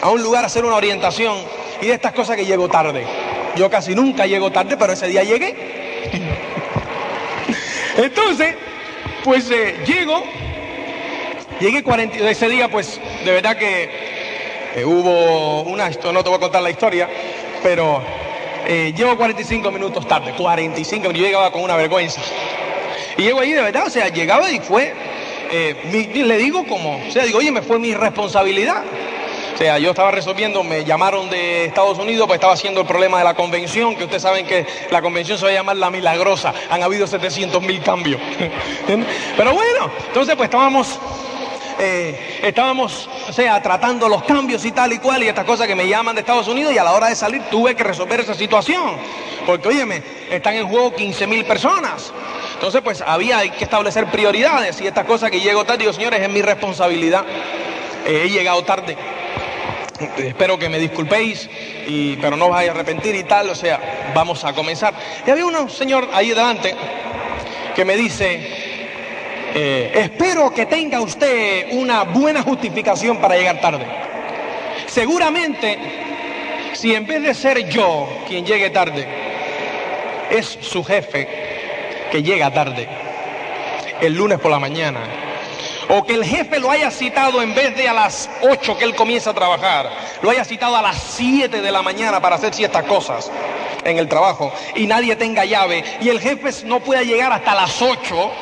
a 0.00 0.10
un 0.10 0.22
lugar 0.22 0.44
a 0.44 0.46
hacer 0.48 0.64
una 0.64 0.76
orientación 0.76 1.36
y 1.80 1.86
de 1.86 1.94
estas 1.94 2.12
cosas 2.12 2.36
que 2.36 2.44
llego 2.44 2.68
tarde. 2.68 3.06
Yo 3.56 3.70
casi 3.70 3.94
nunca 3.94 4.26
llego 4.26 4.50
tarde, 4.50 4.76
pero 4.76 4.92
ese 4.92 5.08
día 5.08 5.22
llegué. 5.22 6.51
Entonces, 7.96 8.54
pues 9.22 9.50
eh, 9.50 9.76
llego, 9.86 10.24
llegué 11.60 11.82
40, 11.82 12.30
ese 12.30 12.48
día 12.48 12.68
pues 12.68 13.00
de 13.24 13.30
verdad 13.30 13.56
que 13.56 13.90
eh, 14.76 14.84
hubo 14.84 15.62
una, 15.62 15.90
no 15.90 16.22
te 16.22 16.28
voy 16.28 16.38
a 16.38 16.40
contar 16.40 16.62
la 16.62 16.70
historia, 16.70 17.08
pero 17.62 18.02
eh, 18.66 18.94
llevo 18.96 19.16
45 19.16 19.70
minutos 19.70 20.08
tarde, 20.08 20.32
45 20.32 21.00
minutos, 21.02 21.20
yo 21.20 21.26
llegaba 21.26 21.52
con 21.52 21.62
una 21.62 21.76
vergüenza. 21.76 22.20
Y 23.18 23.22
llego 23.22 23.40
allí 23.40 23.52
de 23.52 23.62
verdad, 23.62 23.84
o 23.86 23.90
sea, 23.90 24.08
llegaba 24.08 24.50
y 24.50 24.58
fue, 24.60 24.94
le 25.50 26.38
digo 26.38 26.66
como, 26.66 26.96
o 27.06 27.10
sea, 27.10 27.24
digo, 27.24 27.38
oye, 27.38 27.52
me 27.52 27.60
fue 27.60 27.78
mi 27.78 27.92
responsabilidad. 27.92 28.82
O 29.54 29.56
sea, 29.56 29.78
yo 29.78 29.90
estaba 29.90 30.10
resolviendo, 30.10 30.62
me 30.64 30.84
llamaron 30.84 31.28
de 31.30 31.66
Estados 31.66 31.98
Unidos, 31.98 32.26
pues 32.26 32.36
estaba 32.36 32.54
haciendo 32.54 32.80
el 32.80 32.86
problema 32.86 33.18
de 33.18 33.24
la 33.24 33.34
convención, 33.34 33.94
que 33.96 34.04
ustedes 34.04 34.22
saben 34.22 34.46
que 34.46 34.66
la 34.90 35.02
convención 35.02 35.38
se 35.38 35.44
va 35.44 35.50
a 35.50 35.54
llamar 35.54 35.76
La 35.76 35.90
Milagrosa. 35.90 36.52
Han 36.70 36.82
habido 36.82 37.06
700 37.06 37.62
mil 37.62 37.82
cambios. 37.82 38.20
Pero 39.36 39.52
bueno, 39.52 39.90
entonces 40.08 40.34
pues 40.36 40.46
estábamos 40.46 40.98
eh, 41.78 42.40
estábamos, 42.42 43.08
o 43.28 43.32
sea, 43.32 43.60
tratando 43.62 44.08
los 44.08 44.22
cambios 44.22 44.64
y 44.64 44.72
tal 44.72 44.92
y 44.92 44.98
cual 44.98 45.22
y 45.22 45.28
estas 45.28 45.44
cosas 45.44 45.66
que 45.66 45.74
me 45.74 45.88
llaman 45.88 46.14
de 46.14 46.20
Estados 46.20 46.46
Unidos 46.46 46.72
y 46.72 46.78
a 46.78 46.84
la 46.84 46.92
hora 46.92 47.08
de 47.08 47.16
salir 47.16 47.42
tuve 47.50 47.74
que 47.74 47.82
resolver 47.82 48.20
esa 48.20 48.34
situación. 48.34 48.96
Porque, 49.46 49.68
óyeme, 49.68 50.02
están 50.30 50.54
en 50.54 50.68
juego 50.68 50.94
15 50.94 51.26
mil 51.26 51.44
personas. 51.44 52.12
Entonces, 52.54 52.80
pues 52.82 53.02
había 53.04 53.40
que 53.50 53.64
establecer 53.64 54.06
prioridades 54.06 54.80
y 54.80 54.86
estas 54.86 55.04
cosas 55.04 55.30
que 55.30 55.40
llego 55.40 55.64
tarde, 55.64 55.80
digo, 55.80 55.92
señores, 55.92 56.20
es 56.20 56.28
mi 56.28 56.42
responsabilidad. 56.42 57.24
Eh, 58.06 58.22
he 58.24 58.30
llegado 58.30 58.62
tarde. 58.62 58.96
Espero 60.18 60.58
que 60.58 60.68
me 60.68 60.78
disculpéis, 60.78 61.48
y, 61.86 62.16
pero 62.16 62.36
no 62.36 62.46
os 62.46 62.50
vaya 62.52 62.72
a 62.72 62.74
arrepentir 62.74 63.14
y 63.14 63.24
tal, 63.24 63.50
o 63.50 63.54
sea, 63.54 64.10
vamos 64.14 64.44
a 64.44 64.52
comenzar. 64.52 64.94
Y 65.26 65.30
había 65.30 65.46
un 65.46 65.70
señor 65.70 66.08
ahí 66.12 66.30
delante 66.30 66.74
que 67.74 67.84
me 67.84 67.96
dice, 67.96 68.40
eh, 69.54 69.92
espero 69.94 70.52
que 70.52 70.66
tenga 70.66 71.00
usted 71.00 71.72
una 71.72 72.04
buena 72.04 72.42
justificación 72.42 73.18
para 73.18 73.36
llegar 73.36 73.60
tarde. 73.60 73.86
Seguramente, 74.86 75.78
si 76.72 76.94
en 76.94 77.06
vez 77.06 77.22
de 77.22 77.34
ser 77.34 77.68
yo 77.68 78.08
quien 78.26 78.44
llegue 78.44 78.70
tarde, 78.70 79.06
es 80.30 80.58
su 80.60 80.82
jefe 80.82 81.28
que 82.10 82.22
llega 82.22 82.52
tarde, 82.52 82.88
el 84.00 84.14
lunes 84.14 84.38
por 84.38 84.50
la 84.50 84.58
mañana, 84.58 85.00
o 85.94 86.04
que 86.04 86.14
el 86.14 86.24
jefe 86.24 86.58
lo 86.58 86.70
haya 86.70 86.90
citado 86.90 87.42
en 87.42 87.54
vez 87.54 87.76
de 87.76 87.86
a 87.86 87.92
las 87.92 88.30
8 88.40 88.78
que 88.78 88.84
él 88.84 88.94
comienza 88.94 89.30
a 89.30 89.34
trabajar, 89.34 89.90
lo 90.22 90.30
haya 90.30 90.42
citado 90.42 90.74
a 90.74 90.80
las 90.80 90.96
7 90.96 91.60
de 91.60 91.70
la 91.70 91.82
mañana 91.82 92.18
para 92.18 92.36
hacer 92.36 92.54
ciertas 92.54 92.84
cosas 92.84 93.30
en 93.84 93.98
el 93.98 94.08
trabajo 94.08 94.50
y 94.74 94.86
nadie 94.86 95.16
tenga 95.16 95.44
llave 95.44 95.84
y 96.00 96.08
el 96.08 96.18
jefe 96.18 96.50
no 96.64 96.80
pueda 96.80 97.02
llegar 97.02 97.30
hasta 97.30 97.54
las 97.54 97.82
8 97.82 98.32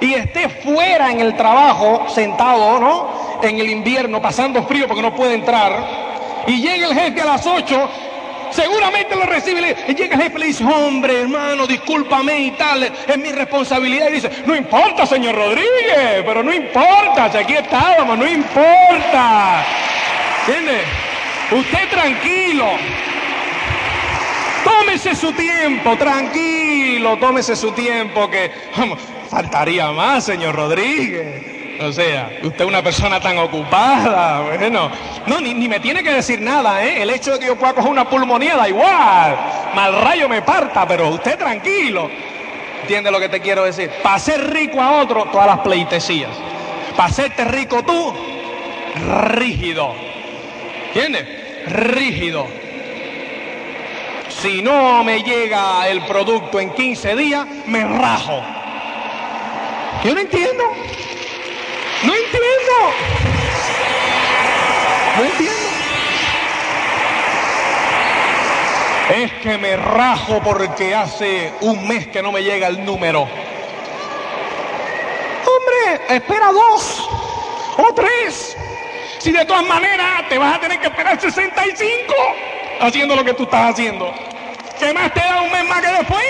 y 0.00 0.14
esté 0.14 0.48
fuera 0.48 1.12
en 1.12 1.20
el 1.20 1.36
trabajo 1.36 2.06
sentado, 2.08 2.80
¿no? 2.80 3.40
En 3.40 3.60
el 3.60 3.70
invierno 3.70 4.20
pasando 4.20 4.64
frío 4.64 4.88
porque 4.88 5.02
no 5.02 5.14
puede 5.14 5.34
entrar 5.34 6.42
y 6.48 6.60
llega 6.60 6.88
el 6.88 6.94
jefe 6.94 7.20
a 7.20 7.26
las 7.26 7.46
8 7.46 7.88
seguramente 8.50 9.16
lo 9.16 9.24
recibe 9.24 9.76
y 9.88 9.94
llega 9.94 10.16
el 10.16 10.22
jefe 10.22 10.36
y 10.36 10.40
le 10.40 10.46
dice, 10.46 10.64
hombre, 10.64 11.20
hermano, 11.22 11.66
discúlpame 11.66 12.38
y 12.40 12.50
tal, 12.52 12.82
es 12.82 13.18
mi 13.18 13.30
responsabilidad. 13.30 14.08
Y 14.08 14.14
dice, 14.14 14.30
no 14.46 14.54
importa, 14.56 15.06
señor 15.06 15.34
Rodríguez, 15.34 16.22
pero 16.24 16.42
no 16.42 16.52
importa, 16.52 17.30
si 17.30 17.38
aquí 17.38 17.54
estábamos, 17.54 18.18
no 18.18 18.28
importa. 18.28 19.64
¿Entiende? 20.46 20.80
Usted 21.50 21.88
tranquilo. 21.88 22.66
Tómese 24.64 25.14
su 25.14 25.32
tiempo, 25.32 25.96
tranquilo, 25.96 27.16
tómese 27.16 27.56
su 27.56 27.72
tiempo, 27.72 28.30
que 28.30 28.50
faltaría 29.30 29.90
más, 29.90 30.24
señor 30.24 30.54
Rodríguez. 30.54 31.59
O 31.82 31.92
sea, 31.92 32.30
usted 32.42 32.60
es 32.60 32.66
una 32.66 32.82
persona 32.82 33.20
tan 33.20 33.38
ocupada, 33.38 34.42
bueno, 34.42 34.90
no, 35.26 35.40
ni, 35.40 35.66
me 35.66 35.80
tiene 35.80 36.02
que 36.02 36.12
decir 36.12 36.38
nada, 36.40 36.84
¿eh? 36.84 37.02
El 37.02 37.08
hecho 37.08 37.32
de 37.32 37.38
que 37.38 37.46
yo 37.46 37.56
pueda 37.56 37.72
coger 37.72 37.90
una 37.90 38.08
pulmonía 38.08 38.56
da 38.56 38.68
igual, 38.68 39.36
mal 39.74 39.98
rayo 40.02 40.28
me 40.28 40.42
parta, 40.42 40.86
pero 40.86 41.08
usted 41.08 41.38
tranquilo. 41.38 42.10
¿Entiende 42.82 43.10
lo 43.10 43.18
que 43.18 43.30
te 43.30 43.40
quiero 43.40 43.64
decir? 43.64 43.90
Para 44.02 44.18
ser 44.18 44.52
rico 44.52 44.80
a 44.80 45.00
otro, 45.00 45.24
todas 45.32 45.46
las 45.46 45.60
pleitesías. 45.60 46.30
Para 46.96 47.08
hacerte 47.08 47.44
rico 47.46 47.82
tú, 47.82 48.14
rígido. 49.36 49.94
¿Entiendes? 50.88 51.26
Rígido. 51.66 52.46
Si 54.28 54.60
no 54.60 55.02
me 55.02 55.22
llega 55.22 55.88
el 55.88 56.02
producto 56.02 56.60
en 56.60 56.74
15 56.74 57.16
días, 57.16 57.46
me 57.66 57.84
rajo. 57.84 58.42
Yo 60.04 60.14
no 60.14 60.20
entiendo. 60.20 60.64
No 62.02 62.14
entiendo. 62.14 62.72
No 65.16 65.24
entiendo. 65.24 65.60
Es 69.14 69.32
que 69.42 69.58
me 69.58 69.76
rajo 69.76 70.40
porque 70.42 70.94
hace 70.94 71.52
un 71.60 71.86
mes 71.88 72.06
que 72.06 72.22
no 72.22 72.30
me 72.30 72.42
llega 72.42 72.68
el 72.68 72.84
número. 72.84 73.22
Hombre, 75.42 76.00
espera 76.08 76.52
dos 76.52 77.08
o 77.76 77.92
tres. 77.92 78.56
Si 79.18 79.32
de 79.32 79.44
todas 79.44 79.66
maneras 79.66 80.28
te 80.28 80.38
vas 80.38 80.56
a 80.56 80.60
tener 80.60 80.78
que 80.80 80.86
esperar 80.86 81.20
65 81.20 82.14
haciendo 82.80 83.16
lo 83.16 83.24
que 83.24 83.34
tú 83.34 83.42
estás 83.42 83.72
haciendo. 83.72 84.14
¿Qué 84.78 84.94
más 84.94 85.12
te 85.12 85.20
da 85.20 85.42
un 85.42 85.52
mes 85.52 85.68
más 85.68 85.80
que 85.82 85.88
después? 85.88 86.24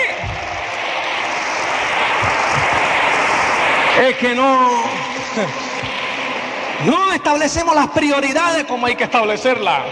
Es 4.01 4.17
que 4.17 4.35
no, 4.35 4.83
no 6.85 7.13
establecemos 7.13 7.75
las 7.75 7.87
prioridades 7.89 8.65
como 8.65 8.85
hay 8.85 8.95
que 8.95 9.05
establecerlas. 9.05 9.83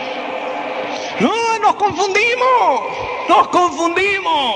No, 1.20 1.60
nos 1.60 1.76
confundimos, 1.76 2.82
nos 3.28 3.48
confundimos. 3.50 4.56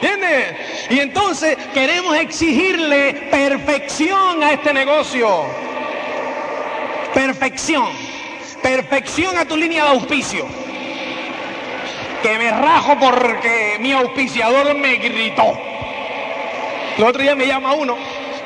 ¿Entiendes? 0.00 0.56
Y 0.90 0.98
entonces 0.98 1.56
queremos 1.72 2.16
exigirle 2.16 3.28
perfección 3.30 4.42
a 4.42 4.52
este 4.52 4.74
negocio. 4.74 5.44
Perfección. 7.14 7.88
Perfección 8.62 9.38
a 9.38 9.44
tu 9.44 9.56
línea 9.56 9.84
de 9.84 9.90
auspicio. 9.90 10.46
Que 12.22 12.38
me 12.38 12.50
rajo 12.50 12.96
porque 12.98 13.76
mi 13.80 13.92
auspiciador 13.92 14.74
me 14.74 14.96
gritó. 14.96 15.56
El 16.96 17.04
otro 17.04 17.22
día 17.22 17.36
me 17.36 17.46
llama 17.46 17.74
uno 17.74 17.96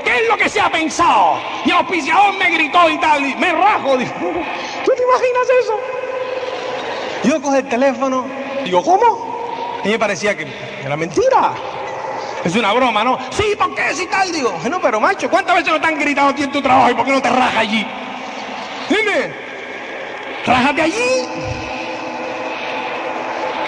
¿Qué 0.07 0.21
es 0.21 0.29
lo 0.29 0.37
que 0.37 0.49
se 0.49 0.61
ha 0.61 0.71
pensado? 0.71 1.41
Mi 1.65 1.73
auspiciador 1.73 2.33
me 2.39 2.49
gritó 2.49 2.89
y 2.89 2.97
tal, 2.99 3.27
y 3.27 3.35
me 3.35 3.51
rajo. 3.51 3.95
¿Tú 3.95 3.99
te 3.99 5.03
imaginas 5.03 5.49
eso? 5.65 5.81
Yo 7.25 7.43
cojo 7.43 7.57
el 7.57 7.69
teléfono, 7.69 8.25
digo, 8.65 8.85
¿cómo? 8.85 9.81
Y 9.85 9.89
me 9.89 9.99
parecía 9.99 10.37
que 10.37 10.47
era 10.85 10.97
mentira. 10.97 11.55
Es 12.45 12.55
una 12.55 12.73
broma, 12.73 13.03
¿no? 13.03 13.19
Sí, 13.31 13.57
¿por 13.59 13.75
qué? 13.75 13.93
Si 13.95 14.07
tal, 14.07 14.31
digo, 14.31 14.57
no, 14.71 14.81
pero 14.81 15.01
macho, 15.01 15.29
¿cuántas 15.29 15.57
veces 15.57 15.73
no 15.73 15.81
te 15.81 15.89
han 15.89 15.99
gritado 15.99 16.29
a 16.29 16.35
ti 16.37 16.45
en 16.45 16.53
tu 16.53 16.63
trabajo 16.63 16.89
y 16.89 16.95
por 16.95 17.05
qué 17.05 17.11
no 17.11 17.21
te 17.21 17.29
rajas 17.29 17.57
allí? 17.57 17.85
Dime, 18.89 19.35
rájate 20.47 20.83
allí. 20.83 21.29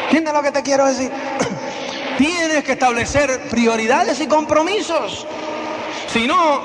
¿Entiendes 0.04 0.32
lo 0.32 0.42
que 0.42 0.52
te 0.52 0.62
quiero 0.62 0.86
decir? 0.86 1.10
Tienes 2.18 2.62
que 2.62 2.72
establecer 2.72 3.40
prioridades 3.50 4.20
y 4.20 4.28
compromisos. 4.28 5.26
Si 6.18 6.26
no, 6.26 6.60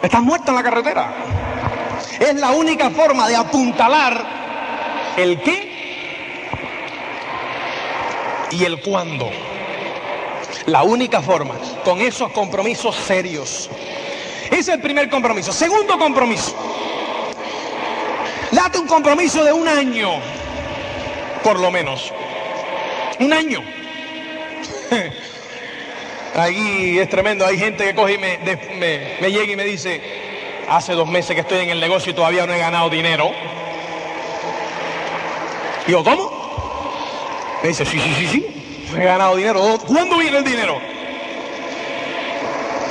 estás 0.00 0.22
muerto 0.22 0.52
en 0.52 0.54
la 0.54 0.62
carretera. 0.62 1.16
Es 2.20 2.32
la 2.36 2.52
única 2.52 2.90
forma 2.90 3.26
de 3.26 3.34
apuntalar 3.34 4.24
el 5.16 5.40
qué 5.40 5.68
y 8.52 8.64
el 8.64 8.80
cuándo. 8.82 9.28
La 10.66 10.84
única 10.84 11.20
forma, 11.22 11.56
con 11.84 12.00
esos 12.00 12.30
compromisos 12.30 12.94
serios. 12.94 13.68
Ese 14.44 14.60
es 14.60 14.68
el 14.68 14.80
primer 14.80 15.10
compromiso. 15.10 15.52
Segundo 15.52 15.98
compromiso. 15.98 16.54
Date 18.52 18.78
un 18.78 18.86
compromiso 18.86 19.42
de 19.42 19.52
un 19.52 19.66
año, 19.66 20.20
por 21.42 21.58
lo 21.58 21.72
menos. 21.72 22.12
Un 23.18 23.32
año. 23.32 23.77
Ahí 26.38 27.00
es 27.00 27.08
tremendo, 27.08 27.44
hay 27.44 27.58
gente 27.58 27.84
que 27.84 27.94
coge 27.96 28.14
y 28.14 28.18
me, 28.18 28.38
llega 29.28 29.52
y 29.52 29.56
me 29.56 29.64
dice, 29.64 30.00
hace 30.68 30.92
dos 30.92 31.08
meses 31.08 31.34
que 31.34 31.40
estoy 31.40 31.58
en 31.58 31.70
el 31.70 31.80
negocio 31.80 32.12
y 32.12 32.14
todavía 32.14 32.46
no 32.46 32.54
he 32.54 32.58
ganado 32.60 32.88
dinero. 32.88 33.32
Y 35.84 35.88
Digo, 35.88 36.04
¿cómo? 36.04 36.30
Me 37.60 37.70
dice, 37.70 37.84
sí, 37.84 37.98
sí, 37.98 38.14
sí, 38.14 38.26
sí, 38.28 38.46
he 38.96 39.04
ganado 39.04 39.34
dinero. 39.34 39.80
¿Cuándo 39.84 40.18
viene 40.18 40.38
el 40.38 40.44
dinero? 40.44 40.78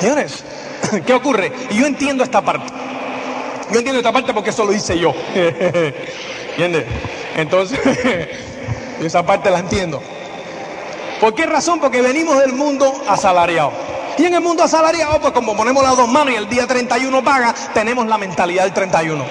Señores, 0.02 0.44
¿qué 1.06 1.14
ocurre? 1.14 1.54
Y 1.70 1.80
yo 1.80 1.86
entiendo 1.86 2.26
esta 2.26 2.42
parte. 2.42 2.74
Yo 3.72 3.78
entiendo 3.78 4.00
esta 4.00 4.12
parte 4.12 4.34
porque 4.34 4.50
eso 4.50 4.66
lo 4.66 4.74
hice 4.74 5.00
yo. 5.00 5.14
¿Entiendes? 6.50 6.84
Entonces, 7.38 7.80
esa 9.02 9.26
parte 9.26 9.50
la 9.50 9.60
entiendo. 9.60 10.04
¿Por 11.20 11.34
qué 11.34 11.46
razón? 11.46 11.80
Porque 11.80 12.02
venimos 12.02 12.38
del 12.40 12.54
mundo 12.54 13.04
asalariado. 13.08 13.72
Y 14.18 14.26
en 14.26 14.34
el 14.34 14.42
mundo 14.42 14.64
asalariado, 14.64 15.20
pues 15.20 15.34
como 15.34 15.56
ponemos 15.56 15.84
las 15.84 15.96
dos 15.96 16.08
manos 16.08 16.34
y 16.34 16.38
el 16.38 16.50
día 16.50 16.66
31 16.66 17.24
paga, 17.24 17.54
tenemos 17.74 18.08
la 18.08 18.18
mentalidad 18.18 18.64
del 18.64 18.74
31. 18.74 19.26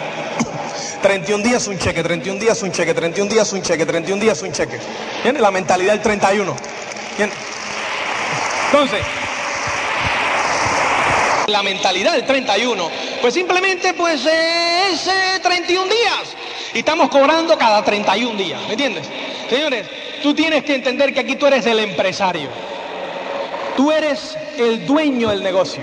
31 1.02 1.44
días 1.44 1.66
un 1.68 1.78
cheque, 1.78 2.02
31 2.02 2.40
días 2.40 2.62
un 2.62 2.72
cheque, 2.72 2.94
31 2.94 3.30
días 3.30 3.52
un 3.52 3.62
cheque, 3.62 3.86
31 3.86 4.20
días 4.20 4.42
un 4.42 4.52
cheque. 4.52 4.80
¿Entiendes? 5.16 5.42
La 5.42 5.50
mentalidad 5.50 5.92
del 5.92 6.02
31. 6.02 6.56
Entonces, 8.66 9.00
la 11.46 11.62
mentalidad 11.62 12.12
del 12.12 12.26
31, 12.26 12.90
pues 13.20 13.34
simplemente 13.34 13.94
pues 13.94 14.26
es 14.26 15.08
31 15.42 15.84
días. 15.84 16.34
Y 16.74 16.80
estamos 16.80 17.08
cobrando 17.08 17.56
cada 17.56 17.84
31 17.84 18.36
días, 18.36 18.60
¿me 18.66 18.72
entiendes? 18.72 19.06
Señores, 19.48 19.86
tú 20.22 20.34
tienes 20.34 20.64
que 20.64 20.74
entender 20.74 21.12
que 21.12 21.20
aquí 21.20 21.36
tú 21.36 21.46
eres 21.46 21.66
el 21.66 21.78
empresario. 21.78 22.48
Tú 23.76 23.90
eres 23.90 24.36
el 24.56 24.86
dueño 24.86 25.28
del 25.28 25.42
negocio. 25.42 25.82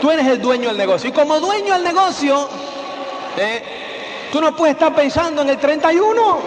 Tú 0.00 0.10
eres 0.10 0.26
el 0.26 0.40
dueño 0.40 0.68
del 0.68 0.76
negocio. 0.76 1.10
Y 1.10 1.12
como 1.12 1.38
dueño 1.40 1.74
del 1.74 1.84
negocio, 1.84 2.48
¿eh? 3.36 3.62
tú 4.32 4.40
no 4.40 4.54
puedes 4.56 4.74
estar 4.74 4.94
pensando 4.94 5.42
en 5.42 5.50
el 5.50 5.58
31. 5.58 6.38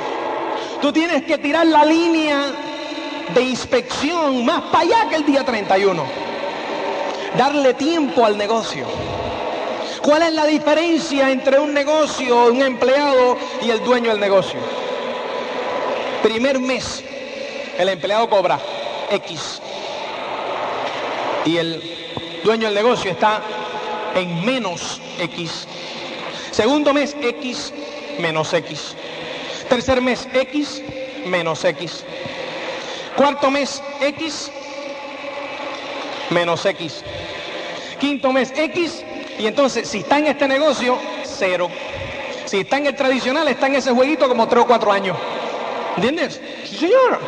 Tú 0.81 0.91
tienes 0.91 1.23
que 1.23 1.37
tirar 1.37 1.65
la 1.65 1.85
línea 1.85 2.51
de 3.33 3.41
inspección 3.41 4.45
más 4.45 4.63
para 4.63 4.79
allá 4.79 5.09
que 5.09 5.15
el 5.15 5.25
día 5.25 5.45
31. 5.45 6.03
Darle 7.37 7.73
tiempo 7.75 8.25
al 8.25 8.37
negocio. 8.37 8.85
¿Cuál 10.01 10.23
es 10.23 10.33
la 10.33 10.45
diferencia 10.45 11.29
entre 11.29 11.59
un 11.59 11.73
negocio, 11.73 12.47
un 12.47 12.61
empleado 12.61 13.37
y 13.61 13.69
el 13.69 13.83
dueño 13.83 14.09
del 14.09 14.19
negocio? 14.19 14.59
Primer 16.23 16.59
mes, 16.59 17.03
el 17.77 17.89
empleado 17.89 18.29
cobra 18.29 18.59
X 19.09 19.59
y 21.45 21.57
el 21.57 21.81
dueño 22.43 22.67
del 22.67 22.75
negocio 22.75 23.11
está 23.11 23.41
en 24.13 24.45
menos 24.45 25.01
X. 25.19 25.67
Segundo 26.51 26.93
mes, 26.93 27.15
X 27.19 27.73
menos 28.19 28.53
X. 28.53 28.95
Tercer 29.67 30.01
mes, 30.01 30.27
X 30.33 30.83
menos 31.25 31.65
X. 31.65 32.03
Cuarto 33.15 33.49
mes, 33.49 33.81
X 33.99 34.51
menos 36.29 36.65
X. 36.65 37.03
Quinto 37.99 38.31
mes, 38.31 38.53
X 38.55 39.03
y 39.39 39.47
entonces, 39.47 39.87
si 39.87 39.99
está 39.99 40.19
en 40.19 40.27
este 40.27 40.47
negocio, 40.47 40.99
cero. 41.23 41.69
Si 42.45 42.59
está 42.59 42.77
en 42.77 42.87
el 42.87 42.95
tradicional, 42.95 43.47
está 43.47 43.67
en 43.67 43.75
ese 43.75 43.91
jueguito 43.91 44.27
como 44.27 44.47
tres 44.47 44.63
o 44.63 44.67
cuatro 44.67 44.91
años. 44.91 45.17
¿Entiendes? 45.95 46.39
Sí, 46.65 46.77
señor. 46.77 47.19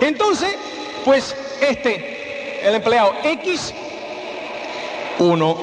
Entonces, 0.00 0.56
pues 1.04 1.36
este, 1.60 2.60
el 2.66 2.74
empleado 2.74 3.14
X, 3.22 3.74
1. 5.18 5.58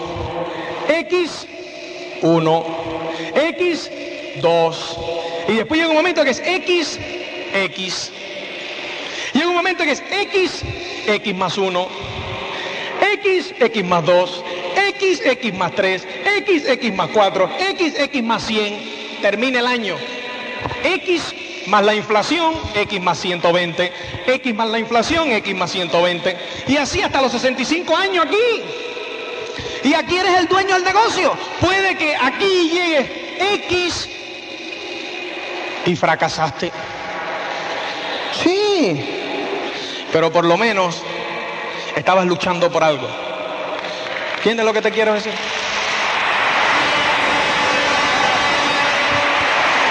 X, 0.87 1.47
1. 2.21 2.65
X, 3.35 3.91
2. 4.41 4.97
Y 5.47 5.53
después 5.53 5.79
llega 5.79 5.89
un 5.89 5.95
momento 5.95 6.23
que 6.23 6.29
es 6.31 6.41
X, 6.45 6.99
X. 7.53 8.11
Llega 9.33 9.47
un 9.47 9.55
momento 9.55 9.83
que 9.83 9.91
es 9.91 10.03
X, 10.09 10.63
X 11.07 11.35
más 11.35 11.57
1. 11.57 11.87
X, 13.13 13.53
X 13.59 13.83
más 13.85 14.05
2. 14.05 14.43
X, 14.99 15.21
X 15.25 15.53
más 15.53 15.73
3, 15.75 16.07
X, 16.39 16.67
X 16.67 16.93
más 16.93 17.09
4, 17.11 17.49
X, 17.71 17.93
X 17.97 18.23
más 18.23 18.45
100, 18.45 19.21
termina 19.21 19.59
el 19.59 19.67
año. 19.67 19.95
X 20.83 21.33
más 21.69 21.85
la 21.85 21.93
inflación, 21.93 22.55
X 22.75 23.01
más 23.01 23.19
120, 23.19 23.93
X 24.27 24.55
más 24.55 24.67
la 24.67 24.79
inflación, 24.79 25.31
X 25.31 25.55
más 25.55 25.71
120. 25.71 26.37
Y 26.67 26.77
así 26.77 27.01
hasta 27.01 27.21
los 27.21 27.31
65 27.31 27.95
años 27.95 28.25
aquí. 28.25 28.63
Y 29.83 29.93
aquí 29.93 30.17
eres 30.17 30.35
el 30.37 30.47
dueño 30.47 30.75
del 30.75 30.83
negocio. 30.83 31.33
Puede 31.61 31.95
que 31.95 32.15
aquí 32.15 32.69
llegue 32.69 33.37
X 33.65 34.09
y 35.85 35.95
fracasaste. 35.95 36.71
Sí, 38.43 39.05
pero 40.11 40.31
por 40.31 40.45
lo 40.45 40.57
menos 40.57 41.01
estabas 41.95 42.25
luchando 42.25 42.71
por 42.71 42.83
algo. 42.83 43.07
¿Entiendes 44.37 44.65
lo 44.65 44.73
que 44.73 44.81
te 44.81 44.91
quiero 44.91 45.13
decir? 45.13 45.33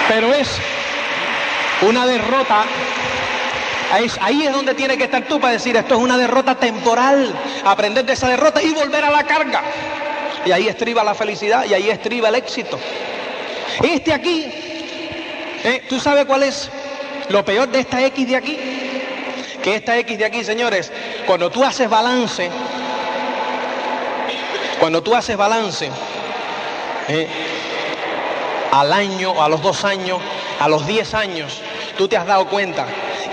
Pero 0.07 0.33
es 0.33 0.59
una 1.81 2.05
derrota. 2.05 2.65
Ahí 4.21 4.45
es 4.45 4.53
donde 4.53 4.75
tiene 4.75 4.97
que 4.97 5.05
estar 5.05 5.23
tú 5.23 5.39
para 5.39 5.53
decir 5.53 5.75
esto 5.75 5.95
es 5.95 5.99
una 5.99 6.17
derrota 6.17 6.55
temporal. 6.55 7.33
Aprender 7.65 8.05
de 8.05 8.13
esa 8.13 8.27
derrota 8.27 8.61
y 8.61 8.71
volver 8.71 9.03
a 9.03 9.09
la 9.09 9.23
carga. 9.23 9.63
Y 10.45 10.51
ahí 10.51 10.67
estriba 10.67 11.03
la 11.03 11.15
felicidad 11.15 11.65
y 11.65 11.73
ahí 11.73 11.89
estriba 11.89 12.29
el 12.29 12.35
éxito. 12.35 12.79
Este 13.83 14.13
aquí, 14.13 14.45
¿eh? 15.63 15.83
¿tú 15.87 15.99
sabes 15.99 16.25
cuál 16.25 16.43
es 16.43 16.69
lo 17.29 17.43
peor 17.45 17.69
de 17.69 17.79
esta 17.79 18.03
X 18.05 18.27
de 18.27 18.35
aquí? 18.35 18.59
Que 19.63 19.75
esta 19.75 19.97
X 19.97 20.17
de 20.17 20.25
aquí, 20.25 20.43
señores, 20.43 20.91
cuando 21.25 21.49
tú 21.49 21.63
haces 21.63 21.89
balance, 21.89 22.49
cuando 24.79 25.01
tú 25.03 25.15
haces 25.15 25.35
balance 25.35 25.89
eh, 27.07 27.27
al 28.71 28.93
año, 28.93 29.41
a 29.41 29.49
los 29.49 29.61
dos 29.61 29.83
años, 29.83 30.19
a 30.59 30.67
los 30.67 30.85
diez 30.85 31.13
años, 31.13 31.61
tú 31.99 32.07
te 32.07 32.15
has 32.15 32.25
dado 32.25 32.47
cuenta 32.47 32.87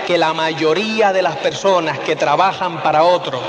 que 0.09 0.19
la 0.19 0.35
mayoría 0.35 1.13
de 1.13 1.23
las 1.23 1.37
personas 1.37 2.01
que 2.01 2.17
trabajan 2.17 2.83
para 2.83 3.05
otro 3.05 3.41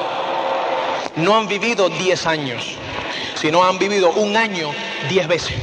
no 1.15 1.36
han 1.36 1.47
vivido 1.47 1.89
diez 1.89 2.28
años, 2.28 2.78
sino 3.34 3.63
han 3.63 3.80
vivido 3.80 4.11
un 4.11 4.38
año 4.38 4.70
diez 5.09 5.28
veces. 5.28 5.55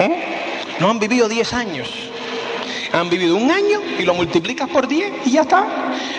¿Eh? 0.00 0.74
No 0.80 0.90
han 0.90 0.98
vivido 0.98 1.28
diez 1.28 1.52
años. 1.52 1.88
Han 2.92 3.08
vivido 3.08 3.36
un 3.36 3.52
año 3.52 3.80
y 3.96 4.02
lo 4.02 4.14
multiplicas 4.14 4.68
por 4.68 4.88
10 4.88 5.26
y 5.26 5.30
ya 5.30 5.42
está. 5.42 5.66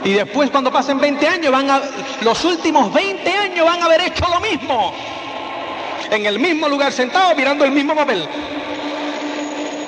Y 0.05 0.13
después 0.13 0.49
cuando 0.51 0.71
pasen 0.71 0.99
20 0.99 1.27
años, 1.27 1.51
van 1.51 1.69
a, 1.69 1.81
los 2.21 2.45
últimos 2.45 2.93
20 2.93 3.29
años 3.29 3.65
van 3.65 3.81
a 3.81 3.85
haber 3.85 4.01
hecho 4.03 4.25
lo 4.29 4.39
mismo. 4.39 4.93
En 6.11 6.25
el 6.25 6.39
mismo 6.39 6.69
lugar 6.69 6.93
sentado 6.93 7.35
mirando 7.35 7.65
el 7.65 7.71
mismo 7.71 7.93
papel. 7.93 8.25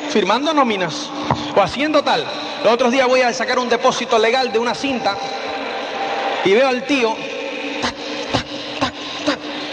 Firmando 0.09 0.53
nóminas 0.53 1.09
o 1.55 1.61
haciendo 1.61 2.03
tal. 2.03 2.23
Los 2.63 2.73
otros 2.73 2.91
días 2.91 3.07
voy 3.07 3.21
a 3.21 3.33
sacar 3.33 3.59
un 3.59 3.69
depósito 3.69 4.17
legal 4.17 4.51
de 4.51 4.59
una 4.59 4.73
cinta 4.73 5.17
y 6.43 6.53
veo 6.53 6.67
al 6.67 6.85
tío 6.85 7.15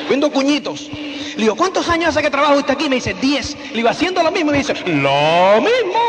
viendo 0.08 0.30
cuñitos. 0.30 0.88
Le 1.36 1.42
digo, 1.42 1.56
¿cuántos 1.56 1.88
años 1.88 2.10
hace 2.10 2.22
que 2.22 2.30
trabajo 2.30 2.54
usted 2.54 2.74
aquí? 2.74 2.88
Me 2.88 2.96
dice, 2.96 3.14
10. 3.14 3.72
Le 3.72 3.80
iba 3.80 3.90
haciendo 3.90 4.22
lo 4.22 4.30
mismo 4.30 4.50
y 4.50 4.52
me 4.52 4.58
dice, 4.58 4.74
lo 4.74 5.60
mismo. 5.60 6.00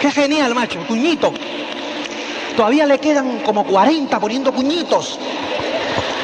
Qué 0.00 0.10
genial, 0.10 0.54
macho, 0.54 0.80
cuñito. 0.86 1.32
Todavía 2.56 2.86
le 2.86 2.98
quedan 2.98 3.40
como 3.40 3.64
40 3.64 4.18
poniendo 4.18 4.52
cuñitos. 4.52 5.18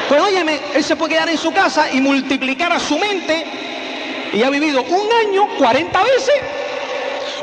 Pues 0.09 0.21
óyeme, 0.21 0.59
él 0.73 0.83
se 0.83 0.95
puede 0.95 1.13
quedar 1.13 1.29
en 1.29 1.37
su 1.37 1.51
casa 1.51 1.91
y 1.91 2.01
multiplicar 2.01 2.73
a 2.73 2.79
su 2.79 2.97
mente 2.97 3.62
y 4.33 4.43
ha 4.43 4.49
vivido 4.49 4.81
un 4.81 5.13
año 5.27 5.47
40 5.57 6.03
veces. 6.03 6.35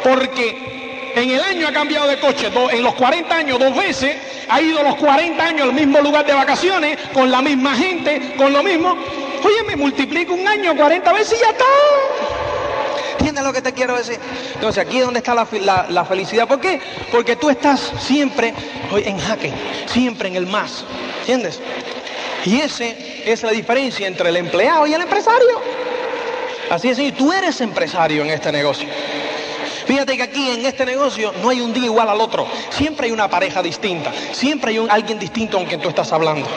Porque 0.02 1.12
en 1.14 1.30
el 1.30 1.42
año 1.42 1.68
ha 1.68 1.72
cambiado 1.72 2.08
de 2.08 2.18
coche, 2.18 2.50
en 2.72 2.82
los 2.82 2.94
40 2.94 3.34
años 3.34 3.58
dos 3.58 3.74
veces, 3.76 4.16
ha 4.48 4.60
ido 4.60 4.82
los 4.82 4.96
40 4.96 5.42
años 5.42 5.62
al 5.68 5.72
mismo 5.72 6.00
lugar 6.00 6.26
de 6.26 6.32
vacaciones, 6.32 6.98
con 7.12 7.30
la 7.30 7.40
misma 7.40 7.74
gente, 7.74 8.34
con 8.36 8.52
lo 8.52 8.62
mismo. 8.62 8.96
Óyeme, 9.42 9.76
multiplica 9.76 10.32
un 10.32 10.46
año 10.46 10.76
40 10.76 11.12
veces 11.12 11.38
y 11.38 11.42
ya 11.42 11.50
está. 11.50 11.64
¿Entiendes 13.12 13.44
lo 13.44 13.52
que 13.52 13.62
te 13.62 13.72
quiero 13.72 13.96
decir? 13.96 14.18
Entonces 14.54 14.84
aquí 14.84 14.98
es 14.98 15.04
donde 15.04 15.18
está 15.18 15.34
la, 15.34 16.04
felicidad. 16.04 16.48
¿Por 16.48 16.60
qué? 16.60 16.80
Porque 17.12 17.36
tú 17.36 17.50
estás 17.50 17.92
siempre 18.00 18.54
en 18.92 19.18
jaque, 19.18 19.52
siempre 19.86 20.28
en 20.28 20.36
el 20.36 20.46
más. 20.46 20.84
¿Entiendes? 21.20 21.60
Y 22.44 22.60
ese 22.60 23.22
es 23.26 23.42
la 23.42 23.50
diferencia 23.50 24.06
entre 24.06 24.30
el 24.30 24.36
empleado 24.36 24.86
y 24.86 24.94
el 24.94 25.02
empresario. 25.02 25.60
Así 26.70 26.88
es, 26.88 27.16
tú 27.16 27.32
eres 27.32 27.60
empresario 27.60 28.22
en 28.22 28.30
este 28.30 28.52
negocio. 28.52 28.88
Fíjate 29.86 30.16
que 30.16 30.22
aquí 30.22 30.50
en 30.50 30.64
este 30.64 30.86
negocio 30.86 31.34
no 31.42 31.48
hay 31.48 31.60
un 31.60 31.72
día 31.72 31.86
igual 31.86 32.08
al 32.08 32.20
otro. 32.20 32.46
Siempre 32.70 33.06
hay 33.06 33.12
una 33.12 33.28
pareja 33.28 33.60
distinta. 33.60 34.12
Siempre 34.32 34.70
hay 34.70 34.78
un, 34.78 34.88
alguien 34.88 35.18
distinto 35.18 35.56
con 35.56 35.66
quien 35.66 35.80
tú 35.80 35.88
estás 35.88 36.12
hablando. 36.12 36.48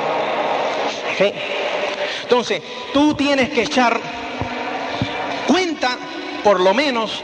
Entonces, 2.22 2.62
tú 2.94 3.16
tienes 3.16 3.50
que 3.50 3.64
echar 3.64 4.00
cuenta 5.48 5.98
por 6.44 6.60
lo 6.60 6.76
menos 6.76 7.24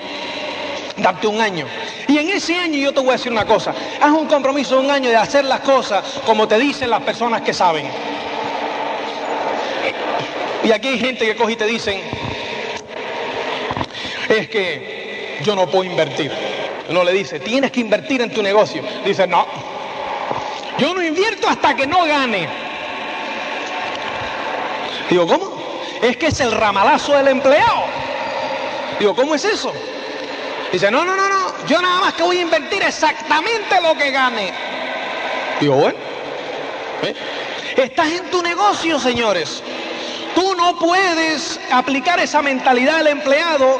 darte 0.97 1.27
un 1.27 1.41
año. 1.41 1.67
Y 2.07 2.17
en 2.17 2.29
ese 2.29 2.55
año 2.55 2.77
yo 2.79 2.91
te 2.91 3.01
voy 3.01 3.09
a 3.09 3.13
decir 3.13 3.31
una 3.31 3.45
cosa, 3.45 3.73
haz 4.01 4.11
un 4.11 4.25
compromiso 4.25 4.79
de 4.79 4.85
un 4.85 4.91
año 4.91 5.09
de 5.09 5.15
hacer 5.15 5.45
las 5.45 5.59
cosas 5.59 6.03
como 6.25 6.47
te 6.47 6.57
dicen 6.57 6.89
las 6.89 7.03
personas 7.03 7.41
que 7.41 7.53
saben. 7.53 7.87
Y 10.63 10.71
aquí 10.71 10.87
hay 10.87 10.99
gente 10.99 11.25
que 11.25 11.35
coge 11.35 11.53
y 11.53 11.55
te 11.55 11.65
dicen, 11.65 12.01
es 14.29 14.49
que 14.49 15.39
yo 15.43 15.55
no 15.55 15.69
puedo 15.69 15.89
invertir. 15.89 16.31
Uno 16.89 17.03
le 17.03 17.13
dice, 17.13 17.39
tienes 17.39 17.71
que 17.71 17.81
invertir 17.81 18.21
en 18.21 18.33
tu 18.33 18.41
negocio. 18.41 18.83
Dice, 19.05 19.27
no, 19.27 19.45
yo 20.77 20.93
no 20.93 21.03
invierto 21.03 21.47
hasta 21.47 21.75
que 21.75 21.85
no 21.85 22.05
gane. 22.05 22.47
Digo, 25.09 25.27
¿cómo? 25.27 25.59
Es 26.01 26.17
que 26.17 26.27
es 26.27 26.39
el 26.39 26.51
ramalazo 26.51 27.13
del 27.13 27.27
empleado. 27.27 27.83
Digo, 28.99 29.15
¿cómo 29.15 29.35
es 29.35 29.45
eso? 29.45 29.73
Dice, 30.71 30.91
no, 30.91 31.03
no, 31.03 31.15
no, 31.15 31.27
no, 31.27 31.67
yo 31.67 31.81
nada 31.81 31.99
más 31.99 32.13
que 32.13 32.23
voy 32.23 32.37
a 32.37 32.41
invertir 32.41 32.83
exactamente 32.83 33.81
lo 33.81 33.95
que 33.95 34.11
gane. 34.11 34.53
Digo, 35.59 35.75
bueno, 35.75 35.97
¿eh? 37.03 37.15
estás 37.75 38.11
en 38.11 38.29
tu 38.29 38.41
negocio, 38.41 38.99
señores. 38.99 39.63
Tú 40.35 40.55
no 40.55 40.77
puedes 40.77 41.59
aplicar 41.71 42.19
esa 42.19 42.41
mentalidad 42.41 42.99
del 42.99 43.07
empleado 43.07 43.79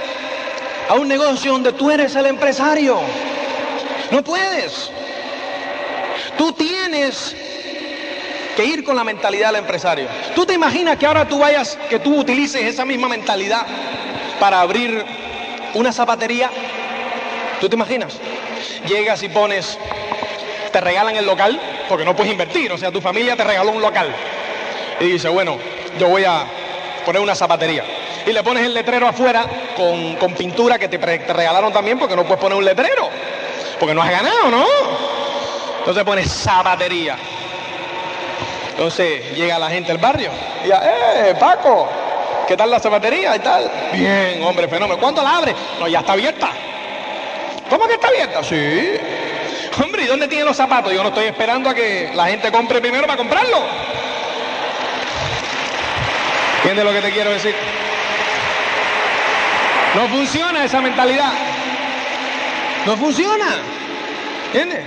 a 0.90 0.96
un 0.96 1.08
negocio 1.08 1.52
donde 1.52 1.72
tú 1.72 1.92
eres 1.92 2.16
el 2.16 2.26
empresario. 2.26 3.00
No 4.12 4.24
puedes. 4.24 4.90
Tú 6.36 6.52
tienes 6.52 7.36
que 8.56 8.66
ir 8.66 8.84
con 8.84 8.96
la 8.96 9.04
mentalidad 9.04 9.50
del 9.50 9.58
empresario. 9.58 10.08
¿Tú 10.36 10.46
te 10.46 10.54
imaginas 10.54 10.98
que 10.98 11.06
ahora 11.06 11.28
tú 11.28 11.38
vayas, 11.38 11.78
que 11.90 12.00
tú 12.00 12.20
utilices 12.20 12.64
esa 12.64 12.86
misma 12.86 13.08
mentalidad 13.08 13.66
para 14.40 14.62
abrir 14.62 15.06
una 15.76 15.94
zapatería? 15.94 16.50
¿Tú 17.62 17.70
te 17.70 17.76
imaginas? 17.76 18.18
Llegas 18.88 19.22
y 19.22 19.30
pones, 19.30 19.78
te 20.72 20.82
regalan 20.82 21.16
el 21.16 21.26
local, 21.26 21.60
porque 21.88 22.04
no 22.04 22.16
puedes 22.16 22.32
invertir, 22.32 22.72
o 22.72 22.78
sea, 22.78 22.92
tu 22.92 23.00
familia 23.00 23.36
te 23.36 23.44
regaló 23.44 23.72
un 23.72 23.82
local. 23.82 24.14
Y 25.00 25.06
dice, 25.06 25.30
bueno, 25.30 25.60
yo 26.00 26.10
voy 26.10 26.26
a 26.26 26.46
poner 27.06 27.22
una 27.22 27.36
zapatería. 27.36 27.84
Y 28.30 28.32
le 28.32 28.44
pones 28.44 28.64
el 28.64 28.76
letrero 28.76 29.08
afuera 29.08 29.44
con, 29.76 30.36
pintura 30.36 30.78
que 30.78 30.88
te, 30.88 30.98
regalaron 30.98 31.74
también, 31.74 31.98
porque 31.98 32.16
no 32.16 32.26
puedes 32.26 32.40
poner 32.40 32.60
un 32.60 32.64
letrero, 32.64 33.10
porque 33.80 33.96
no 33.96 34.04
has 34.04 34.12
ganado, 34.12 34.52
¿no? 34.52 34.66
Entonces 35.80 36.04
pones 36.04 36.32
zapatería. 36.32 37.18
Entonces 38.70 39.36
llega 39.36 39.58
la 39.58 39.72
gente 39.72 39.92
del 39.92 39.98
barrio 39.98 40.30
y 40.62 40.66
dice, 40.66 40.78
¡eh, 40.80 41.36
Paco! 41.40 41.90
¿Qué 42.48 42.56
tal 42.56 42.70
la 42.70 42.80
zapatería 42.80 43.36
y 43.36 43.40
tal? 43.40 43.72
Bien, 43.94 44.44
hombre, 44.44 44.68
fenómeno. 44.68 45.00
¿Cuánto 45.00 45.24
la 45.24 45.38
abre? 45.38 45.56
No, 45.80 45.88
ya 45.88 46.00
está 46.00 46.14
abierta. 46.14 46.52
¿Cómo 47.68 47.88
que 47.88 47.94
está 47.94 48.10
abierta? 48.10 48.44
Sí. 48.44 48.92
Hombre, 49.84 50.04
¿y 50.04 50.06
dónde 50.06 50.28
tienen 50.28 50.46
los 50.46 50.56
zapatos? 50.56 50.94
Yo 50.94 51.02
no 51.02 51.10
estoy 51.10 51.26
esperando 51.26 51.68
a 51.68 51.74
que 51.74 52.12
la 52.14 52.28
gente 52.28 52.52
compre 52.52 52.80
primero 52.80 53.08
para 53.08 53.18
comprarlo. 53.18 53.58
¿Entiendes 56.58 56.86
lo 56.86 56.92
que 56.92 57.02
te 57.02 57.12
quiero 57.12 57.32
decir? 57.32 57.56
No 59.96 60.08
funciona 60.08 60.66
esa 60.66 60.82
mentalidad. 60.82 61.32
No 62.86 62.96
funciona. 62.98 63.58
¿Entiendes? 64.48 64.86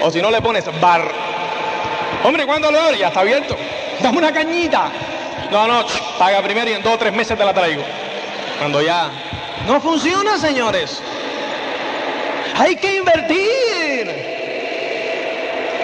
O 0.00 0.10
si 0.10 0.20
no 0.20 0.30
le 0.30 0.40
pones 0.40 0.64
bar. 0.80 1.10
Hombre, 2.22 2.46
¿cuándo 2.46 2.70
lo 2.70 2.80
abres? 2.80 3.00
Ya 3.00 3.08
está 3.08 3.20
abierto. 3.20 3.56
Dame 4.00 4.18
una 4.18 4.32
cañita. 4.32 4.90
No, 5.50 5.66
no, 5.66 5.84
paga 6.18 6.42
primero 6.42 6.70
y 6.70 6.74
en 6.74 6.82
dos 6.82 6.94
o 6.94 6.98
tres 6.98 7.12
meses 7.12 7.36
te 7.36 7.44
la 7.44 7.54
traigo. 7.54 7.82
Cuando 8.58 8.80
ya... 8.80 9.10
No 9.66 9.80
funciona, 9.80 10.38
señores. 10.38 11.02
Hay 12.56 12.76
que 12.76 12.96
invertir. 12.96 14.10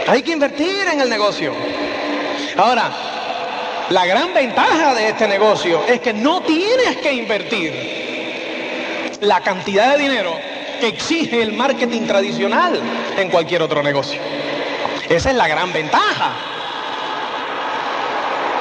Hay 0.08 0.22
que 0.22 0.32
invertir 0.32 0.86
en 0.92 1.00
el 1.00 1.08
negocio. 1.08 1.52
Ahora, 2.56 2.90
la 3.90 4.06
gran 4.06 4.32
ventaja 4.32 4.94
de 4.94 5.08
este 5.08 5.26
negocio 5.26 5.82
es 5.88 6.00
que 6.00 6.12
no 6.12 6.42
tienes 6.42 6.96
que 6.98 7.12
invertir 7.12 8.01
la 9.22 9.40
cantidad 9.40 9.96
de 9.96 10.02
dinero 10.02 10.36
que 10.80 10.88
exige 10.88 11.42
el 11.42 11.52
marketing 11.52 12.02
tradicional 12.02 12.80
en 13.16 13.30
cualquier 13.30 13.62
otro 13.62 13.82
negocio. 13.82 14.20
Esa 15.08 15.30
es 15.30 15.36
la 15.36 15.46
gran 15.46 15.72
ventaja. 15.72 16.32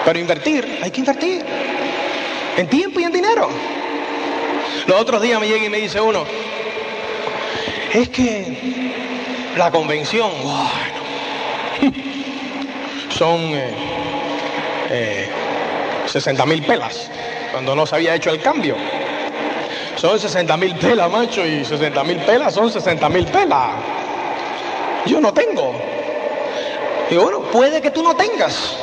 Pero 0.05 0.20
invertir, 0.20 0.80
hay 0.84 0.91
que 0.91 0.99
invertir. 0.99 1.43
En 2.57 2.68
tiempo 2.68 2.99
y 2.99 3.03
en 3.05 3.12
dinero. 3.12 3.49
Los 4.86 5.01
otros 5.01 5.22
días 5.22 5.39
me 5.39 5.47
llega 5.47 5.66
y 5.66 5.70
me 5.70 5.80
dice 5.80 5.99
uno, 5.99 6.26
es 7.93 8.09
que 8.09 8.91
la 9.57 9.72
convención, 9.72 10.30
bueno, 10.43 11.95
son 13.09 13.53
60 16.05 16.43
eh, 16.43 16.45
eh, 16.45 16.47
mil 16.47 16.64
pelas, 16.64 17.09
cuando 17.51 17.76
no 17.76 17.88
se 17.88 17.95
había 17.95 18.14
hecho 18.14 18.30
el 18.30 18.41
cambio. 18.41 18.76
Son 20.02 20.20
60 20.20 20.58
mil 20.58 20.76
pelas, 20.78 21.12
macho, 21.12 21.45
y 21.45 21.64
60 21.64 22.04
mil 22.04 22.18
pelas 22.22 22.56
son 22.56 22.72
60 22.72 23.08
mil 23.10 23.24
pelas. 23.28 23.70
Yo 25.06 25.22
no 25.22 25.32
tengo. 25.32 25.76
Y 27.12 27.16
bueno, 27.18 27.41
puede 27.52 27.80
que 27.84 27.91
tú 27.91 28.02
no 28.02 28.16
tengas. 28.16 28.76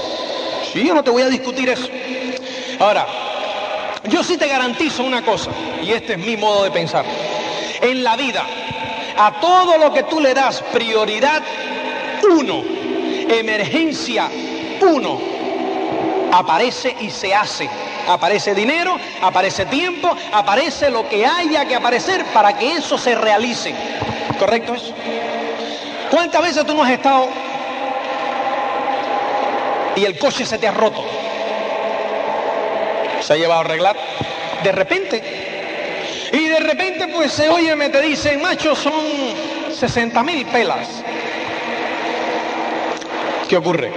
Sí, 0.73 0.87
yo 0.87 0.95
no 0.95 1.03
te 1.03 1.11
voy 1.11 1.23
a 1.23 1.29
discutir 1.29 1.71
eso. 1.71 1.89
Ahora, 2.79 3.05
yo 4.05 4.23
sí 4.23 4.37
te 4.37 4.47
garantizo 4.47 5.03
una 5.03 5.25
cosa, 5.25 5.51
y 5.83 5.91
este 5.91 6.13
es 6.13 6.19
mi 6.21 6.37
modo 6.37 6.63
de 6.63 6.71
pensar. 6.71 7.05
En 7.81 8.05
la 8.05 8.17
vida, 8.17 8.47
a 9.17 9.41
todo 9.41 9.77
lo 9.77 9.93
que 9.93 10.05
tú 10.05 10.21
le 10.21 10.35
das 10.35 10.63
prioridad, 10.73 11.43
uno, 12.31 12.63
emergencia, 13.29 14.29
uno, 14.83 15.19
aparece 16.31 16.95
y 17.01 17.11
se 17.11 17.35
hace. 17.35 17.69
Aparece 18.09 18.55
dinero, 18.55 18.97
aparece 19.23 19.67
tiempo, 19.67 20.17
aparece 20.33 20.91
lo 20.91 21.09
que 21.09 21.27
haya 21.27 21.67
que 21.67 21.75
aparecer 21.75 22.25
para 22.27 22.57
que 22.57 22.73
eso 22.73 22.97
se 22.97 23.15
realice. 23.15 23.75
¿Correcto 24.39 24.75
eso? 24.75 24.95
¿Cuántas 26.11 26.43
veces 26.43 26.65
tú 26.65 26.75
no 26.75 26.83
has 26.83 26.91
estado 26.91 27.29
y 29.95 30.05
el 30.05 30.19
coche 30.19 30.47
se 30.47 30.59
te 30.59 30.67
ha 30.67 30.73
roto? 30.73 31.05
Se 33.21 33.35
ha 33.35 33.37
llevado 33.37 33.61
a 33.61 33.65
arreglar. 33.65 33.97
De 34.63 34.73
repente 34.73 35.49
y 36.33 36.47
de 36.47 36.61
repente, 36.61 37.09
pues 37.09 37.33
se 37.33 37.49
oye, 37.49 37.75
me 37.75 37.89
te 37.89 38.03
dicen, 38.03 38.43
macho, 38.43 38.75
son 38.75 39.03
60 39.73 40.23
mil 40.23 40.45
pelas. 40.47 41.03
¿Qué 43.49 43.57
ocurre? 43.57 43.91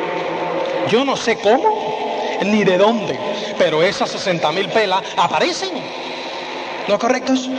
Yo 0.89 1.03
no 1.03 1.17
sé 1.17 1.37
cómo 1.37 2.00
ni 2.41 2.63
de 2.63 2.77
dónde, 2.77 3.17
pero 3.57 3.83
esas 3.83 4.09
60 4.11 4.51
mil 4.51 4.69
pelas 4.69 5.01
aparecen. 5.17 5.69
¿No 6.87 6.95
es 6.95 6.99
correcto 6.99 7.33
eso? 7.33 7.49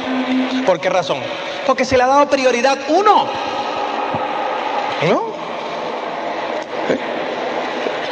¿Por 0.66 0.80
qué 0.80 0.90
razón? 0.90 1.18
Porque 1.66 1.84
se 1.84 1.96
le 1.96 2.02
ha 2.02 2.06
dado 2.08 2.28
prioridad 2.28 2.78
uno. 2.88 3.26
¿No? 5.08 5.22
¿Eh? 6.88 6.98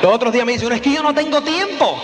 Los 0.02 0.14
otros 0.14 0.32
días 0.32 0.46
me 0.46 0.52
dicen, 0.52 0.72
es 0.72 0.80
que 0.80 0.92
yo 0.92 1.02
no 1.02 1.14
tengo 1.14 1.42
tiempo. 1.42 2.00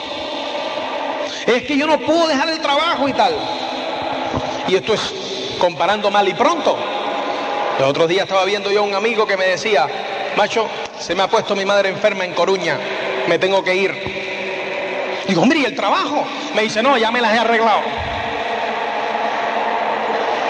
Es 1.46 1.62
que 1.62 1.76
yo 1.76 1.86
no 1.86 1.98
puedo 2.00 2.26
dejar 2.26 2.48
el 2.48 2.60
trabajo 2.60 3.08
y 3.08 3.12
tal. 3.12 3.34
Y 4.68 4.74
esto 4.74 4.94
es 4.94 5.14
comparando 5.58 6.10
mal 6.10 6.26
y 6.28 6.34
pronto. 6.34 6.76
El 7.78 7.84
otro 7.84 8.06
día 8.06 8.24
estaba 8.24 8.44
viendo 8.44 8.70
yo 8.70 8.80
a 8.80 8.82
un 8.82 8.94
amigo 8.94 9.26
que 9.26 9.36
me 9.36 9.46
decía, 9.46 9.86
macho, 10.36 10.66
se 10.98 11.14
me 11.14 11.22
ha 11.22 11.28
puesto 11.28 11.54
mi 11.54 11.64
madre 11.64 11.90
enferma 11.90 12.24
en 12.24 12.32
Coruña, 12.32 12.78
me 13.28 13.38
tengo 13.38 13.62
que 13.62 13.76
ir. 13.76 14.25
Digo, 15.28 15.42
hombre, 15.42 15.58
¿y 15.60 15.64
el 15.64 15.74
trabajo? 15.74 16.24
Me 16.54 16.62
dice, 16.62 16.82
no, 16.82 16.96
ya 16.96 17.10
me 17.10 17.20
las 17.20 17.34
he 17.34 17.38
arreglado. 17.38 17.80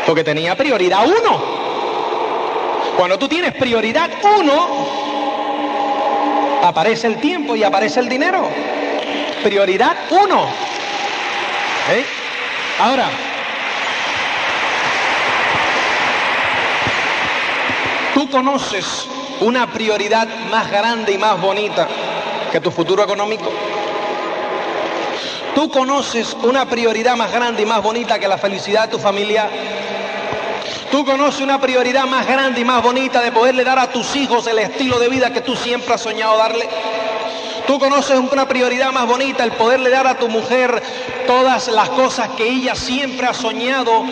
Porque 0.07 0.23
tenía 0.23 0.55
prioridad 0.57 1.07
uno. 1.07 1.41
Cuando 2.97 3.19
tú 3.19 3.29
tienes 3.29 3.53
prioridad 3.55 4.11
uno, 4.39 4.69
aparece 6.63 7.07
el 7.07 7.17
tiempo 7.21 7.57
y 7.57 7.63
aparece 7.63 8.01
el 8.01 8.09
dinero. 8.09 8.49
Prioridad 9.43 9.97
uno. 10.11 10.47
¿Eh? 11.91 12.05
Ahora, 12.79 13.09
Tú 18.17 18.31
conoces 18.31 19.07
una 19.43 19.71
prioridad 19.71 20.27
más 20.51 20.71
grande 20.71 21.13
y 21.13 21.19
más 21.19 21.39
bonita 21.39 21.87
que 22.51 22.59
tu 22.63 22.71
futuro 22.71 23.05
económico. 23.05 23.53
Tú 25.57 25.71
conoces 25.71 26.37
una 26.43 26.69
prioridad 26.69 27.17
más 27.17 27.33
grande 27.33 27.63
y 27.63 27.65
más 27.65 27.83
bonita 27.83 28.19
que 28.19 28.29
la 28.29 28.37
felicidad 28.37 28.83
de 28.83 28.89
tu 28.89 28.99
familia. 28.99 29.49
Tú 30.91 31.03
conoces 31.03 31.41
una 31.41 31.59
prioridad 31.59 32.05
más 32.05 32.27
grande 32.27 32.61
y 32.61 32.65
más 32.67 32.83
bonita 32.83 33.23
de 33.23 33.33
poderle 33.33 33.65
dar 33.65 33.79
a 33.79 33.91
tus 33.91 34.15
hijos 34.17 34.47
el 34.49 34.59
estilo 34.59 34.99
de 34.99 35.09
vida 35.09 35.33
que 35.33 35.41
tú 35.41 35.57
siempre 35.57 35.95
has 35.95 36.03
soñado 36.03 36.37
darle. 36.37 36.69
Tú 37.67 37.79
conoces 37.79 38.19
una 38.19 38.47
prioridad 38.47 38.93
más 38.93 39.07
bonita, 39.07 39.45
el 39.45 39.53
poderle 39.53 39.89
dar 39.89 40.07
a 40.07 40.19
tu 40.19 40.29
mujer 40.29 40.83
todas 41.27 41.69
las 41.69 41.89
cosas 41.89 42.29
que 42.37 42.47
ella 42.47 42.75
siempre 42.75 43.27
ha 43.27 43.33
soñado 43.33 44.05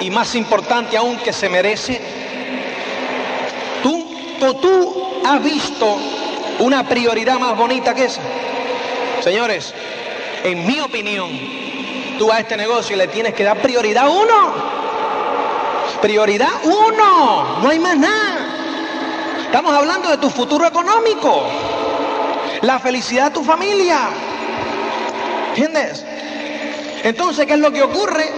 y 0.00 0.08
más 0.08 0.34
importante 0.34 0.96
aún 0.96 1.18
que 1.18 1.34
se 1.34 1.50
merece. 1.50 2.00
momento 3.84 4.54
tú 4.54 5.22
has 5.26 5.44
visto 5.44 5.98
una 6.60 6.88
prioridad 6.88 7.38
más 7.38 7.58
bonita 7.58 7.94
que 7.94 8.06
esa? 8.06 8.22
Señores, 9.20 9.74
en 10.44 10.66
mi 10.66 10.80
opinión, 10.80 11.30
tú 12.18 12.30
a 12.30 12.40
este 12.40 12.56
negocio 12.56 12.96
le 12.96 13.08
tienes 13.08 13.34
que 13.34 13.44
dar 13.44 13.58
prioridad 13.58 14.08
uno. 14.08 14.72
Prioridad 16.00 16.50
uno, 16.64 17.58
no 17.62 17.68
hay 17.68 17.78
más 17.78 17.96
nada. 17.96 18.48
Estamos 19.44 19.74
hablando 19.74 20.10
de 20.10 20.16
tu 20.16 20.30
futuro 20.30 20.66
económico, 20.66 21.44
la 22.62 22.78
felicidad 22.78 23.26
de 23.26 23.30
tu 23.32 23.44
familia. 23.44 24.08
¿Entiendes? 25.48 26.04
Entonces, 27.04 27.46
¿qué 27.46 27.52
es 27.54 27.58
lo 27.58 27.70
que 27.70 27.82
ocurre? 27.82 28.30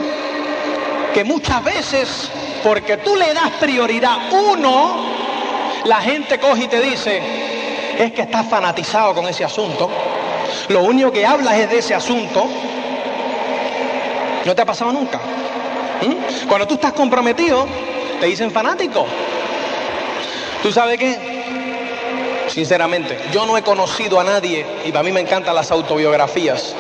Que 1.14 1.22
muchas 1.24 1.62
veces, 1.62 2.30
porque 2.62 2.96
tú 2.98 3.14
le 3.14 3.32
das 3.32 3.50
prioridad 3.60 4.32
uno, 4.32 5.06
la 5.84 6.00
gente 6.00 6.38
coge 6.38 6.64
y 6.64 6.68
te 6.68 6.80
dice, 6.80 7.22
es 7.98 8.12
que 8.12 8.22
estás 8.22 8.48
fanatizado 8.48 9.14
con 9.14 9.26
ese 9.26 9.44
asunto. 9.44 9.88
Lo 10.68 10.82
único 10.82 11.12
que 11.12 11.24
hablas 11.26 11.54
es 11.58 11.70
de 11.70 11.78
ese 11.78 11.94
asunto. 11.94 12.46
¿No 14.44 14.54
te 14.54 14.62
ha 14.62 14.66
pasado 14.66 14.92
nunca? 14.92 15.18
¿Mm? 16.02 16.46
Cuando 16.48 16.66
tú 16.66 16.74
estás 16.74 16.92
comprometido, 16.92 17.66
te 18.20 18.26
dicen 18.26 18.50
fanático. 18.50 19.06
¿Tú 20.62 20.72
sabes 20.72 20.98
qué? 20.98 21.34
Sinceramente, 22.48 23.18
yo 23.32 23.46
no 23.46 23.56
he 23.56 23.62
conocido 23.62 24.20
a 24.20 24.24
nadie, 24.24 24.66
y 24.84 24.92
para 24.92 25.02
mí 25.02 25.12
me 25.12 25.20
encantan 25.20 25.54
las 25.54 25.70
autobiografías, 25.70 26.74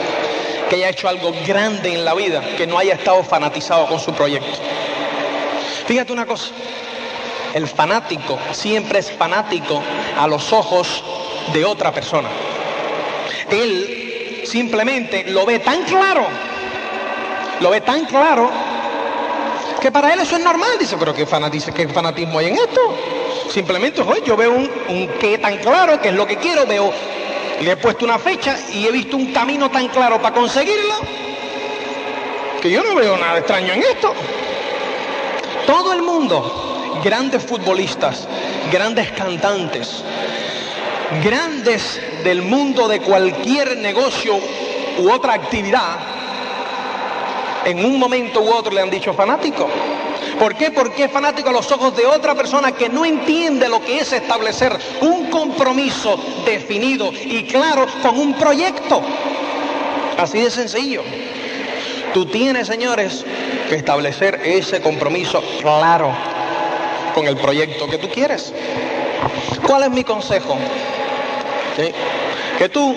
que 0.68 0.76
haya 0.76 0.90
hecho 0.90 1.08
algo 1.08 1.32
grande 1.46 1.92
en 1.92 2.04
la 2.04 2.14
vida, 2.14 2.42
que 2.56 2.66
no 2.66 2.78
haya 2.78 2.94
estado 2.94 3.22
fanatizado 3.24 3.86
con 3.86 3.98
su 3.98 4.12
proyecto. 4.12 4.58
Fíjate 5.86 6.12
una 6.12 6.26
cosa, 6.26 6.50
el 7.54 7.66
fanático 7.66 8.38
siempre 8.52 9.00
es 9.00 9.10
fanático 9.10 9.82
a 10.18 10.26
los 10.26 10.52
ojos 10.52 11.02
de 11.52 11.64
otra 11.64 11.92
persona. 11.92 12.28
Él 13.50 14.42
simplemente 14.44 15.24
lo 15.30 15.46
ve 15.46 15.58
tan 15.58 15.82
claro, 15.82 16.26
lo 17.60 17.70
ve 17.70 17.80
tan 17.80 18.04
claro, 18.06 18.50
que 19.80 19.92
para 19.92 20.12
él 20.12 20.20
eso 20.20 20.36
es 20.36 20.42
normal. 20.42 20.70
Dice, 20.78 20.96
pero 20.98 21.14
¿qué, 21.14 21.26
fanatismo 21.26 22.38
hay 22.38 22.46
en 22.46 22.56
esto? 22.56 22.96
Simplemente, 23.50 24.02
yo 24.24 24.36
veo 24.36 24.52
un, 24.52 24.70
un 24.88 25.08
qué 25.20 25.38
tan 25.38 25.58
claro, 25.58 26.00
que 26.00 26.08
es 26.08 26.14
lo 26.14 26.26
que 26.26 26.36
quiero, 26.36 26.66
veo, 26.66 26.92
le 27.60 27.70
he 27.70 27.76
puesto 27.76 28.04
una 28.04 28.18
fecha 28.18 28.58
y 28.72 28.86
he 28.86 28.90
visto 28.90 29.16
un 29.16 29.32
camino 29.32 29.70
tan 29.70 29.88
claro 29.88 30.20
para 30.20 30.34
conseguirlo, 30.34 30.94
que 32.60 32.70
yo 32.70 32.82
no 32.82 32.94
veo 32.94 33.16
nada 33.16 33.38
extraño 33.38 33.74
en 33.74 33.82
esto. 33.82 34.14
Todo 35.66 35.92
el 35.92 36.02
mundo, 36.02 37.00
grandes 37.04 37.42
futbolistas, 37.42 38.26
grandes 38.72 39.10
cantantes, 39.12 40.02
grandes 41.22 42.00
del 42.22 42.42
mundo 42.42 42.88
de 42.88 43.00
cualquier 43.00 43.76
negocio 43.78 44.38
u 44.98 45.10
otra 45.10 45.34
actividad, 45.34 45.98
en 47.64 47.84
un 47.84 47.98
momento 47.98 48.40
u 48.40 48.50
otro 48.50 48.72
le 48.72 48.80
han 48.80 48.90
dicho 48.90 49.12
fanático. 49.14 49.68
¿Por 50.38 50.56
qué? 50.56 50.70
Porque 50.70 51.04
es 51.04 51.10
fanático 51.10 51.50
a 51.50 51.52
los 51.52 51.70
ojos 51.70 51.96
de 51.96 52.06
otra 52.06 52.34
persona 52.34 52.72
que 52.72 52.88
no 52.88 53.04
entiende 53.04 53.68
lo 53.68 53.80
que 53.80 53.98
es 53.98 54.12
establecer 54.12 54.76
un 55.00 55.30
compromiso 55.30 56.18
definido 56.44 57.12
y 57.12 57.44
claro 57.44 57.86
con 58.02 58.18
un 58.18 58.34
proyecto. 58.34 59.00
Así 60.18 60.40
de 60.40 60.50
sencillo. 60.50 61.02
Tú 62.12 62.26
tienes, 62.26 62.66
señores, 62.66 63.24
que 63.68 63.76
establecer 63.76 64.40
ese 64.44 64.80
compromiso 64.80 65.42
claro 65.60 66.12
con 67.14 67.26
el 67.26 67.36
proyecto 67.36 67.88
que 67.88 67.98
tú 67.98 68.08
quieres. 68.08 68.52
¿Cuál 69.66 69.84
es 69.84 69.90
mi 69.90 70.04
consejo? 70.04 70.56
Que 72.58 72.68
tú, 72.68 72.94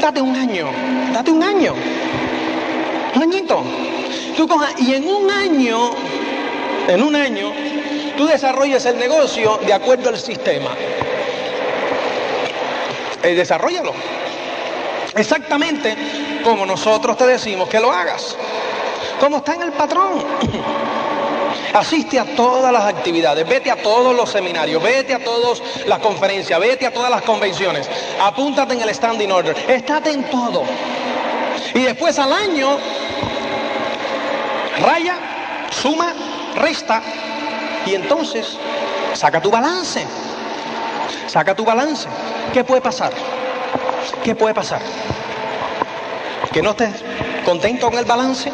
date 0.00 0.20
un 0.20 0.36
año, 0.36 0.68
date 1.12 1.30
un 1.30 1.42
año, 1.42 1.74
un 3.14 3.22
añito. 3.22 3.62
Tú 4.36 4.48
y 4.78 4.94
en 4.94 5.08
un 5.08 5.30
año, 5.30 5.90
en 6.88 7.02
un 7.02 7.14
año, 7.14 7.52
tú 8.16 8.26
desarrollas 8.26 8.84
el 8.86 8.98
negocio 8.98 9.58
de 9.64 9.72
acuerdo 9.72 10.10
al 10.10 10.18
sistema. 10.18 10.70
Eh, 13.22 13.34
desarrollalo. 13.34 13.92
Exactamente 15.16 15.96
como 16.44 16.66
nosotros 16.66 17.16
te 17.16 17.26
decimos 17.26 17.68
que 17.68 17.80
lo 17.80 17.90
hagas. 17.90 18.36
Como 19.18 19.38
está 19.38 19.54
en 19.54 19.62
el 19.62 19.72
patrón. 19.72 20.22
Asiste 21.74 22.20
a 22.20 22.24
todas 22.36 22.72
las 22.72 22.84
actividades, 22.84 23.48
vete 23.48 23.68
a 23.68 23.82
todos 23.82 24.14
los 24.14 24.30
seminarios, 24.30 24.80
vete 24.80 25.12
a 25.12 25.24
todas 25.24 25.60
las 25.86 25.98
conferencias, 25.98 26.60
vete 26.60 26.86
a 26.86 26.92
todas 26.92 27.10
las 27.10 27.22
convenciones, 27.22 27.90
apúntate 28.22 28.74
en 28.74 28.82
el 28.82 28.94
standing 28.94 29.32
order, 29.32 29.56
estate 29.68 30.12
en 30.12 30.22
todo. 30.30 30.62
Y 31.74 31.80
después 31.80 32.16
al 32.20 32.32
año, 32.32 32.78
raya, 34.80 35.16
suma, 35.72 36.14
resta, 36.54 37.02
y 37.86 37.94
entonces 37.94 38.56
saca 39.12 39.40
tu 39.40 39.50
balance. 39.50 40.06
Saca 41.26 41.56
tu 41.56 41.64
balance. 41.64 42.06
¿Qué 42.52 42.62
puede 42.62 42.80
pasar? 42.80 43.12
¿Qué 44.22 44.36
puede 44.36 44.54
pasar? 44.54 44.80
¿Que 46.52 46.62
no 46.62 46.70
estés 46.70 47.02
contento 47.44 47.90
con 47.90 47.98
el 47.98 48.04
balance? 48.04 48.52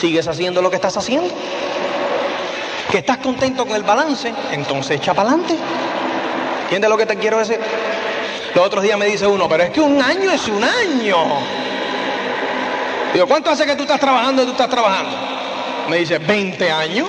Sigues 0.00 0.26
haciendo 0.26 0.62
lo 0.62 0.70
que 0.70 0.76
estás 0.76 0.96
haciendo. 0.96 1.28
Que 2.90 2.98
estás 2.98 3.18
contento 3.18 3.66
con 3.66 3.76
el 3.76 3.82
balance, 3.82 4.32
entonces 4.50 4.96
echa 4.96 5.14
para 5.14 5.28
adelante. 5.28 5.56
¿Entiendes 6.62 6.90
lo 6.90 6.96
que 6.96 7.06
te 7.06 7.16
quiero 7.16 7.38
decir? 7.38 7.60
Los 8.54 8.66
otros 8.66 8.82
días 8.82 8.98
me 8.98 9.06
dice 9.06 9.26
uno, 9.26 9.48
pero 9.48 9.64
es 9.64 9.70
que 9.70 9.80
un 9.80 10.02
año 10.02 10.30
es 10.30 10.48
un 10.48 10.64
año. 10.64 11.16
Digo, 13.12 13.26
¿cuánto 13.26 13.50
hace 13.50 13.66
que 13.66 13.76
tú 13.76 13.82
estás 13.82 14.00
trabajando 14.00 14.42
y 14.42 14.46
tú 14.46 14.52
estás 14.52 14.70
trabajando? 14.70 15.16
Me 15.88 15.98
dice, 15.98 16.18
20 16.18 16.70
años. 16.70 17.08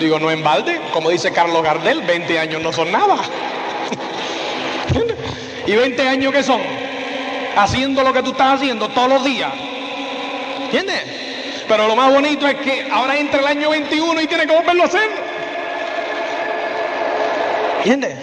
Digo, 0.00 0.18
no 0.18 0.30
en 0.30 0.42
balde, 0.42 0.80
como 0.92 1.10
dice 1.10 1.32
Carlos 1.32 1.62
Gardel, 1.62 2.02
20 2.02 2.38
años 2.38 2.62
no 2.62 2.72
son 2.72 2.90
nada. 2.90 3.16
¿Y 5.66 5.72
20 5.72 6.08
años 6.08 6.32
qué 6.32 6.42
son? 6.42 6.60
Haciendo 7.56 8.02
lo 8.02 8.12
que 8.12 8.22
tú 8.22 8.32
estás 8.32 8.54
haciendo 8.54 8.88
todos 8.88 9.08
los 9.08 9.24
días. 9.24 9.52
¿Entiendes? 10.64 11.21
Pero 11.72 11.88
lo 11.88 11.96
más 11.96 12.12
bonito 12.12 12.46
es 12.46 12.56
que 12.56 12.86
ahora 12.92 13.16
entra 13.16 13.40
el 13.40 13.46
año 13.46 13.70
21 13.70 14.20
y 14.20 14.26
tiene 14.26 14.46
que 14.46 14.54
volverlo 14.54 14.82
a 14.82 14.86
hacer. 14.86 15.08
¿Entiendes? 17.78 18.14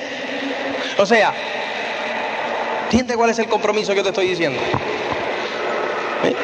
O 0.99 1.05
sea, 1.07 1.33
¿entiendes 2.83 3.17
cuál 3.17 3.31
es 3.31 3.39
el 3.39 3.47
compromiso 3.47 3.89
que 3.89 3.97
yo 3.97 4.03
te 4.03 4.09
estoy 4.09 4.27
diciendo? 4.27 4.61
¿Eh? 6.25 6.35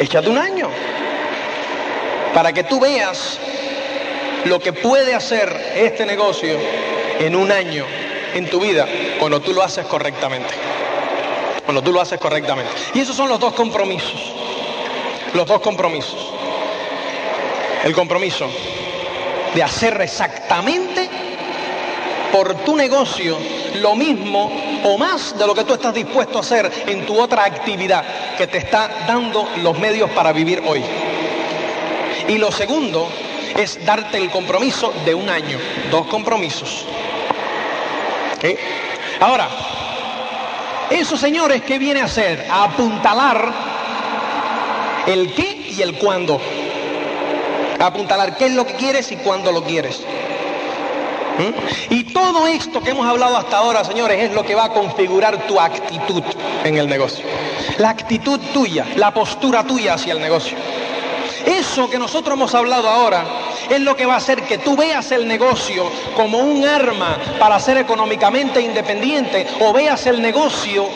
Échate 0.00 0.28
un 0.28 0.38
año 0.38 0.68
para 2.34 2.52
que 2.52 2.64
tú 2.64 2.80
veas 2.80 3.38
lo 4.46 4.58
que 4.58 4.72
puede 4.72 5.14
hacer 5.14 5.74
este 5.76 6.04
negocio 6.06 6.58
en 7.20 7.36
un 7.36 7.52
año 7.52 7.84
en 8.34 8.50
tu 8.50 8.58
vida 8.58 8.88
cuando 9.20 9.40
tú 9.40 9.52
lo 9.52 9.62
haces 9.62 9.86
correctamente. 9.86 10.52
Cuando 11.64 11.82
tú 11.82 11.92
lo 11.92 12.00
haces 12.00 12.18
correctamente. 12.18 12.72
Y 12.94 12.98
esos 12.98 13.14
son 13.14 13.28
los 13.28 13.38
dos 13.38 13.54
compromisos 13.54 14.34
los 15.34 15.46
dos 15.46 15.60
compromisos. 15.60 16.32
El 17.84 17.94
compromiso 17.94 18.48
de 19.54 19.62
hacer 19.62 20.00
exactamente 20.00 21.08
por 22.32 22.54
tu 22.64 22.76
negocio 22.76 23.38
lo 23.76 23.94
mismo 23.94 24.50
o 24.84 24.98
más 24.98 25.38
de 25.38 25.46
lo 25.46 25.54
que 25.54 25.64
tú 25.64 25.74
estás 25.74 25.94
dispuesto 25.94 26.38
a 26.38 26.40
hacer 26.40 26.70
en 26.86 27.06
tu 27.06 27.18
otra 27.20 27.44
actividad 27.44 28.04
que 28.36 28.46
te 28.46 28.58
está 28.58 29.04
dando 29.06 29.48
los 29.62 29.78
medios 29.78 30.10
para 30.10 30.32
vivir 30.32 30.62
hoy. 30.66 30.82
Y 32.28 32.38
lo 32.38 32.50
segundo 32.50 33.08
es 33.56 33.84
darte 33.84 34.18
el 34.18 34.30
compromiso 34.30 34.92
de 35.04 35.14
un 35.14 35.28
año, 35.28 35.58
dos 35.90 36.06
compromisos. 36.06 36.84
Ahora, 39.20 39.48
eso 40.90 41.16
señores, 41.16 41.62
¿qué 41.62 41.78
viene 41.78 42.00
a 42.00 42.04
hacer? 42.04 42.46
A 42.50 42.64
apuntalar 42.64 43.75
el 45.06 45.34
qué 45.34 45.72
y 45.76 45.82
el 45.82 45.94
cuándo. 45.98 46.40
Apuntalar 47.78 48.36
qué 48.36 48.46
es 48.46 48.52
lo 48.52 48.66
que 48.66 48.74
quieres 48.74 49.12
y 49.12 49.16
cuándo 49.16 49.52
lo 49.52 49.62
quieres. 49.62 50.02
¿Mm? 51.38 51.92
Y 51.92 52.04
todo 52.04 52.46
esto 52.46 52.80
que 52.80 52.90
hemos 52.90 53.06
hablado 53.06 53.36
hasta 53.36 53.58
ahora, 53.58 53.84
señores, 53.84 54.22
es 54.22 54.32
lo 54.32 54.42
que 54.42 54.54
va 54.54 54.64
a 54.64 54.72
configurar 54.72 55.46
tu 55.46 55.60
actitud 55.60 56.22
en 56.64 56.78
el 56.78 56.88
negocio. 56.88 57.24
La 57.78 57.90
actitud 57.90 58.40
tuya, 58.54 58.86
la 58.96 59.12
postura 59.12 59.62
tuya 59.64 59.94
hacia 59.94 60.14
el 60.14 60.20
negocio. 60.20 60.56
Eso 61.44 61.88
que 61.90 61.98
nosotros 61.98 62.34
hemos 62.34 62.54
hablado 62.54 62.88
ahora 62.88 63.24
es 63.70 63.80
lo 63.80 63.96
que 63.96 64.06
va 64.06 64.14
a 64.14 64.18
hacer 64.18 64.42
que 64.42 64.58
tú 64.58 64.76
veas 64.76 65.12
el 65.12 65.28
negocio 65.28 65.84
como 66.16 66.38
un 66.38 66.64
arma 66.64 67.18
para 67.38 67.60
ser 67.60 67.76
económicamente 67.76 68.60
independiente 68.60 69.46
o 69.60 69.72
veas 69.72 70.06
el 70.06 70.22
negocio 70.22 70.88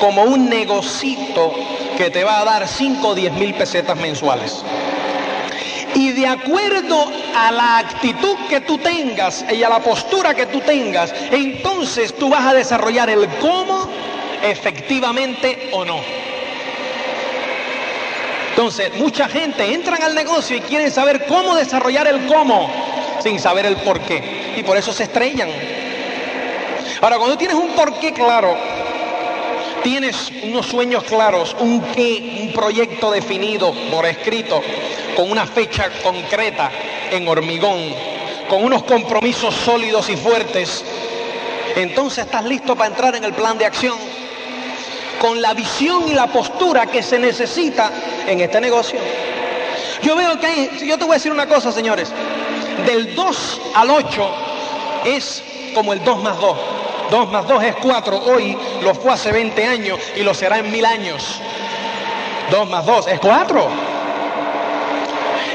como 0.00 0.22
un 0.24 0.48
negocito 0.48 1.52
que 1.96 2.10
te 2.10 2.24
va 2.24 2.40
a 2.40 2.44
dar 2.44 2.66
5 2.66 3.06
o 3.06 3.14
10 3.14 3.32
mil 3.34 3.54
pesetas 3.54 3.96
mensuales. 3.96 4.64
Y 5.94 6.12
de 6.12 6.26
acuerdo 6.26 7.06
a 7.36 7.52
la 7.52 7.78
actitud 7.78 8.36
que 8.48 8.60
tú 8.60 8.78
tengas 8.78 9.44
y 9.52 9.62
a 9.62 9.68
la 9.68 9.80
postura 9.80 10.34
que 10.34 10.46
tú 10.46 10.60
tengas, 10.60 11.12
entonces 11.30 12.16
tú 12.16 12.28
vas 12.28 12.46
a 12.46 12.54
desarrollar 12.54 13.10
el 13.10 13.28
cómo 13.40 13.88
efectivamente 14.42 15.68
o 15.72 15.84
no. 15.84 16.00
Entonces, 18.50 18.92
mucha 18.98 19.28
gente 19.28 19.72
entra 19.72 19.96
al 20.04 20.14
negocio 20.14 20.56
y 20.56 20.60
quieren 20.60 20.90
saber 20.90 21.26
cómo 21.26 21.54
desarrollar 21.54 22.06
el 22.06 22.26
cómo 22.26 22.70
sin 23.22 23.38
saber 23.38 23.66
el 23.66 23.76
por 23.76 24.00
qué. 24.00 24.54
Y 24.56 24.62
por 24.62 24.76
eso 24.76 24.92
se 24.92 25.04
estrellan. 25.04 25.48
Ahora, 27.00 27.16
cuando 27.18 27.38
tienes 27.38 27.56
un 27.56 27.70
por 27.70 27.98
qué 27.98 28.12
claro, 28.12 28.56
tienes 29.82 30.30
unos 30.42 30.66
sueños 30.66 31.04
claros, 31.04 31.56
un 31.58 31.80
qué, 31.92 32.40
un 32.42 32.52
proyecto 32.52 33.10
definido 33.10 33.72
por 33.90 34.06
escrito, 34.06 34.62
con 35.16 35.30
una 35.30 35.46
fecha 35.46 35.90
concreta 36.02 36.70
en 37.10 37.26
hormigón, 37.26 37.78
con 38.48 38.64
unos 38.64 38.82
compromisos 38.84 39.54
sólidos 39.54 40.08
y 40.08 40.16
fuertes, 40.16 40.84
entonces 41.76 42.24
estás 42.24 42.44
listo 42.44 42.74
para 42.76 42.88
entrar 42.88 43.14
en 43.14 43.24
el 43.24 43.32
plan 43.32 43.56
de 43.58 43.64
acción 43.64 43.96
con 45.20 45.40
la 45.42 45.52
visión 45.52 46.08
y 46.08 46.14
la 46.14 46.26
postura 46.28 46.86
que 46.86 47.02
se 47.02 47.18
necesita 47.18 47.90
en 48.26 48.40
este 48.40 48.60
negocio. 48.60 48.98
Yo 50.02 50.16
veo 50.16 50.40
que 50.40 50.46
hay, 50.46 50.70
yo 50.86 50.96
te 50.96 51.04
voy 51.04 51.12
a 51.12 51.14
decir 51.16 51.30
una 51.30 51.46
cosa, 51.46 51.70
señores, 51.70 52.10
del 52.86 53.14
2 53.14 53.60
al 53.74 53.90
8 53.90 54.30
es 55.04 55.42
como 55.74 55.92
el 55.92 56.02
2 56.02 56.22
más 56.22 56.40
2. 56.40 56.79
2 57.10 57.30
más 57.30 57.46
2 57.46 57.62
es 57.64 57.76
4. 57.76 58.16
Hoy 58.16 58.56
lo 58.82 58.94
fue 58.94 59.12
hace 59.12 59.32
20 59.32 59.66
años 59.66 59.98
y 60.16 60.22
lo 60.22 60.32
será 60.34 60.58
en 60.58 60.70
mil 60.70 60.84
años. 60.84 61.40
2 62.50 62.70
más 62.70 62.86
2 62.86 63.08
es 63.08 63.20
4. 63.20 63.68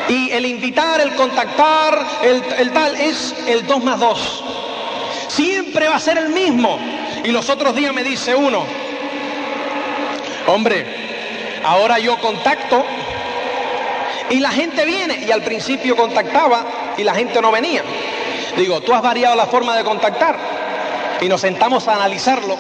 Y 0.07 0.31
el 0.31 0.45
invitar, 0.45 1.01
el 1.01 1.15
contactar, 1.15 2.05
el, 2.21 2.71
tal 2.71 2.95
es 2.95 3.35
el 3.47 3.65
2 3.65 3.83
más 3.83 3.99
2. 3.99 4.43
Siempre 5.29 5.87
va 5.87 5.95
a 5.95 5.99
ser 5.99 6.17
el 6.17 6.29
mismo. 6.29 6.77
Y 7.23 7.31
los 7.31 7.49
otros 7.49 7.73
días 7.73 7.93
me 7.93 8.03
dice 8.03 8.35
uno, 8.35 8.63
hombre, 10.47 10.85
ahora 11.63 11.97
yo 11.97 12.19
contacto 12.19 12.85
y 14.29 14.39
la 14.39 14.51
gente 14.51 14.85
viene. 14.85 15.25
Y 15.25 15.31
al 15.31 15.41
principio 15.41 15.95
contactaba 15.95 16.65
y 16.97 17.03
la 17.03 17.15
gente 17.15 17.41
no 17.41 17.51
venía. 17.51 17.83
Digo, 18.55 18.81
tú 18.81 18.93
has 18.93 19.01
variado 19.01 19.35
la 19.35 19.47
forma 19.47 19.75
de 19.75 19.83
contactar. 19.83 20.64
Y 21.25 21.27
nos 21.27 21.41
sentamos 21.41 21.87
a 21.87 21.95
analizarlo. 21.95 22.55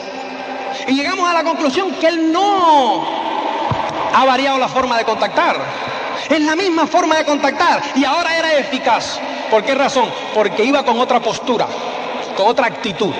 Y 0.87 0.95
llegamos 0.95 1.29
a 1.29 1.33
la 1.33 1.43
conclusión 1.43 1.91
que 1.99 2.07
él 2.07 2.31
no 2.31 3.05
ha 4.11 4.25
variado 4.25 4.57
la 4.57 4.67
forma 4.67 4.97
de 4.97 5.03
contactar. 5.03 5.55
Es 6.27 6.41
la 6.41 6.55
misma 6.55 6.87
forma 6.87 7.15
de 7.17 7.25
contactar 7.25 7.83
y 7.93 8.03
ahora 8.05 8.35
era 8.35 8.57
eficaz. 8.57 9.19
¿Por 9.51 9.63
qué 9.63 9.75
razón? 9.75 10.09
Porque 10.33 10.63
iba 10.63 10.83
con 10.83 10.99
otra 10.99 11.19
postura, 11.19 11.67
con 12.35 12.47
otra 12.47 12.65
actitud. 12.65 13.13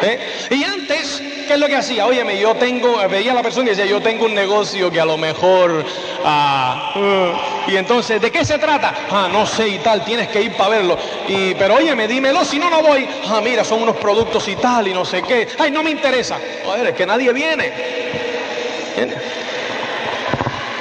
¿Eh? 0.00 0.48
Y 0.50 0.64
antes 0.64 1.22
¿qué 1.48 1.54
es 1.54 1.60
lo 1.60 1.66
que 1.66 1.76
hacía? 1.76 2.06
Óyeme, 2.06 2.38
yo 2.38 2.54
tengo, 2.54 2.96
veía 3.08 3.32
a 3.32 3.34
la 3.34 3.42
persona 3.42 3.66
y 3.66 3.70
decía, 3.70 3.86
yo 3.86 4.00
tengo 4.02 4.26
un 4.26 4.34
negocio 4.34 4.90
que 4.90 5.00
a 5.00 5.04
lo 5.04 5.16
mejor... 5.16 5.84
Ah, 6.24 6.92
uh, 6.94 7.70
y 7.70 7.76
entonces, 7.76 8.20
¿de 8.20 8.30
qué 8.30 8.44
se 8.44 8.58
trata? 8.58 8.94
Ah, 9.10 9.28
no 9.32 9.46
sé 9.46 9.66
y 9.68 9.78
tal, 9.78 10.04
tienes 10.04 10.28
que 10.28 10.42
ir 10.42 10.52
para 10.52 10.70
verlo. 10.70 10.98
Y, 11.26 11.54
pero 11.54 11.76
óyeme, 11.76 12.06
dímelo, 12.06 12.44
si 12.44 12.58
no, 12.58 12.68
no 12.68 12.82
voy. 12.82 13.08
Ah, 13.26 13.40
mira, 13.42 13.64
son 13.64 13.82
unos 13.82 13.96
productos 13.96 14.46
y 14.48 14.56
tal 14.56 14.88
y 14.88 14.94
no 14.94 15.04
sé 15.04 15.22
qué. 15.22 15.48
Ay, 15.58 15.70
no 15.70 15.82
me 15.82 15.90
interesa. 15.90 16.38
Joder, 16.64 16.88
es 16.88 16.94
que 16.94 17.06
nadie 17.06 17.32
viene. 17.32 17.72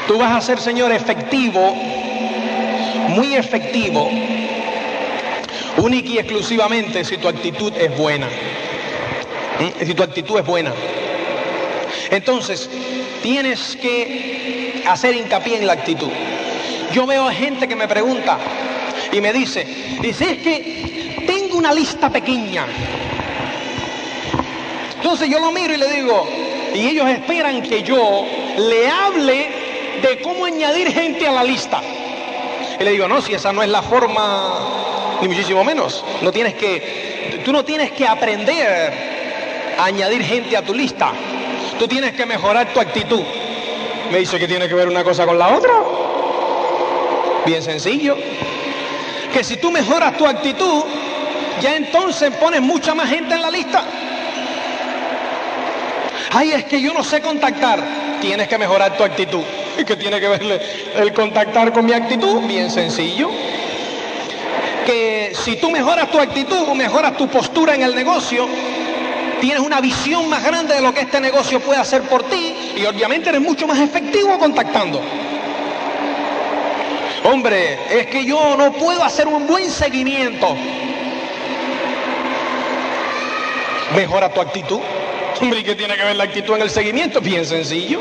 Tú 0.07 0.17
vas 0.17 0.35
a 0.35 0.41
ser, 0.41 0.59
Señor, 0.59 0.91
efectivo, 0.91 1.73
muy 3.09 3.35
efectivo, 3.35 4.09
única 5.77 6.09
y 6.09 6.17
exclusivamente 6.17 7.05
si 7.05 7.17
tu 7.17 7.27
actitud 7.27 7.73
es 7.77 7.97
buena. 7.97 8.27
Si 9.85 9.93
tu 9.93 10.03
actitud 10.03 10.39
es 10.39 10.45
buena. 10.45 10.71
Entonces, 12.11 12.69
tienes 13.21 13.75
que 13.75 14.83
hacer 14.87 15.15
hincapié 15.15 15.57
en 15.57 15.67
la 15.67 15.73
actitud. 15.73 16.09
Yo 16.93 17.05
veo 17.05 17.29
gente 17.29 17.67
que 17.67 17.75
me 17.75 17.87
pregunta 17.87 18.37
y 19.11 19.19
me 19.19 19.33
dice, 19.33 19.65
dice, 20.01 20.31
es 20.31 20.37
que 20.39 21.23
tengo 21.25 21.57
una 21.57 21.73
lista 21.73 22.09
pequeña. 22.09 22.65
Entonces 24.95 25.29
yo 25.29 25.39
lo 25.39 25.51
miro 25.51 25.73
y 25.73 25.77
le 25.77 25.89
digo, 25.89 26.27
y 26.73 26.87
ellos 26.87 27.09
esperan 27.09 27.61
que 27.61 27.83
yo 27.83 28.25
le 28.57 28.89
hable 28.89 29.49
de 30.01 30.21
cómo 30.21 30.45
añadir 30.45 30.91
gente 30.91 31.27
a 31.27 31.31
la 31.31 31.43
lista. 31.43 31.81
Y 32.79 32.83
le 32.83 32.91
digo, 32.91 33.07
no, 33.07 33.21
si 33.21 33.33
esa 33.33 33.51
no 33.51 33.63
es 33.63 33.69
la 33.69 33.81
forma, 33.81 35.17
ni 35.21 35.27
muchísimo 35.27 35.63
menos. 35.63 36.03
No 36.21 36.31
tienes 36.31 36.53
que, 36.55 37.41
tú 37.43 37.51
no 37.51 37.65
tienes 37.65 37.91
que 37.91 38.07
aprender 38.07 39.16
añadir 39.79 40.23
gente 40.23 40.55
a 40.57 40.61
tu 40.61 40.73
lista. 40.73 41.11
Tú 41.77 41.87
tienes 41.87 42.13
que 42.13 42.25
mejorar 42.25 42.73
tu 42.73 42.79
actitud. 42.79 43.21
Me 44.11 44.19
dice 44.19 44.39
que 44.39 44.47
tiene 44.47 44.67
que 44.67 44.73
ver 44.73 44.87
una 44.87 45.03
cosa 45.03 45.25
con 45.25 45.37
la 45.37 45.55
otra. 45.55 45.73
Bien 47.45 47.61
sencillo. 47.61 48.17
Que 49.33 49.43
si 49.43 49.57
tú 49.57 49.71
mejoras 49.71 50.17
tu 50.17 50.25
actitud, 50.25 50.83
ya 51.61 51.75
entonces 51.75 52.31
pones 52.35 52.61
mucha 52.61 52.95
más 52.95 53.09
gente 53.09 53.35
en 53.35 53.41
la 53.41 53.51
lista. 53.51 53.83
Ay, 56.31 56.51
es 56.51 56.65
que 56.65 56.81
yo 56.81 56.93
no 56.93 57.03
sé 57.03 57.21
contactar. 57.21 57.79
Tienes 58.21 58.47
que 58.47 58.57
mejorar 58.57 58.97
tu 58.97 59.03
actitud. 59.03 59.43
¿Y 59.77 59.85
qué 59.85 59.95
tiene 59.95 60.19
que 60.19 60.27
ver 60.27 60.61
el 60.95 61.13
contactar 61.13 61.71
con 61.71 61.85
mi 61.85 61.93
actitud? 61.93 62.41
Bien 62.47 62.71
sencillo. 62.71 63.29
Que 64.85 65.33
si 65.35 65.57
tú 65.57 65.69
mejoras 65.69 66.09
tu 66.09 66.19
actitud, 66.19 66.67
mejoras 66.69 67.15
tu 67.17 67.27
postura 67.27 67.75
en 67.75 67.83
el 67.83 67.93
negocio, 67.93 68.47
tienes 69.39 69.61
una 69.61 69.81
visión 69.81 70.29
más 70.29 70.43
grande 70.43 70.75
de 70.75 70.81
lo 70.81 70.93
que 70.93 71.01
este 71.01 71.19
negocio 71.19 71.59
puede 71.59 71.79
hacer 71.79 72.03
por 72.03 72.23
ti 72.23 72.73
y 72.75 72.85
obviamente 72.85 73.29
eres 73.29 73.41
mucho 73.41 73.67
más 73.67 73.79
efectivo 73.79 74.37
contactando. 74.37 75.01
Hombre, 77.23 77.79
es 77.89 78.07
que 78.07 78.25
yo 78.25 78.55
no 78.57 78.71
puedo 78.73 79.03
hacer 79.03 79.27
un 79.27 79.47
buen 79.47 79.69
seguimiento. 79.69 80.55
Mejora 83.95 84.33
tu 84.33 84.41
actitud. 84.41 84.79
Hombre, 85.41 85.59
¿y 85.59 85.63
qué 85.63 85.75
tiene 85.75 85.95
que 85.95 86.03
ver 86.03 86.15
la 86.15 86.23
actitud 86.25 86.55
en 86.55 86.61
el 86.61 86.69
seguimiento? 86.69 87.21
Bien 87.21 87.45
sencillo. 87.45 87.99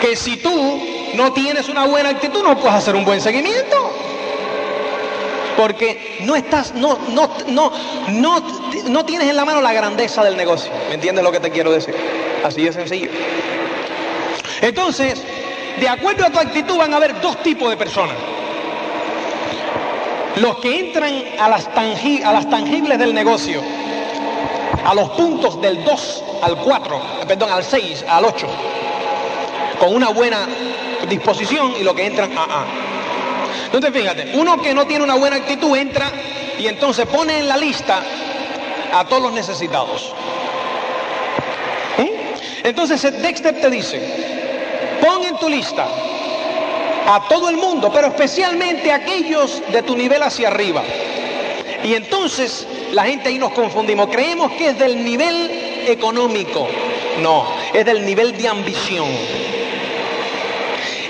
Que 0.00 0.16
si 0.16 0.36
tú 0.38 0.82
no 1.14 1.32
tienes 1.32 1.68
una 1.68 1.86
buena 1.86 2.10
actitud, 2.10 2.42
no 2.42 2.56
puedes 2.56 2.74
hacer 2.74 2.96
un 2.96 3.04
buen 3.04 3.20
seguimiento 3.20 4.11
porque 5.56 6.18
no 6.24 6.34
estás, 6.34 6.74
no, 6.74 6.98
no, 7.08 7.30
no, 7.48 7.72
no, 8.08 8.42
no 8.86 9.04
tienes 9.04 9.28
en 9.28 9.36
la 9.36 9.44
mano 9.44 9.60
la 9.60 9.72
grandeza 9.72 10.24
del 10.24 10.36
negocio. 10.36 10.72
¿Me 10.88 10.94
entiendes 10.94 11.24
lo 11.24 11.32
que 11.32 11.40
te 11.40 11.50
quiero 11.50 11.70
decir? 11.70 11.94
Así 12.44 12.62
de 12.62 12.72
sencillo. 12.72 13.10
Entonces, 14.60 15.22
de 15.78 15.88
acuerdo 15.88 16.24
a 16.24 16.30
tu 16.30 16.38
actitud 16.38 16.76
van 16.76 16.92
a 16.94 16.96
haber 16.96 17.20
dos 17.20 17.42
tipos 17.42 17.70
de 17.70 17.76
personas. 17.76 18.16
Los 20.36 20.58
que 20.58 20.78
entran 20.78 21.24
a 21.38 21.48
las, 21.48 21.68
a 21.68 22.32
las 22.32 22.48
tangibles 22.48 22.98
del 22.98 23.12
negocio, 23.12 23.60
a 24.84 24.94
los 24.94 25.10
puntos 25.10 25.60
del 25.60 25.84
2 25.84 26.24
al 26.42 26.56
4, 26.56 27.02
perdón, 27.28 27.52
al 27.52 27.62
6, 27.62 28.04
al 28.08 28.24
8, 28.24 28.46
con 29.78 29.94
una 29.94 30.08
buena 30.08 30.48
disposición 31.08 31.74
y 31.78 31.82
los 31.82 31.94
que 31.94 32.06
entran 32.06 32.36
a 32.36 32.42
A. 32.44 32.91
Entonces 33.72 34.02
fíjate, 34.02 34.32
uno 34.34 34.60
que 34.60 34.74
no 34.74 34.86
tiene 34.86 35.02
una 35.02 35.14
buena 35.14 35.36
actitud 35.36 35.74
entra 35.76 36.12
y 36.58 36.66
entonces 36.66 37.06
pone 37.06 37.38
en 37.38 37.48
la 37.48 37.56
lista 37.56 38.02
a 38.92 39.04
todos 39.06 39.22
los 39.22 39.32
necesitados. 39.32 40.12
¿Mm? 41.96 42.66
Entonces 42.66 43.00
Dexter 43.22 43.58
te 43.60 43.70
dice, 43.70 44.98
pon 45.00 45.24
en 45.24 45.38
tu 45.38 45.48
lista 45.48 45.86
a 47.06 47.26
todo 47.30 47.48
el 47.48 47.56
mundo, 47.56 47.90
pero 47.90 48.08
especialmente 48.08 48.92
a 48.92 48.96
aquellos 48.96 49.62
de 49.72 49.82
tu 49.82 49.96
nivel 49.96 50.22
hacia 50.22 50.48
arriba. 50.48 50.82
Y 51.82 51.94
entonces 51.94 52.66
la 52.92 53.04
gente 53.04 53.30
ahí 53.30 53.38
nos 53.38 53.52
confundimos, 53.52 54.08
creemos 54.10 54.52
que 54.52 54.68
es 54.68 54.78
del 54.78 55.02
nivel 55.02 55.84
económico. 55.88 56.68
No, 57.22 57.46
es 57.72 57.86
del 57.86 58.04
nivel 58.04 58.36
de 58.36 58.48
ambición. 58.48 59.08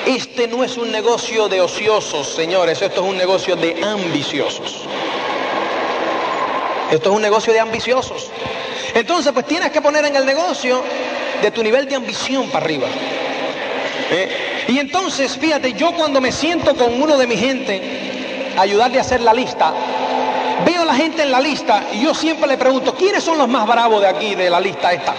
Este 0.06 0.48
no 0.48 0.64
es 0.64 0.76
un 0.76 0.90
negocio 0.90 1.48
de 1.48 1.60
ociosos, 1.60 2.28
señores, 2.28 2.82
esto 2.82 3.02
es 3.04 3.10
un 3.10 3.16
negocio 3.16 3.54
de 3.54 3.82
ambiciosos. 3.84 4.84
Esto 6.90 7.10
es 7.10 7.16
un 7.16 7.22
negocio 7.22 7.52
de 7.52 7.60
ambiciosos. 7.60 8.30
Entonces, 8.94 9.32
pues 9.32 9.46
tienes 9.46 9.70
que 9.70 9.80
poner 9.80 10.04
en 10.04 10.16
el 10.16 10.26
negocio 10.26 10.82
de 11.40 11.50
tu 11.50 11.62
nivel 11.62 11.88
de 11.88 11.94
ambición 11.94 12.48
para 12.50 12.64
arriba. 12.64 12.88
¿Eh? 14.10 14.66
Y 14.68 14.78
entonces, 14.78 15.36
fíjate, 15.36 15.72
yo 15.74 15.92
cuando 15.92 16.20
me 16.20 16.32
siento 16.32 16.74
con 16.74 17.00
uno 17.00 17.16
de 17.16 17.26
mi 17.26 17.36
gente, 17.36 18.52
ayudarle 18.58 18.98
a 18.98 19.02
hacer 19.02 19.20
la 19.20 19.32
lista, 19.32 19.72
veo 20.66 20.82
a 20.82 20.84
la 20.84 20.94
gente 20.94 21.22
en 21.22 21.30
la 21.30 21.40
lista 21.40 21.84
y 21.92 22.02
yo 22.02 22.12
siempre 22.12 22.48
le 22.48 22.58
pregunto, 22.58 22.94
¿quiénes 22.94 23.22
son 23.22 23.38
los 23.38 23.48
más 23.48 23.66
bravos 23.66 24.00
de 24.02 24.08
aquí, 24.08 24.34
de 24.34 24.50
la 24.50 24.60
lista 24.60 24.92
esta? 24.92 25.14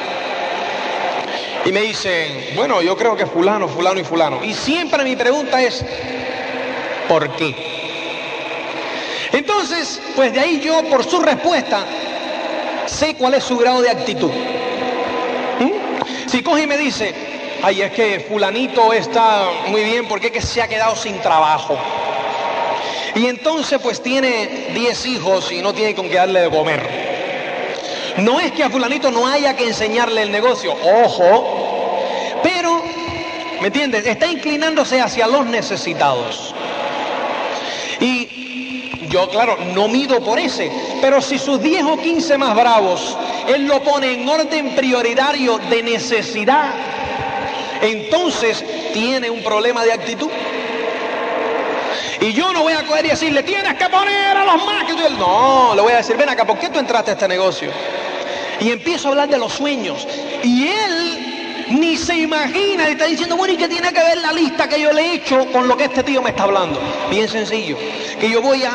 Y 1.66 1.72
me 1.72 1.82
dicen, 1.82 2.52
bueno, 2.56 2.82
yo 2.82 2.98
creo 2.98 3.16
que 3.16 3.26
fulano, 3.26 3.68
fulano 3.68 4.00
y 4.00 4.04
fulano. 4.04 4.44
Y 4.44 4.54
siempre 4.54 5.04
mi 5.04 5.16
pregunta 5.16 5.62
es, 5.62 5.84
¿por 7.08 7.30
qué? 7.36 7.56
Entonces, 9.32 10.02
pues 10.16 10.34
de 10.34 10.42
ahí 10.42 10.60
yo, 10.60 10.84
por 10.90 11.04
su 11.06 11.22
respuesta, 11.22 11.86
sé 12.86 13.16
cuál 13.16 13.36
es 13.36 13.44
su 13.44 13.58
grado 13.58 13.82
de 13.82 13.90
actitud. 13.90 14.30
¿Mm? 15.60 16.30
Si 16.30 16.44
coge 16.44 16.64
y 16.64 16.68
me 16.68 16.78
dice, 16.78 17.14
ay, 17.64 17.82
es 17.82 17.92
que 17.92 18.20
fulanito 18.20 18.92
está 18.92 19.48
muy 19.68 19.84
bien 19.84 20.08
porque 20.08 20.28
es 20.28 20.34
que 20.34 20.42
se 20.42 20.62
ha 20.62 20.68
quedado 20.68 20.96
sin 20.96 21.20
trabajo. 21.22 21.78
Y 23.16 23.28
entonces 23.28 23.80
pues 23.82 24.02
tiene 24.02 24.72
10 24.74 25.06
hijos 25.06 25.52
y 25.52 25.62
no 25.62 25.74
tiene 25.74 25.96
con 25.96 26.10
qué 26.10 26.16
darle 26.16 26.42
de 26.42 26.50
comer. 26.50 27.03
No 28.18 28.40
es 28.40 28.52
que 28.52 28.64
a 28.64 28.70
fulanito 28.70 29.12
no 29.12 29.28
haya 29.28 29.56
que 29.56 29.68
enseñarle 29.68 30.22
el 30.22 30.32
negocio, 30.32 30.74
ojo, 31.04 32.00
pero, 32.44 32.84
¿me 33.60 33.68
entiendes? 33.68 34.06
Está 34.06 34.28
inclinándose 34.28 35.02
hacia 35.02 35.28
los 35.28 35.46
necesitados. 35.46 36.54
Y 38.00 39.08
yo, 39.10 39.30
claro, 39.30 39.58
no 39.74 39.88
mido 39.88 40.20
por 40.22 40.40
ese, 40.40 40.72
pero 41.02 41.22
si 41.22 41.40
sus 41.40 41.62
10 41.62 41.86
o 41.86 41.98
15 41.98 42.38
más 42.38 42.56
bravos, 42.56 43.18
él 43.48 43.66
lo 43.66 43.82
pone 43.82 44.14
en 44.14 44.28
orden 44.28 44.76
prioritario 44.76 45.58
de 45.70 45.84
necesidad, 45.84 46.72
entonces 47.82 48.64
tiene 48.94 49.30
un 49.30 49.44
problema 49.44 49.84
de 49.84 49.94
actitud. 49.94 50.30
Y 52.24 52.32
yo 52.32 52.54
no 52.54 52.62
voy 52.62 52.72
a 52.72 52.86
coger 52.86 53.06
y 53.06 53.10
decirle, 53.10 53.44
tienes 53.44 53.74
que 53.74 53.90
poner 53.90 54.38
a 54.38 54.46
los 54.46 54.66
más 54.66 54.86
No, 55.20 55.74
le 55.76 55.82
voy 55.82 55.92
a 55.92 55.98
decir, 55.98 56.16
ven 56.16 56.30
acá, 56.30 56.46
¿por 56.46 56.58
qué 56.58 56.70
tú 56.70 56.80
entraste 56.80 57.12
a 57.12 57.14
este 57.16 57.28
negocio? 57.28 57.70
Y 58.62 58.72
empiezo 58.72 59.10
a 59.10 59.12
hablar 59.12 59.28
de 59.28 59.38
los 59.38 59.52
sueños. 59.52 60.08
Y 60.42 60.70
él 60.70 61.68
ni 61.72 61.98
se 61.98 62.16
imagina, 62.16 62.88
y 62.88 62.94
está 62.94 63.06
diciendo, 63.08 63.36
bueno, 63.36 63.54
¿y 63.54 63.58
qué 63.58 63.68
tiene 63.68 63.92
que 63.92 64.00
ver 64.00 64.20
la 64.20 64.32
lista 64.32 64.70
que 64.70 64.80
yo 64.80 64.94
le 64.94 65.02
he 65.02 65.16
hecho 65.16 65.52
con 65.52 65.68
lo 65.68 65.76
que 65.76 65.84
este 65.84 66.02
tío 66.02 66.22
me 66.22 66.30
está 66.30 66.44
hablando? 66.44 66.80
Bien 67.10 67.28
sencillo, 67.28 67.78
que 68.18 68.30
yo 68.30 68.42
voy 68.42 68.64
a, 68.64 68.72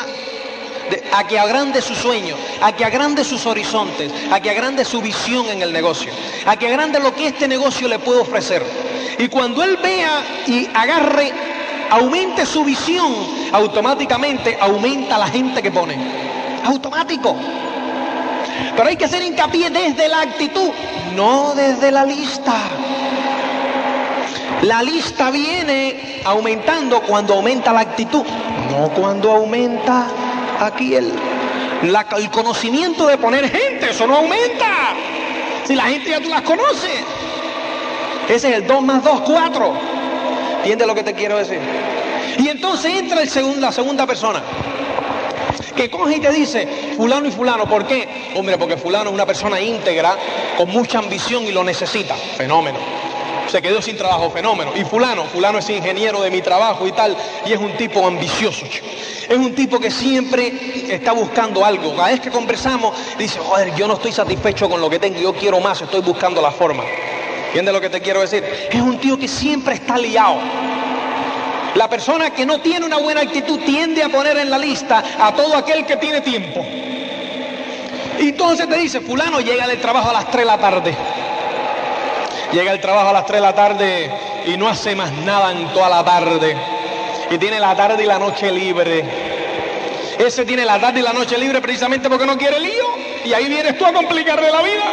a 1.12 1.26
que 1.26 1.38
agrande 1.38 1.80
su 1.80 1.94
sueño, 1.94 2.36
a 2.60 2.72
que 2.72 2.84
agrande 2.84 3.24
sus 3.24 3.46
horizontes, 3.46 4.12
a 4.30 4.40
que 4.40 4.50
agrande 4.50 4.84
su 4.84 5.00
visión 5.00 5.48
en 5.48 5.62
el 5.62 5.72
negocio, 5.72 6.12
a 6.44 6.54
que 6.56 6.66
agrande 6.66 7.00
lo 7.00 7.14
que 7.14 7.28
este 7.28 7.48
negocio 7.48 7.88
le 7.88 7.98
puede 7.98 8.20
ofrecer. 8.20 8.62
Y 9.16 9.28
cuando 9.28 9.62
él 9.62 9.78
vea 9.78 10.22
y 10.46 10.68
agarre, 10.74 11.32
aumente 11.90 12.44
su 12.44 12.62
visión, 12.64 13.37
automáticamente 13.52 14.56
aumenta 14.60 15.18
la 15.18 15.28
gente 15.28 15.62
que 15.62 15.70
pone. 15.70 15.96
Automático. 16.64 17.36
Pero 18.76 18.88
hay 18.88 18.96
que 18.96 19.04
hacer 19.04 19.22
hincapié 19.22 19.70
desde 19.70 20.08
la 20.08 20.22
actitud, 20.22 20.70
no 21.14 21.54
desde 21.54 21.90
la 21.90 22.04
lista. 22.04 22.54
La 24.62 24.82
lista 24.82 25.30
viene 25.30 26.20
aumentando 26.24 27.00
cuando 27.02 27.34
aumenta 27.34 27.72
la 27.72 27.80
actitud, 27.80 28.24
no 28.70 28.88
cuando 28.88 29.30
aumenta 29.30 30.06
aquí 30.60 30.94
el, 30.94 31.12
el 31.82 32.30
conocimiento 32.30 33.06
de 33.06 33.18
poner 33.18 33.48
gente, 33.48 33.90
eso 33.90 34.06
no 34.06 34.16
aumenta. 34.16 34.94
Si 35.64 35.74
la 35.74 35.84
gente 35.84 36.10
ya 36.10 36.20
tú 36.20 36.28
las 36.28 36.42
conoces. 36.42 37.04
Ese 38.28 38.50
es 38.50 38.56
el 38.56 38.66
2 38.66 38.82
más 38.82 39.04
2, 39.04 39.20
4. 39.20 39.72
¿Entiendes 40.58 40.86
lo 40.86 40.94
que 40.94 41.02
te 41.02 41.14
quiero 41.14 41.38
decir? 41.38 41.60
Y 42.38 42.48
entonces 42.48 42.94
entra 42.94 43.22
el 43.22 43.28
segundo, 43.30 43.60
la 43.60 43.72
segunda 43.72 44.06
persona 44.06 44.42
que 45.78 45.88
coge 45.88 46.16
y 46.16 46.20
te 46.20 46.32
dice, 46.32 46.66
fulano 46.96 47.28
y 47.28 47.30
fulano, 47.30 47.68
¿por 47.68 47.86
qué? 47.86 48.32
Hombre, 48.34 48.58
porque 48.58 48.76
fulano 48.76 49.10
es 49.10 49.14
una 49.14 49.24
persona 49.24 49.60
íntegra, 49.60 50.16
con 50.56 50.68
mucha 50.70 50.98
ambición 50.98 51.44
y 51.44 51.52
lo 51.52 51.62
necesita. 51.62 52.16
Fenómeno. 52.16 52.78
Se 53.48 53.62
quedó 53.62 53.80
sin 53.80 53.96
trabajo, 53.96 54.28
fenómeno. 54.30 54.72
Y 54.74 54.84
fulano, 54.84 55.24
fulano 55.26 55.58
es 55.58 55.70
ingeniero 55.70 56.20
de 56.20 56.32
mi 56.32 56.42
trabajo 56.42 56.86
y 56.86 56.92
tal, 56.92 57.16
y 57.46 57.52
es 57.52 57.60
un 57.60 57.76
tipo 57.76 58.04
ambicioso. 58.04 58.66
Es 59.28 59.36
un 59.36 59.54
tipo 59.54 59.78
que 59.78 59.90
siempre 59.90 60.92
está 60.92 61.12
buscando 61.12 61.64
algo. 61.64 61.94
Cada 61.94 62.08
vez 62.08 62.20
que 62.20 62.30
conversamos, 62.30 62.94
dice, 63.16 63.38
joder, 63.38 63.72
yo 63.76 63.86
no 63.86 63.94
estoy 63.94 64.10
satisfecho 64.10 64.68
con 64.68 64.80
lo 64.80 64.90
que 64.90 64.98
tengo, 64.98 65.20
yo 65.20 65.32
quiero 65.32 65.60
más, 65.60 65.80
estoy 65.80 66.00
buscando 66.00 66.42
la 66.42 66.50
forma. 66.50 66.82
¿Entiendes 67.46 67.72
lo 67.72 67.80
que 67.80 67.88
te 67.88 68.00
quiero 68.00 68.20
decir? 68.20 68.44
Es 68.70 68.80
un 68.80 68.98
tío 68.98 69.16
que 69.16 69.28
siempre 69.28 69.74
está 69.74 69.96
liado. 69.96 70.38
La 71.78 71.88
persona 71.88 72.30
que 72.30 72.44
no 72.44 72.58
tiene 72.58 72.86
una 72.86 72.96
buena 72.96 73.20
actitud 73.20 73.60
tiende 73.60 74.02
a 74.02 74.08
poner 74.08 74.36
en 74.36 74.50
la 74.50 74.58
lista 74.58 75.00
a 75.16 75.32
todo 75.32 75.56
aquel 75.56 75.86
que 75.86 75.94
tiene 75.94 76.20
tiempo. 76.22 76.66
Y 78.18 78.30
entonces 78.30 78.68
te 78.68 78.76
dice, 78.78 79.00
fulano 79.00 79.38
llega 79.38 79.64
del 79.64 79.80
trabajo 79.80 80.10
a 80.10 80.12
las 80.12 80.28
3 80.28 80.38
de 80.38 80.44
la 80.44 80.58
tarde. 80.58 80.96
Llega 82.50 82.72
el 82.72 82.80
trabajo 82.80 83.10
a 83.10 83.12
las 83.12 83.26
3 83.26 83.40
de 83.40 83.46
la 83.46 83.54
tarde 83.54 84.10
y 84.44 84.56
no 84.56 84.66
hace 84.66 84.96
más 84.96 85.12
nada 85.12 85.52
en 85.52 85.68
toda 85.68 85.88
la 85.88 86.04
tarde. 86.04 86.56
Y 87.30 87.38
tiene 87.38 87.60
la 87.60 87.76
tarde 87.76 88.02
y 88.02 88.06
la 88.06 88.18
noche 88.18 88.50
libre. 88.50 89.04
Ese 90.18 90.44
tiene 90.44 90.64
la 90.64 90.80
tarde 90.80 90.98
y 90.98 91.02
la 91.04 91.12
noche 91.12 91.38
libre 91.38 91.60
precisamente 91.60 92.08
porque 92.08 92.26
no 92.26 92.36
quiere 92.36 92.58
lío. 92.58 92.86
Y 93.24 93.32
ahí 93.32 93.46
vienes 93.46 93.78
tú 93.78 93.86
a 93.86 93.92
complicarle 93.92 94.50
la 94.50 94.62
vida. 94.62 94.84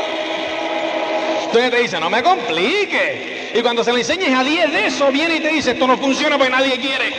Entonces 1.46 1.72
te 1.72 1.78
dice, 1.80 2.00
no 2.00 2.12
me 2.12 2.22
complique. 2.22 3.35
Y 3.56 3.62
cuando 3.62 3.86
se 3.86 3.94
le 3.94 4.00
enseñes 4.00 4.38
a 4.38 4.44
10 4.44 4.74
de 4.74 4.88
eso, 4.88 5.10
viene 5.14 5.38
y 5.38 5.40
te 5.40 5.48
dice, 5.48 5.72
esto 5.72 5.88
no 5.88 5.98
funciona 5.98 6.38
porque 6.38 6.52
nadie 6.52 6.78
quiere. 6.78 7.14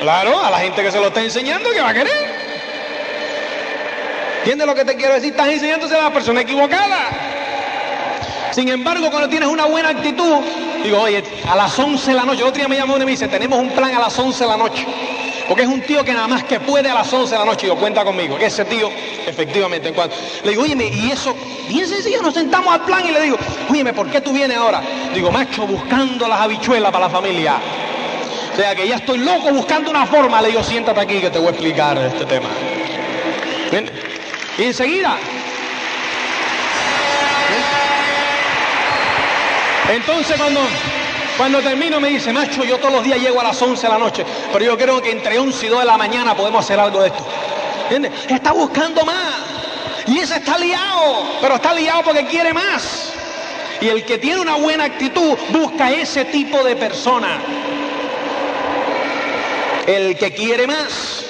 Claro, 0.00 0.42
a 0.42 0.50
la 0.50 0.58
gente 0.60 0.82
que 0.82 0.90
se 0.90 0.98
lo 0.98 1.08
está 1.08 1.22
enseñando, 1.22 1.70
que 1.70 1.80
va 1.82 1.90
a 1.90 1.94
querer? 1.94 2.34
¿Entiendes 4.38 4.66
lo 4.66 4.74
que 4.74 4.86
te 4.86 4.96
quiero 4.96 5.12
decir? 5.12 5.32
Estás 5.32 5.48
enseñándose 5.48 5.94
a 5.94 6.04
la 6.04 6.10
persona 6.10 6.40
equivocada. 6.40 7.10
Sin 8.52 8.70
embargo, 8.70 9.10
cuando 9.10 9.28
tienes 9.28 9.46
una 9.46 9.66
buena 9.66 9.90
actitud, 9.90 10.38
digo, 10.82 11.02
oye, 11.02 11.22
a 11.46 11.54
las 11.54 11.78
11 11.78 12.10
de 12.10 12.16
la 12.16 12.24
noche, 12.24 12.42
otro 12.42 12.56
día 12.56 12.68
me 12.68 12.76
llamó 12.76 12.94
uno 12.94 13.02
y 13.02 13.06
me 13.06 13.12
dice, 13.12 13.28
tenemos 13.28 13.58
un 13.58 13.68
plan 13.68 13.94
a 13.94 13.98
las 13.98 14.18
11 14.18 14.42
de 14.42 14.50
la 14.50 14.56
noche. 14.56 14.86
Porque 15.48 15.62
es 15.62 15.68
un 15.68 15.82
tío 15.82 16.04
que 16.04 16.12
nada 16.12 16.26
más 16.26 16.44
que 16.44 16.58
puede 16.60 16.88
a 16.90 16.94
las 16.94 17.12
11 17.12 17.32
de 17.32 17.38
la 17.38 17.44
noche. 17.44 17.66
Y 17.66 17.68
yo, 17.68 17.76
cuenta 17.76 18.04
conmigo. 18.04 18.38
Que 18.38 18.46
ese 18.46 18.64
tío, 18.64 18.90
efectivamente, 19.26 19.88
en 19.88 19.94
cuanto. 19.94 20.16
Le 20.42 20.50
digo, 20.50 20.62
oye, 20.62 20.74
y 20.74 21.10
eso, 21.10 21.36
bien 21.68 21.86
sencillo, 21.86 22.22
nos 22.22 22.34
sentamos 22.34 22.72
al 22.72 22.80
plan 22.82 23.06
y 23.06 23.12
le 23.12 23.20
digo, 23.20 23.36
oye, 23.68 23.92
¿por 23.92 24.10
qué 24.10 24.20
tú 24.20 24.32
vienes 24.32 24.56
ahora? 24.56 24.82
Digo, 25.14 25.30
macho, 25.30 25.66
buscando 25.66 26.26
las 26.26 26.40
habichuelas 26.40 26.90
para 26.90 27.06
la 27.06 27.10
familia. 27.10 27.56
O 28.52 28.56
sea, 28.56 28.74
que 28.74 28.86
ya 28.86 28.96
estoy 28.96 29.18
loco 29.18 29.50
buscando 29.52 29.90
una 29.90 30.06
forma. 30.06 30.40
Le 30.40 30.48
digo, 30.48 30.62
siéntate 30.62 31.00
aquí 31.00 31.20
que 31.20 31.30
te 31.30 31.38
voy 31.38 31.48
a 31.48 31.50
explicar 31.50 31.98
este 31.98 32.24
tema. 32.24 32.48
Y 34.56 34.62
enseguida. 34.62 35.16
Entonces 39.90 40.36
cuando 40.36 40.60
cuando 41.36 41.60
termino 41.60 41.98
me 42.00 42.10
dice, 42.10 42.32
macho, 42.32 42.62
yo 42.64 42.78
todos 42.78 42.94
los 42.94 43.04
días 43.04 43.18
llego 43.18 43.40
a 43.40 43.44
las 43.44 43.60
11 43.60 43.86
de 43.86 43.92
la 43.92 43.98
noche, 43.98 44.24
pero 44.52 44.64
yo 44.64 44.78
creo 44.78 45.02
que 45.02 45.10
entre 45.10 45.38
11 45.38 45.66
y 45.66 45.68
2 45.68 45.80
de 45.80 45.84
la 45.84 45.96
mañana 45.96 46.34
podemos 46.36 46.64
hacer 46.64 46.78
algo 46.78 47.00
de 47.00 47.08
esto. 47.08 47.26
¿Entiendes? 47.90 48.12
Está 48.28 48.52
buscando 48.52 49.04
más. 49.04 49.34
Y 50.06 50.18
ese 50.18 50.36
está 50.36 50.58
liado, 50.58 51.26
pero 51.40 51.56
está 51.56 51.74
liado 51.74 52.02
porque 52.04 52.24
quiere 52.26 52.52
más. 52.52 53.12
Y 53.80 53.88
el 53.88 54.04
que 54.04 54.18
tiene 54.18 54.40
una 54.40 54.56
buena 54.56 54.84
actitud 54.84 55.36
busca 55.50 55.90
ese 55.90 56.24
tipo 56.26 56.62
de 56.62 56.76
persona. 56.76 57.40
El 59.86 60.16
que 60.16 60.32
quiere 60.32 60.66
más. 60.66 61.24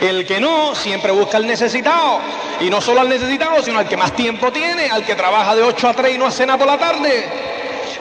El 0.00 0.26
que 0.26 0.40
no, 0.40 0.74
siempre 0.74 1.12
busca 1.12 1.36
al 1.36 1.46
necesitado. 1.46 2.20
Y 2.60 2.68
no 2.68 2.80
solo 2.80 3.00
al 3.00 3.08
necesitado, 3.08 3.62
sino 3.62 3.78
al 3.78 3.88
que 3.88 3.96
más 3.96 4.12
tiempo 4.16 4.50
tiene, 4.50 4.90
al 4.90 5.04
que 5.04 5.14
trabaja 5.14 5.54
de 5.54 5.62
8 5.62 5.88
a 5.88 5.94
3 5.94 6.14
y 6.14 6.18
no 6.18 6.26
hace 6.26 6.46
nada 6.46 6.58
por 6.58 6.66
la 6.66 6.78
tarde 6.78 7.52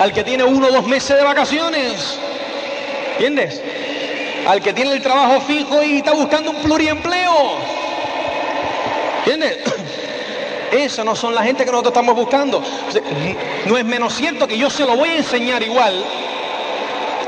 al 0.02 0.12
que 0.14 0.24
tiene 0.24 0.44
uno 0.44 0.68
o 0.68 0.72
dos 0.72 0.88
meses 0.88 1.16
de 1.16 1.24
vacaciones. 1.24 2.18
¿Entiendes? 3.14 3.62
Al 4.48 4.60
que 4.60 4.74
tiene 4.74 4.94
el 4.94 5.02
trabajo 5.04 5.40
fijo 5.42 5.84
y 5.84 5.98
está 5.98 6.14
buscando 6.14 6.50
un 6.50 6.58
pluriempleo. 6.58 7.58
¿Entiendes? 9.20 9.60
Eso 10.72 11.04
no 11.04 11.16
son 11.16 11.36
la 11.36 11.44
gente 11.44 11.66
que 11.66 11.70
nosotros 11.70 11.92
estamos 11.92 12.16
buscando. 12.16 12.64
No 13.68 13.78
es 13.78 13.86
menos 13.86 14.16
cierto 14.16 14.48
que 14.48 14.58
yo 14.58 14.72
se 14.72 14.86
lo 14.86 14.96
voy 14.96 15.10
a 15.10 15.18
enseñar 15.18 15.62
igual, 15.62 16.04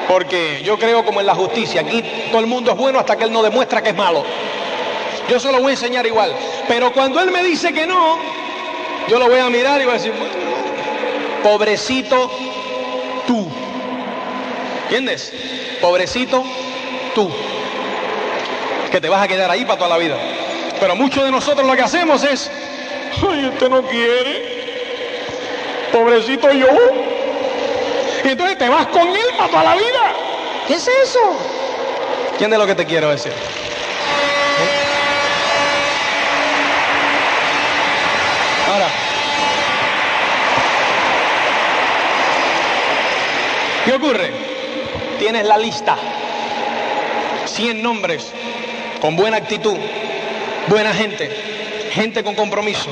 porque 0.08 0.64
yo 0.64 0.80
creo 0.80 1.06
como 1.06 1.20
en 1.20 1.28
la 1.28 1.36
justicia. 1.36 1.82
Aquí 1.82 2.04
todo 2.32 2.40
el 2.40 2.48
mundo 2.48 2.72
es 2.72 2.78
bueno 2.78 2.98
hasta 2.98 3.16
que 3.16 3.26
él 3.26 3.32
no 3.32 3.44
demuestra 3.44 3.84
que 3.84 3.90
es 3.90 3.96
malo. 3.96 4.24
Yo 5.30 5.40
se 5.40 5.52
lo 5.52 5.60
voy 5.60 5.68
a 5.68 5.76
enseñar 5.76 6.08
igual. 6.08 6.34
Pero 6.68 6.92
cuando 6.92 7.20
él 7.20 7.30
me 7.30 7.44
dice 7.44 7.72
que 7.72 7.86
no, 7.86 8.18
yo 9.08 9.20
lo 9.20 9.30
voy 9.30 9.40
a 9.40 9.50
mirar 9.50 9.80
y 9.80 9.84
voy 9.84 9.92
a 9.92 9.98
decir, 9.98 10.14
pobrecito 11.44 12.32
tú. 13.26 13.48
¿Entiendes? 14.84 15.34
Pobrecito 15.82 16.44
tú. 17.16 17.30
Que 18.92 19.02
te 19.02 19.10
vas 19.10 19.24
a 19.24 19.28
quedar 19.28 19.50
ahí 19.50 19.66
para 19.66 19.78
toda 19.78 19.90
la 19.90 19.98
vida. 19.98 20.18
Pero 20.80 20.96
muchos 20.96 21.24
de 21.24 21.32
nosotros 21.32 21.66
lo 21.66 21.76
que 21.76 21.82
hacemos 21.82 22.24
es, 22.24 22.50
ay, 23.28 23.46
usted 23.48 23.70
no 23.70 23.82
quiere. 23.84 24.54
Pobrecito 25.92 26.52
yo. 26.52 26.68
Y 28.24 28.30
entonces 28.30 28.58
te 28.58 28.70
vas 28.70 28.88
con 28.88 29.08
él 29.08 29.26
para 29.38 29.50
toda 29.50 29.64
la 29.64 29.76
vida. 29.76 30.14
¿Qué 30.68 30.76
es 30.76 30.88
eso? 30.88 31.20
¿Entiendes 32.32 32.60
lo 32.60 32.68
que 32.68 32.76
te 32.76 32.86
quiero 32.86 33.10
decir? 33.10 33.34
¿Qué 43.86 43.94
ocurre? 43.94 44.32
Tienes 45.20 45.46
la 45.46 45.58
lista. 45.58 45.98
100 47.46 47.82
nombres 47.84 48.32
con 49.02 49.16
buena 49.18 49.38
actitud, 49.38 49.76
buena 50.68 50.94
gente, 50.94 51.30
gente 51.92 52.24
con 52.24 52.36
compromiso, 52.36 52.90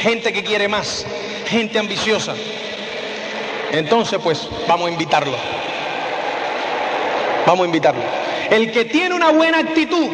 gente 0.00 0.32
que 0.32 0.44
quiere 0.44 0.68
más, 0.68 1.06
gente 1.46 1.78
ambiciosa. 1.78 2.34
Entonces, 3.72 4.20
pues, 4.22 4.48
vamos 4.68 4.88
a 4.88 4.92
invitarlo. 4.92 5.36
Vamos 7.46 7.62
a 7.62 7.66
invitarlo. 7.66 8.02
El 8.50 8.70
que 8.70 8.84
tiene 8.84 9.14
una 9.14 9.30
buena 9.30 9.58
actitud, 9.58 10.10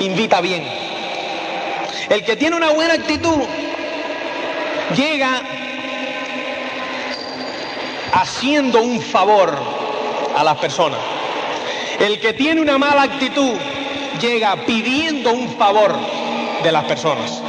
invita 0.00 0.40
bien. 0.40 0.66
El 2.08 2.24
que 2.24 2.36
tiene 2.36 2.56
una 2.56 2.70
buena 2.70 2.94
actitud, 2.94 3.42
llega 4.96 5.42
haciendo 8.12 8.80
un 8.80 9.00
favor 9.00 9.56
a 10.36 10.44
las 10.44 10.56
personas. 10.58 10.98
El 11.98 12.20
que 12.20 12.32
tiene 12.32 12.60
una 12.60 12.78
mala 12.78 13.02
actitud 13.02 13.54
llega 14.20 14.56
pidiendo 14.66 15.32
un 15.32 15.48
favor 15.56 15.96
de 16.62 16.72
las 16.72 16.84
personas. 16.84 17.42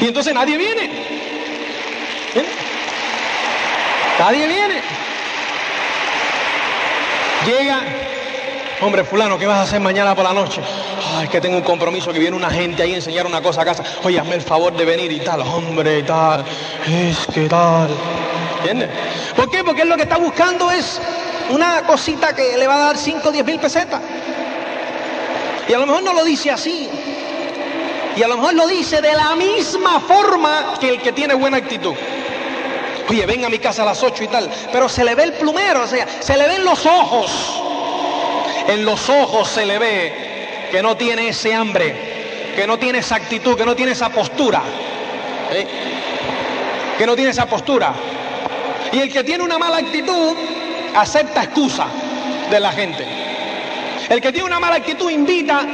Y 0.00 0.06
entonces 0.06 0.34
nadie 0.34 0.56
viene. 0.56 0.90
Nadie 4.18 4.46
viene. 4.46 4.82
Llega, 7.46 7.80
hombre 8.80 9.04
fulano, 9.04 9.38
¿qué 9.38 9.46
vas 9.46 9.58
a 9.58 9.62
hacer 9.62 9.80
mañana 9.80 10.14
por 10.14 10.24
la 10.24 10.32
noche? 10.32 10.62
Es 11.24 11.30
que 11.30 11.40
tengo 11.40 11.56
un 11.56 11.62
compromiso 11.62 12.12
que 12.12 12.18
viene 12.18 12.36
una 12.36 12.50
gente 12.50 12.82
ahí 12.82 12.92
a 12.92 12.96
enseñar 12.96 13.24
una 13.24 13.40
cosa 13.40 13.62
a 13.62 13.64
casa. 13.64 13.82
Oye, 14.02 14.20
hazme 14.20 14.34
el 14.34 14.42
favor 14.42 14.76
de 14.76 14.84
venir 14.84 15.10
y 15.10 15.20
tal, 15.20 15.40
hombre, 15.40 16.00
y 16.00 16.02
tal. 16.02 16.44
Es 16.86 17.26
que 17.32 17.48
tal. 17.48 17.88
¿Entiendes? 18.58 18.90
¿Por 19.34 19.50
qué? 19.50 19.64
Porque 19.64 19.82
él 19.82 19.88
lo 19.88 19.96
que 19.96 20.02
está 20.02 20.18
buscando 20.18 20.70
es 20.70 21.00
una 21.48 21.80
cosita 21.86 22.36
que 22.36 22.58
le 22.58 22.66
va 22.66 22.74
a 22.74 22.78
dar 22.78 22.98
5 22.98 23.26
o 23.26 23.32
10 23.32 23.42
mil 23.42 23.58
pesetas. 23.58 24.02
Y 25.66 25.72
a 25.72 25.78
lo 25.78 25.86
mejor 25.86 26.02
no 26.02 26.12
lo 26.12 26.24
dice 26.24 26.50
así. 26.50 26.90
Y 28.16 28.22
a 28.22 28.28
lo 28.28 28.36
mejor 28.36 28.52
lo 28.52 28.66
dice 28.66 29.00
de 29.00 29.14
la 29.14 29.34
misma 29.34 30.00
forma 30.00 30.74
que 30.78 30.90
el 30.90 31.00
que 31.00 31.12
tiene 31.12 31.32
buena 31.32 31.56
actitud. 31.56 31.94
Oye, 33.08 33.24
ven 33.24 33.46
a 33.46 33.48
mi 33.48 33.58
casa 33.58 33.80
a 33.80 33.86
las 33.86 34.02
8 34.02 34.24
y 34.24 34.28
tal. 34.28 34.50
Pero 34.70 34.90
se 34.90 35.02
le 35.02 35.14
ve 35.14 35.22
el 35.22 35.32
plumero, 35.32 35.84
o 35.84 35.86
sea, 35.86 36.06
se 36.20 36.36
le 36.36 36.46
ven 36.46 36.66
los 36.66 36.84
ojos. 36.84 37.62
En 38.68 38.84
los 38.84 39.08
ojos 39.08 39.48
se 39.48 39.64
le 39.64 39.78
ve 39.78 40.23
que 40.74 40.82
no 40.82 40.96
tiene 40.96 41.28
ese 41.28 41.54
hambre, 41.54 41.94
que 42.56 42.66
no 42.66 42.76
tiene 42.80 42.98
esa 42.98 43.14
actitud, 43.14 43.56
que 43.56 43.64
no 43.64 43.76
tiene 43.76 43.92
esa 43.92 44.08
postura. 44.08 44.60
Que 46.98 47.06
no 47.06 47.14
tiene 47.14 47.30
esa 47.30 47.46
postura. 47.46 47.94
Y 48.90 48.98
el 48.98 49.12
que 49.12 49.22
tiene 49.22 49.44
una 49.44 49.56
mala 49.56 49.76
actitud 49.76 50.34
acepta 50.96 51.44
excusa 51.44 51.86
de 52.50 52.58
la 52.58 52.72
gente. 52.72 53.06
El 54.08 54.20
que 54.20 54.32
tiene 54.32 54.46
una 54.46 54.58
mala 54.58 54.74
actitud 54.74 55.08
invita 55.12 55.64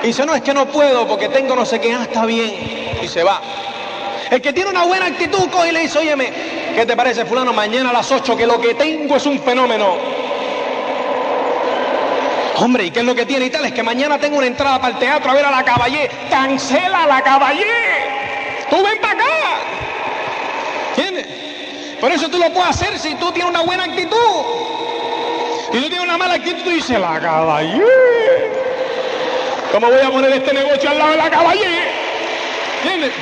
y 0.00 0.06
dice, 0.06 0.24
no, 0.24 0.32
es 0.32 0.42
que 0.42 0.54
no 0.54 0.66
puedo 0.66 1.08
porque 1.08 1.28
tengo 1.28 1.56
no 1.56 1.66
sé 1.66 1.80
qué, 1.80 1.92
ah, 1.92 2.02
está 2.02 2.24
bien, 2.24 3.00
y 3.02 3.08
se 3.08 3.24
va. 3.24 3.42
El 4.30 4.40
que 4.40 4.52
tiene 4.52 4.70
una 4.70 4.84
buena 4.84 5.06
actitud 5.06 5.50
coge 5.50 5.70
y 5.70 5.72
le 5.72 5.80
dice, 5.80 5.98
óyeme, 5.98 6.32
¿qué 6.76 6.86
te 6.86 6.94
parece 6.94 7.24
fulano? 7.24 7.52
Mañana 7.52 7.90
a 7.90 7.94
las 7.94 8.12
8 8.12 8.36
que 8.36 8.46
lo 8.46 8.60
que 8.60 8.74
tengo 8.74 9.16
es 9.16 9.26
un 9.26 9.40
fenómeno. 9.40 10.27
Hombre, 12.60 12.86
¿y 12.86 12.90
qué 12.90 13.00
es 13.00 13.06
lo 13.06 13.14
que 13.14 13.24
tiene 13.24 13.46
y 13.46 13.50
tal? 13.50 13.64
Es 13.66 13.72
que 13.72 13.84
mañana 13.84 14.18
tengo 14.18 14.36
una 14.36 14.48
entrada 14.48 14.80
para 14.80 14.94
el 14.94 14.98
teatro 14.98 15.30
a 15.30 15.34
ver 15.34 15.44
a 15.44 15.50
la 15.52 15.62
caballé. 15.62 16.10
Cancela 16.28 17.06
la 17.06 17.22
caballé. 17.22 17.64
Tú 18.68 18.82
ven 18.82 18.98
para 19.00 19.12
acá. 19.12 19.24
¿Entiendes? 20.96 21.26
Por 22.00 22.10
eso 22.10 22.28
tú 22.28 22.36
lo 22.36 22.52
puedes 22.52 22.70
hacer 22.70 22.98
si 22.98 23.14
tú 23.14 23.30
tienes 23.30 23.50
una 23.50 23.62
buena 23.62 23.84
actitud. 23.84 24.16
Si 25.70 25.78
tú 25.78 25.88
tienes 25.88 26.00
una 26.00 26.18
mala 26.18 26.34
actitud, 26.34 26.64
tú 26.64 26.70
dices, 26.70 26.98
la 26.98 27.20
caballé. 27.20 27.84
¿Cómo 29.70 29.86
voy 29.86 30.00
a 30.00 30.10
poner 30.10 30.32
este 30.32 30.52
negocio 30.52 30.90
al 30.90 30.98
lado 30.98 31.10
de 31.12 31.16
la 31.16 31.30
caballé? 31.30 31.92
¿Entiendes? 32.82 33.12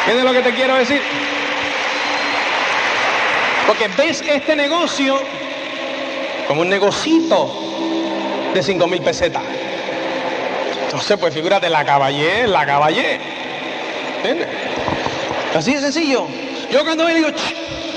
¿Entiendes 0.00 0.24
lo 0.24 0.32
que 0.32 0.50
te 0.50 0.54
quiero 0.56 0.74
decir? 0.74 1.00
Porque 3.68 3.86
ves 3.96 4.20
este 4.26 4.56
negocio 4.56 5.22
como 6.48 6.62
un 6.62 6.68
negocito 6.68 7.69
de 8.54 8.62
5 8.62 8.86
mil 8.86 9.00
pesetas. 9.02 9.42
Entonces, 10.84 11.16
pues 11.18 11.32
figúrate, 11.32 11.68
la 11.68 11.84
caballé, 11.84 12.46
la 12.46 12.66
caballé. 12.66 13.20
¿Entiendes? 14.16 14.48
Así 15.54 15.74
de 15.74 15.80
sencillo. 15.80 16.26
Yo 16.70 16.84
cuando 16.84 17.04
me 17.04 17.14
digo, 17.14 17.28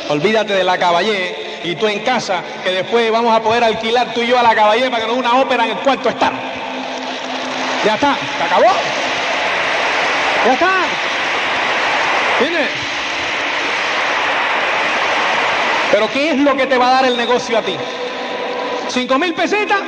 olvídate 0.10 0.54
de 0.54 0.64
la 0.64 0.78
caballé 0.78 1.60
y 1.64 1.76
tú 1.76 1.88
en 1.88 2.00
casa, 2.00 2.44
que 2.64 2.72
después 2.72 3.12
vamos 3.12 3.36
a 3.36 3.42
poder 3.42 3.64
alquilar 3.64 4.14
tú 4.14 4.22
y 4.22 4.28
yo 4.28 4.38
a 4.38 4.44
la 4.44 4.54
caballé 4.54 4.90
para 4.90 5.02
que 5.02 5.08
nos 5.08 5.18
una 5.18 5.40
ópera 5.40 5.66
en 5.66 5.72
el 5.72 5.78
cuarto 5.78 6.10
estar. 6.10 6.34
Ya 7.86 7.96
está, 7.96 8.16
se 8.38 8.44
acabó. 8.44 8.72
Ya 10.46 10.54
está. 10.54 10.72
¿Entiendes? 12.40 12.70
Pero 15.92 16.12
¿qué 16.12 16.32
es 16.32 16.38
lo 16.38 16.56
que 16.58 16.66
te 16.66 16.78
va 16.78 16.90
a 16.90 16.94
dar 16.94 17.06
el 17.06 17.18
negocio 17.18 17.58
a 17.58 17.62
ti? 17.62 17.76
¿Cinco 18.90 19.20
mil 19.20 19.34
pesetas? 19.34 19.82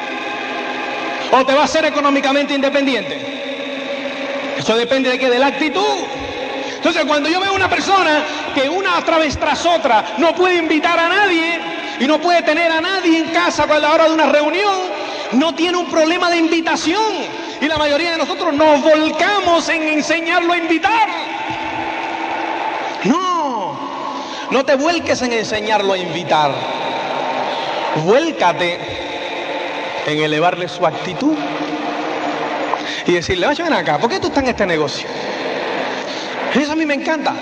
¿O 1.37 1.45
te 1.45 1.53
va 1.53 1.65
a 1.65 1.67
ser 1.67 1.83
económicamente 1.83 2.53
independiente? 2.53 4.55
Eso 4.57 4.77
depende 4.77 5.09
de 5.09 5.19
qué, 5.19 5.29
de 5.29 5.37
la 5.37 5.47
actitud. 5.47 5.97
Entonces, 6.77 7.03
cuando 7.03 7.27
yo 7.27 7.41
veo 7.41 7.53
una 7.53 7.69
persona 7.69 8.23
que 8.53 8.69
una 8.69 9.01
vez 9.19 9.37
tras 9.37 9.65
otra 9.65 10.15
no 10.17 10.33
puede 10.33 10.55
invitar 10.55 10.97
a 10.97 11.09
nadie 11.09 11.59
y 11.99 12.07
no 12.07 12.21
puede 12.21 12.41
tener 12.43 12.71
a 12.71 12.79
nadie 12.79 13.19
en 13.19 13.25
casa 13.31 13.63
a 13.63 13.79
la 13.79 13.91
hora 13.91 14.05
de 14.05 14.13
una 14.13 14.27
reunión, 14.27 14.75
no 15.33 15.53
tiene 15.55 15.77
un 15.77 15.87
problema 15.87 16.29
de 16.29 16.37
invitación. 16.37 17.03
Y 17.59 17.65
la 17.65 17.77
mayoría 17.77 18.11
de 18.11 18.17
nosotros 18.17 18.53
nos 18.53 18.81
volcamos 18.81 19.67
en 19.67 19.89
enseñarlo 19.89 20.53
a 20.53 20.57
invitar. 20.57 21.09
No, 23.03 23.77
no 24.51 24.63
te 24.63 24.75
vuelques 24.75 25.21
en 25.21 25.33
enseñarlo 25.33 25.93
a 25.93 25.97
invitar. 25.97 26.51
Vuélcate 28.05 29.04
en 30.05 30.19
elevarle 30.19 30.67
su 30.67 30.85
actitud 30.85 31.35
y 33.07 33.11
decirle, 33.11 33.47
vaya 33.47 33.63
ven 33.63 33.73
acá, 33.73 33.97
¿por 33.97 34.09
qué 34.09 34.19
tú 34.19 34.27
estás 34.27 34.43
en 34.43 34.49
este 34.49 34.65
negocio? 34.65 35.07
Eso 36.53 36.71
a 36.71 36.75
mí 36.75 36.85
me 36.85 36.93
encanta. 36.93 37.33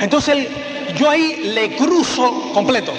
Entonces 0.00 0.48
yo 0.96 1.08
ahí 1.08 1.52
le 1.54 1.76
cruzo 1.76 2.50
completo. 2.52 2.92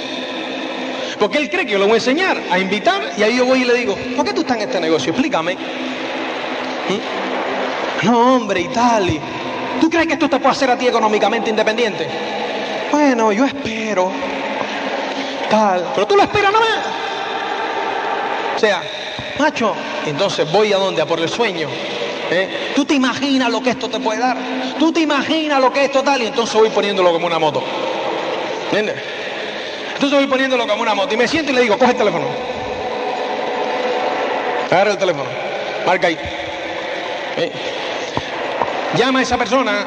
Porque 1.20 1.38
él 1.38 1.50
cree 1.50 1.66
que 1.66 1.74
yo 1.74 1.80
lo 1.80 1.86
voy 1.86 1.94
a 1.94 1.98
enseñar 1.98 2.42
a 2.52 2.60
invitar 2.60 3.02
y 3.18 3.24
ahí 3.24 3.38
yo 3.38 3.46
voy 3.46 3.62
y 3.62 3.66
le 3.66 3.74
digo, 3.74 3.96
¿por 4.16 4.26
qué 4.26 4.34
tú 4.34 4.42
estás 4.42 4.58
en 4.58 4.64
este 4.64 4.80
negocio? 4.80 5.12
Explícame. 5.12 5.56
¿Mm? 5.56 8.06
No, 8.06 8.36
hombre, 8.36 8.62
y 8.62 8.68
tal. 8.68 9.10
Y, 9.10 9.20
¿Tú 9.82 9.90
crees 9.90 10.08
que 10.08 10.14
esto 10.14 10.30
te 10.30 10.40
puede 10.40 10.52
hacer 10.52 10.70
a 10.70 10.78
ti 10.78 10.88
económicamente 10.88 11.50
independiente? 11.50 12.08
Bueno, 12.92 13.32
yo 13.32 13.46
espero. 13.46 14.12
Tal. 15.50 15.92
Pero 15.94 16.08
tú 16.08 16.16
lo 16.16 16.24
esperas 16.24 16.52
no 16.52 16.60
O 18.58 18.60
sea, 18.60 18.82
macho, 19.38 19.76
entonces 20.08 20.52
voy 20.52 20.74
a 20.74 20.78
dónde? 20.78 21.00
A 21.00 21.06
por 21.06 21.20
el 21.20 21.30
sueño. 21.30 21.70
¿Eh? 22.32 22.72
Tú 22.76 22.86
te 22.86 22.96
imaginas 22.96 23.52
lo 23.52 23.62
que 23.62 23.70
esto 23.70 23.88
te 23.88 24.00
puede 24.00 24.20
dar. 24.20 24.36
Tú 24.80 24.92
te 24.92 25.02
imaginas 25.02 25.62
lo 25.62 25.72
que 25.72 25.86
esto 25.86 26.02
tal. 26.02 26.24
Y 26.24 26.26
entonces 26.26 26.56
voy 26.56 26.70
poniéndolo 26.72 27.14
como 27.14 27.28
una 27.28 27.38
moto. 27.38 27.64
¿Entiendes? 28.66 28.96
Entonces 29.94 30.18
voy 30.18 30.28
poniéndolo 30.28 30.68
como 30.68 30.82
una 30.82 30.96
moto. 30.96 31.14
Y 31.14 31.18
me 31.18 31.28
siento 31.28 31.52
y 31.52 31.54
le 31.54 31.62
digo, 31.62 31.78
coge 31.78 31.92
el 31.92 31.98
teléfono. 31.98 32.26
Agarra 34.72 34.92
el 34.92 34.98
teléfono. 34.98 35.30
Marca 35.86 36.08
ahí. 36.08 36.18
¿Eh? 37.38 37.52
Llama 38.98 39.20
a 39.20 39.22
esa 39.22 39.38
persona. 39.38 39.86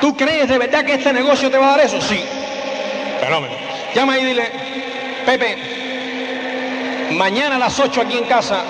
¿Tú 0.00 0.16
crees 0.16 0.48
de 0.48 0.56
verdad 0.56 0.86
que 0.86 0.94
este 0.94 1.12
negocio 1.12 1.50
te 1.50 1.58
va 1.58 1.74
a 1.74 1.76
dar 1.76 1.80
eso? 1.80 2.00
Sí. 2.00 2.24
Fenómeno. 3.20 3.54
Llama 3.94 4.18
y 4.18 4.24
dile, 4.24 4.50
Pepe, 5.26 5.81
mañana 7.16 7.56
a 7.56 7.58
las 7.58 7.78
8 7.78 8.00
aquí 8.00 8.18
en 8.18 8.24
casa, 8.24 8.62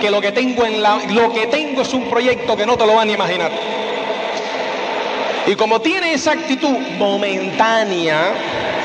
que 0.00 0.10
lo 0.10 0.20
que 0.20 0.32
tengo 0.32 0.64
en 0.64 0.82
la, 0.82 0.98
lo 1.10 1.32
que 1.32 1.46
tengo 1.46 1.82
es 1.82 1.92
un 1.94 2.08
proyecto 2.08 2.56
que 2.56 2.66
no 2.66 2.76
te 2.76 2.86
lo 2.86 2.94
van 2.94 3.08
a 3.08 3.12
imaginar. 3.12 3.50
Y 5.46 5.54
como 5.54 5.80
tiene 5.80 6.12
esa 6.12 6.32
actitud 6.32 6.76
momentánea, 6.98 8.32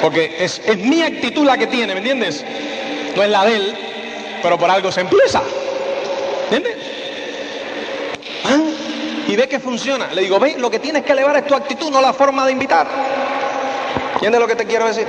porque 0.01 0.35
es, 0.39 0.61
es 0.65 0.77
mi 0.77 1.01
actitud 1.01 1.45
la 1.45 1.57
que 1.57 1.67
tiene, 1.67 1.93
¿me 1.93 1.99
entiendes? 1.99 2.45
No 3.15 3.23
es 3.23 3.29
la 3.29 3.45
de 3.45 3.55
él, 3.55 3.75
pero 4.41 4.57
por 4.57 4.69
algo 4.69 4.91
se 4.91 5.01
empieza. 5.01 5.41
¿Entiendes? 6.51 6.77
¿Ah? 8.45 8.57
y 9.31 9.35
ve 9.37 9.47
que 9.47 9.59
funciona. 9.59 10.07
Le 10.13 10.23
digo, 10.23 10.39
ve, 10.39 10.55
lo 10.57 10.69
que 10.69 10.79
tienes 10.79 11.03
que 11.03 11.13
elevar 11.13 11.37
es 11.37 11.47
tu 11.47 11.55
actitud, 11.55 11.89
no 11.89 12.01
la 12.01 12.11
forma 12.11 12.45
de 12.45 12.51
invitar. 12.51 12.85
¿Entiendes 14.15 14.41
lo 14.41 14.47
que 14.47 14.55
te 14.55 14.65
quiero 14.65 14.85
decir? 14.85 15.07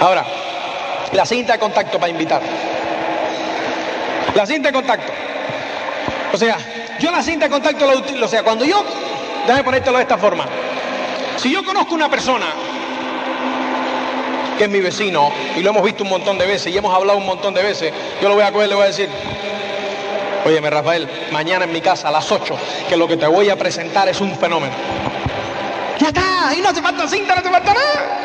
Ahora, 0.00 0.24
la 1.12 1.26
cinta 1.26 1.54
de 1.54 1.58
contacto 1.58 1.98
para 1.98 2.10
invitar. 2.10 2.40
La 4.34 4.46
cinta 4.46 4.68
de 4.68 4.74
contacto. 4.74 5.12
O 6.32 6.36
sea, 6.36 6.56
yo 6.98 7.10
la 7.10 7.22
cinta 7.22 7.46
de 7.46 7.50
contacto 7.50 7.86
la 7.86 7.96
utilizo. 7.96 8.24
O 8.24 8.28
sea, 8.28 8.42
cuando 8.42 8.64
yo, 8.64 8.82
déjame 9.46 9.64
ponértelo 9.64 9.98
de 9.98 10.02
esta 10.02 10.16
forma. 10.16 10.46
Si 11.36 11.50
yo 11.50 11.64
conozco 11.64 11.94
una 11.94 12.08
persona 12.08 12.46
que 14.56 14.64
es 14.64 14.70
mi 14.70 14.80
vecino 14.80 15.30
y 15.56 15.60
lo 15.60 15.70
hemos 15.70 15.82
visto 15.82 16.04
un 16.04 16.10
montón 16.10 16.38
de 16.38 16.46
veces 16.46 16.72
y 16.72 16.78
hemos 16.78 16.94
hablado 16.94 17.18
un 17.18 17.26
montón 17.26 17.52
de 17.52 17.62
veces, 17.62 17.92
yo 18.20 18.28
lo 18.28 18.34
voy 18.34 18.44
a 18.44 18.52
coger 18.52 18.66
y 18.66 18.70
le 18.70 18.74
voy 18.76 18.84
a 18.84 18.88
decir, 18.88 19.08
óyeme 20.44 20.70
Rafael, 20.70 21.08
mañana 21.30 21.64
en 21.64 21.72
mi 21.72 21.80
casa 21.80 22.08
a 22.08 22.10
las 22.10 22.30
8, 22.30 22.56
que 22.88 22.96
lo 22.96 23.08
que 23.08 23.16
te 23.16 23.26
voy 23.26 23.50
a 23.50 23.56
presentar 23.56 24.08
es 24.08 24.20
un 24.20 24.36
fenómeno. 24.36 24.74
Ya 25.98 26.08
está, 26.08 26.54
y 26.56 26.60
no 26.60 26.68
hace 26.68 26.82
falta 26.82 27.06
cinta, 27.06 27.34
no 27.34 27.40
hace 27.40 27.50
falta 27.50 27.74
nada. 27.74 28.21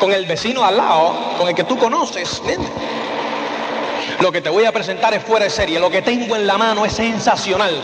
Con 0.00 0.12
el 0.12 0.26
vecino 0.26 0.64
al 0.64 0.76
lado, 0.76 1.34
con 1.38 1.48
el 1.48 1.54
que 1.54 1.64
tú 1.64 1.76
conoces, 1.76 2.40
lo 4.20 4.32
que 4.32 4.40
te 4.40 4.48
voy 4.48 4.64
a 4.64 4.72
presentar 4.72 5.12
es 5.14 5.22
fuera 5.22 5.44
de 5.44 5.50
serie, 5.50 5.78
lo 5.78 5.90
que 5.90 6.02
tengo 6.02 6.36
en 6.36 6.46
la 6.46 6.56
mano 6.56 6.84
es 6.84 6.92
sensacional. 6.92 7.74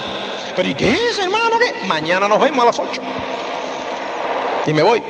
Pero 0.57 0.69
¿y 0.69 0.75
qué 0.75 0.93
es, 0.93 1.19
hermano? 1.19 1.59
¿Qué? 1.59 1.87
Mañana 1.87 2.29
nos 2.29 2.41
vemos 2.41 2.63
a 2.63 2.67
las 2.67 2.79
8. 2.79 3.03
Y 4.67 4.73
me 4.73 4.83
voy. 4.83 5.03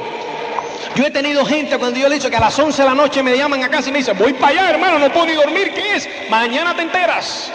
Yo 0.94 1.04
he 1.04 1.10
tenido 1.10 1.44
gente 1.44 1.76
cuando 1.76 1.98
yo 1.98 2.08
le 2.08 2.14
he 2.14 2.18
dicho 2.18 2.30
que 2.30 2.36
a 2.36 2.40
las 2.40 2.58
11 2.58 2.80
de 2.80 2.88
la 2.88 2.94
noche 2.94 3.22
me 3.22 3.36
llaman 3.36 3.62
a 3.62 3.68
casa 3.68 3.88
y 3.88 3.92
me 3.92 3.98
dicen, 3.98 4.16
voy 4.16 4.32
para 4.32 4.52
allá, 4.52 4.70
hermano, 4.70 4.98
no 4.98 5.12
puedo 5.12 5.26
ni 5.26 5.32
dormir, 5.34 5.72
¿qué 5.74 5.96
es? 5.96 6.08
Mañana 6.30 6.74
te 6.74 6.82
enteras. 6.82 7.50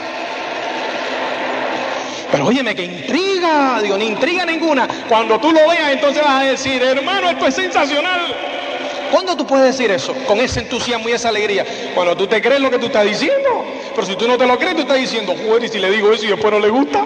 Pero 2.32 2.46
óyeme, 2.46 2.76
que 2.76 2.84
intriga, 2.84 3.80
digo, 3.82 3.98
ni 3.98 4.06
intriga 4.06 4.46
ninguna. 4.46 4.88
Cuando 5.08 5.40
tú 5.40 5.52
lo 5.52 5.68
veas, 5.68 5.92
entonces 5.94 6.24
vas 6.24 6.42
a 6.42 6.46
decir, 6.46 6.84
hermano, 6.84 7.30
esto 7.30 7.48
es 7.48 7.56
sensacional. 7.56 8.36
¿Cuándo 9.12 9.36
tú 9.36 9.46
puedes 9.46 9.66
decir 9.66 9.92
eso? 9.92 10.14
Con 10.28 10.40
ese 10.40 10.62
entusiasmo 10.62 11.10
y 11.10 11.14
esa 11.14 11.30
alegría. 11.30 11.66
Cuando 11.96 12.16
tú 12.16 12.28
te 12.28 12.42
crees 12.42 12.62
lo 12.62 12.70
que 12.70 12.80
tú 12.80 12.88
estás 12.88 13.06
diciendo. 13.06 13.66
Pero 13.96 14.08
si 14.08 14.16
tú 14.16 14.28
no 14.28 14.38
te 14.38 14.46
lo 14.46 14.58
crees, 14.58 14.76
tú 14.76 14.82
estás 14.82 14.98
diciendo, 14.98 15.36
joder, 15.36 15.64
y 15.64 15.68
si 15.68 15.80
le 15.80 15.92
digo 15.92 16.12
eso 16.12 16.26
y 16.26 16.30
después 16.30 16.54
no 16.54 16.60
le 16.60 16.70
gusta, 16.70 17.06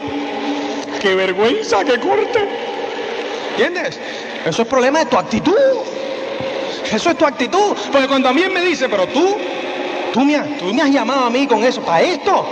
qué 1.01 1.15
vergüenza, 1.15 1.84
qué 1.84 1.99
corte. 1.99 2.47
¿Entiendes? 3.51 3.99
Eso 4.45 4.61
es 4.61 4.67
problema 4.67 4.99
de 4.99 5.05
tu 5.05 5.17
actitud. 5.17 5.55
Eso 6.91 7.09
es 7.09 7.17
tu 7.17 7.25
actitud. 7.25 7.75
Porque 7.91 8.07
cuando 8.07 8.30
a 8.30 8.34
mí 8.34 8.43
me 8.51 8.61
dice, 8.61 8.89
pero 8.89 9.07
tú, 9.07 9.38
tú 10.11 10.21
me, 10.21 10.35
has, 10.35 10.57
tú 10.57 10.73
me 10.73 10.81
has 10.81 10.89
llamado 10.89 11.25
a 11.25 11.30
mí 11.30 11.47
con 11.47 11.63
eso, 11.63 11.81
para 11.81 12.01
esto. 12.01 12.45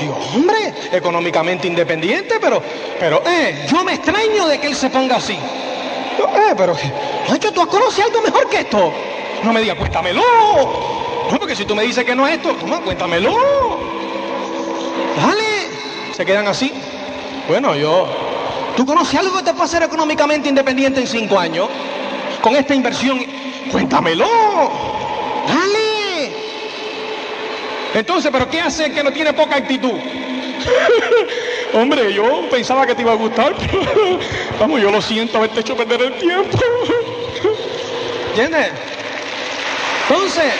Digo, 0.00 0.18
hombre, 0.34 0.72
económicamente 0.92 1.66
independiente, 1.66 2.36
pero, 2.40 2.62
pero, 2.98 3.22
eh, 3.26 3.66
yo 3.70 3.84
me 3.84 3.94
extraño 3.94 4.46
de 4.46 4.58
que 4.58 4.68
él 4.68 4.74
se 4.74 4.88
ponga 4.88 5.16
así. 5.16 5.36
Eh, 6.28 6.54
pero, 6.56 6.74
hecho 7.34 7.52
¿tú 7.52 7.60
has 7.60 7.66
conocido 7.68 8.06
algo 8.06 8.22
mejor 8.22 8.48
que 8.48 8.60
esto? 8.60 8.92
No 9.42 9.52
me 9.52 9.60
digas, 9.60 9.76
cuéntamelo. 9.76 10.22
No, 11.30 11.38
porque 11.38 11.54
si 11.56 11.64
tú 11.64 11.74
me 11.74 11.82
dices 11.84 12.04
que 12.04 12.14
no 12.14 12.26
es 12.26 12.34
esto, 12.36 12.54
toma, 12.54 12.80
cuéntamelo. 12.80 13.36
Dale. 15.16 16.14
Se 16.14 16.24
quedan 16.24 16.48
así. 16.48 16.72
Bueno, 17.48 17.74
yo, 17.74 18.06
¿tú 18.76 18.84
conoces 18.84 19.18
algo 19.18 19.38
que 19.38 19.44
te 19.44 19.52
puede 19.52 19.64
hacer 19.64 19.82
económicamente 19.82 20.48
independiente 20.48 21.00
en 21.00 21.06
cinco 21.06 21.38
años? 21.38 21.68
Con 22.42 22.56
esta 22.56 22.74
inversión, 22.74 23.24
cuéntamelo. 23.70 24.26
Dale. 25.46 26.32
Entonces, 27.94 28.30
¿pero 28.32 28.48
qué 28.48 28.60
hace 28.60 28.92
que 28.92 29.02
no 29.02 29.12
tiene 29.12 29.32
poca 29.32 29.56
actitud? 29.56 29.94
Hombre, 31.72 32.12
yo 32.12 32.48
pensaba 32.50 32.86
que 32.86 32.94
te 32.94 33.02
iba 33.02 33.12
a 33.12 33.16
gustar, 33.16 33.54
pero 33.70 34.18
vamos, 34.58 34.80
yo 34.80 34.90
lo 34.90 35.00
siento 35.00 35.38
haberte 35.38 35.60
hecho 35.60 35.76
perder 35.76 36.02
el 36.02 36.14
tiempo. 36.14 36.58
¿Entiendes? 38.30 38.70
Entonces, 40.08 40.52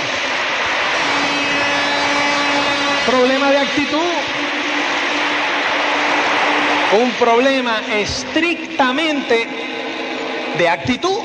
problema 3.07 3.51
de 3.51 3.59
actitud. 3.59 3.99
Un 7.01 7.11
problema 7.13 7.81
estrictamente 7.93 9.47
de 10.59 10.69
actitud. 10.69 11.19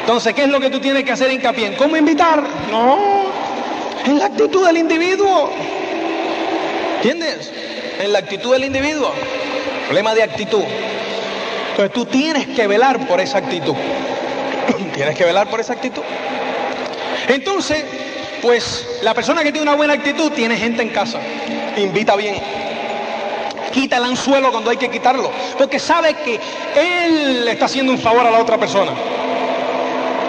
Entonces, 0.00 0.34
¿qué 0.34 0.44
es 0.44 0.48
lo 0.48 0.60
que 0.60 0.70
tú 0.70 0.80
tienes 0.80 1.04
que 1.04 1.12
hacer 1.12 1.30
hincapié? 1.30 1.74
¿Cómo 1.76 1.96
invitar? 1.96 2.42
No, 2.70 3.26
en 4.04 4.18
la 4.18 4.26
actitud 4.26 4.66
del 4.66 4.78
individuo. 4.78 5.50
¿Entiendes? 7.06 7.52
En 8.00 8.12
la 8.12 8.18
actitud 8.18 8.52
del 8.52 8.64
individuo. 8.64 9.12
Problema 9.84 10.12
de 10.12 10.24
actitud. 10.24 10.64
Entonces 11.70 11.92
tú 11.92 12.04
tienes 12.06 12.48
que 12.48 12.66
velar 12.66 13.06
por 13.06 13.20
esa 13.20 13.38
actitud. 13.38 13.74
tienes 14.94 15.14
que 15.14 15.24
velar 15.24 15.48
por 15.48 15.60
esa 15.60 15.74
actitud. 15.74 16.02
Entonces, 17.28 17.84
pues 18.42 18.98
la 19.02 19.14
persona 19.14 19.44
que 19.44 19.52
tiene 19.52 19.62
una 19.62 19.76
buena 19.76 19.92
actitud 19.92 20.32
tiene 20.32 20.56
gente 20.56 20.82
en 20.82 20.88
casa. 20.88 21.20
Invita 21.76 22.16
bien. 22.16 22.38
Quita 23.72 23.98
el 23.98 24.04
anzuelo 24.04 24.50
cuando 24.50 24.70
hay 24.70 24.76
que 24.76 24.90
quitarlo. 24.90 25.30
Porque 25.56 25.78
sabe 25.78 26.14
que 26.24 26.40
él 26.74 27.46
está 27.46 27.66
haciendo 27.66 27.92
un 27.92 27.98
favor 27.98 28.26
a 28.26 28.32
la 28.32 28.40
otra 28.40 28.58
persona 28.58 28.90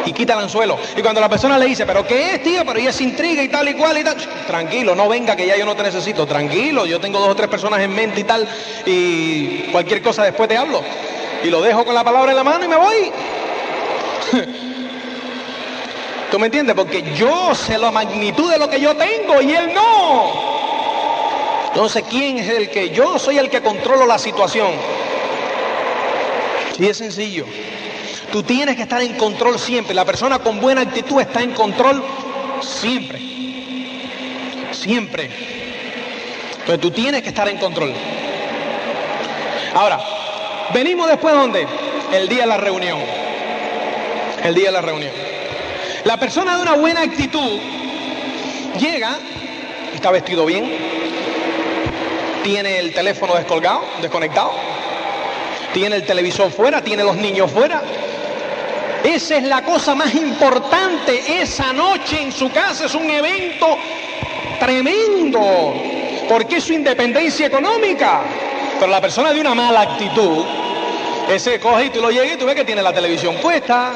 y 0.07 0.13
quita 0.13 0.33
el 0.33 0.39
anzuelo. 0.39 0.77
Y 0.95 1.01
cuando 1.01 1.19
la 1.19 1.29
persona 1.29 1.57
le 1.57 1.65
dice, 1.65 1.85
pero 1.85 2.07
¿qué 2.07 2.35
es, 2.35 2.43
tío? 2.43 2.63
Pero 2.65 2.79
ella 2.79 2.91
es 2.91 3.01
intriga 3.01 3.43
y 3.43 3.49
tal 3.49 3.67
y 3.67 3.73
cual 3.73 3.97
y 3.97 4.03
tal. 4.03 4.15
Tranquilo, 4.47 4.95
no 4.95 5.09
venga 5.09 5.35
que 5.35 5.45
ya 5.45 5.57
yo 5.57 5.65
no 5.65 5.75
te 5.75 5.83
necesito. 5.83 6.25
Tranquilo, 6.25 6.85
yo 6.85 6.99
tengo 6.99 7.19
dos 7.19 7.29
o 7.29 7.35
tres 7.35 7.49
personas 7.49 7.81
en 7.81 7.93
mente 7.93 8.21
y 8.21 8.23
tal. 8.23 8.47
Y 8.85 9.63
cualquier 9.71 10.01
cosa 10.01 10.23
después 10.23 10.47
te 10.47 10.57
hablo. 10.57 10.81
Y 11.43 11.49
lo 11.49 11.61
dejo 11.61 11.85
con 11.85 11.93
la 11.93 12.03
palabra 12.03 12.31
en 12.31 12.37
la 12.37 12.43
mano 12.43 12.63
y 12.65 12.67
me 12.67 12.75
voy. 12.77 13.11
¿Tú 16.31 16.39
me 16.39 16.47
entiendes? 16.47 16.75
Porque 16.75 17.03
yo 17.15 17.53
sé 17.55 17.77
la 17.77 17.91
magnitud 17.91 18.51
de 18.51 18.57
lo 18.57 18.69
que 18.69 18.79
yo 18.79 18.95
tengo 18.95 19.41
y 19.41 19.53
él 19.53 19.73
no. 19.73 20.47
Entonces, 21.67 22.03
¿quién 22.09 22.37
es 22.39 22.49
el 22.49 22.69
que? 22.69 22.89
Yo 22.89 23.19
soy 23.19 23.37
el 23.37 23.49
que 23.49 23.61
controlo 23.61 24.05
la 24.05 24.17
situación. 24.17 24.71
Sí, 26.77 26.87
es 26.87 26.97
sencillo. 26.97 27.45
Tú 28.31 28.43
tienes 28.43 28.75
que 28.75 28.83
estar 28.83 29.01
en 29.01 29.13
control 29.13 29.57
siempre. 29.57 29.95
La 29.95 30.05
persona 30.05 30.39
con 30.39 30.59
buena 30.59 30.81
actitud 30.81 31.19
está 31.19 31.41
en 31.41 31.53
control 31.53 32.03
siempre. 32.61 33.19
Siempre. 34.71 35.29
Entonces 36.59 36.79
tú 36.79 36.91
tienes 36.91 37.23
que 37.23 37.29
estar 37.29 37.47
en 37.47 37.57
control. 37.57 37.93
Ahora, 39.73 39.99
venimos 40.73 41.07
después 41.07 41.33
dónde? 41.33 41.65
El 42.11 42.27
día 42.27 42.41
de 42.41 42.47
la 42.47 42.57
reunión. 42.57 42.99
El 44.43 44.53
día 44.53 44.67
de 44.67 44.71
la 44.73 44.81
reunión. 44.81 45.11
La 46.03 46.17
persona 46.17 46.57
de 46.57 46.61
una 46.61 46.73
buena 46.73 47.01
actitud 47.01 47.59
llega, 48.79 49.17
está 49.93 50.11
vestido 50.11 50.45
bien, 50.45 50.71
tiene 52.43 52.79
el 52.79 52.93
teléfono 52.93 53.35
descolgado, 53.35 53.83
desconectado, 54.01 54.51
tiene 55.73 55.97
el 55.97 56.05
televisor 56.05 56.51
fuera, 56.51 56.81
tiene 56.81 57.03
los 57.03 57.15
niños 57.15 57.51
fuera, 57.51 57.81
esa 59.03 59.37
es 59.37 59.43
la 59.43 59.61
cosa 59.63 59.95
más 59.95 60.13
importante. 60.15 61.41
Esa 61.41 61.71
noche 61.71 62.21
en 62.21 62.31
su 62.31 62.51
casa 62.51 62.85
es 62.85 62.95
un 62.95 63.09
evento 63.09 63.77
tremendo, 64.59 65.73
porque 66.27 66.57
es 66.57 66.65
su 66.65 66.73
independencia 66.73 67.47
económica. 67.47 68.21
Pero 68.79 68.91
la 68.91 68.99
persona 68.99 69.31
de 69.31 69.39
una 69.39 69.55
mala 69.55 69.81
actitud, 69.81 70.43
ese 71.29 71.59
coge 71.59 71.85
y 71.85 71.89
tú 71.89 72.01
lo 72.01 72.11
llegas 72.11 72.33
y 72.33 72.37
tú 72.37 72.45
ves 72.45 72.55
que 72.55 72.65
tiene 72.65 72.81
la 72.81 72.93
televisión 72.93 73.35
puesta, 73.41 73.93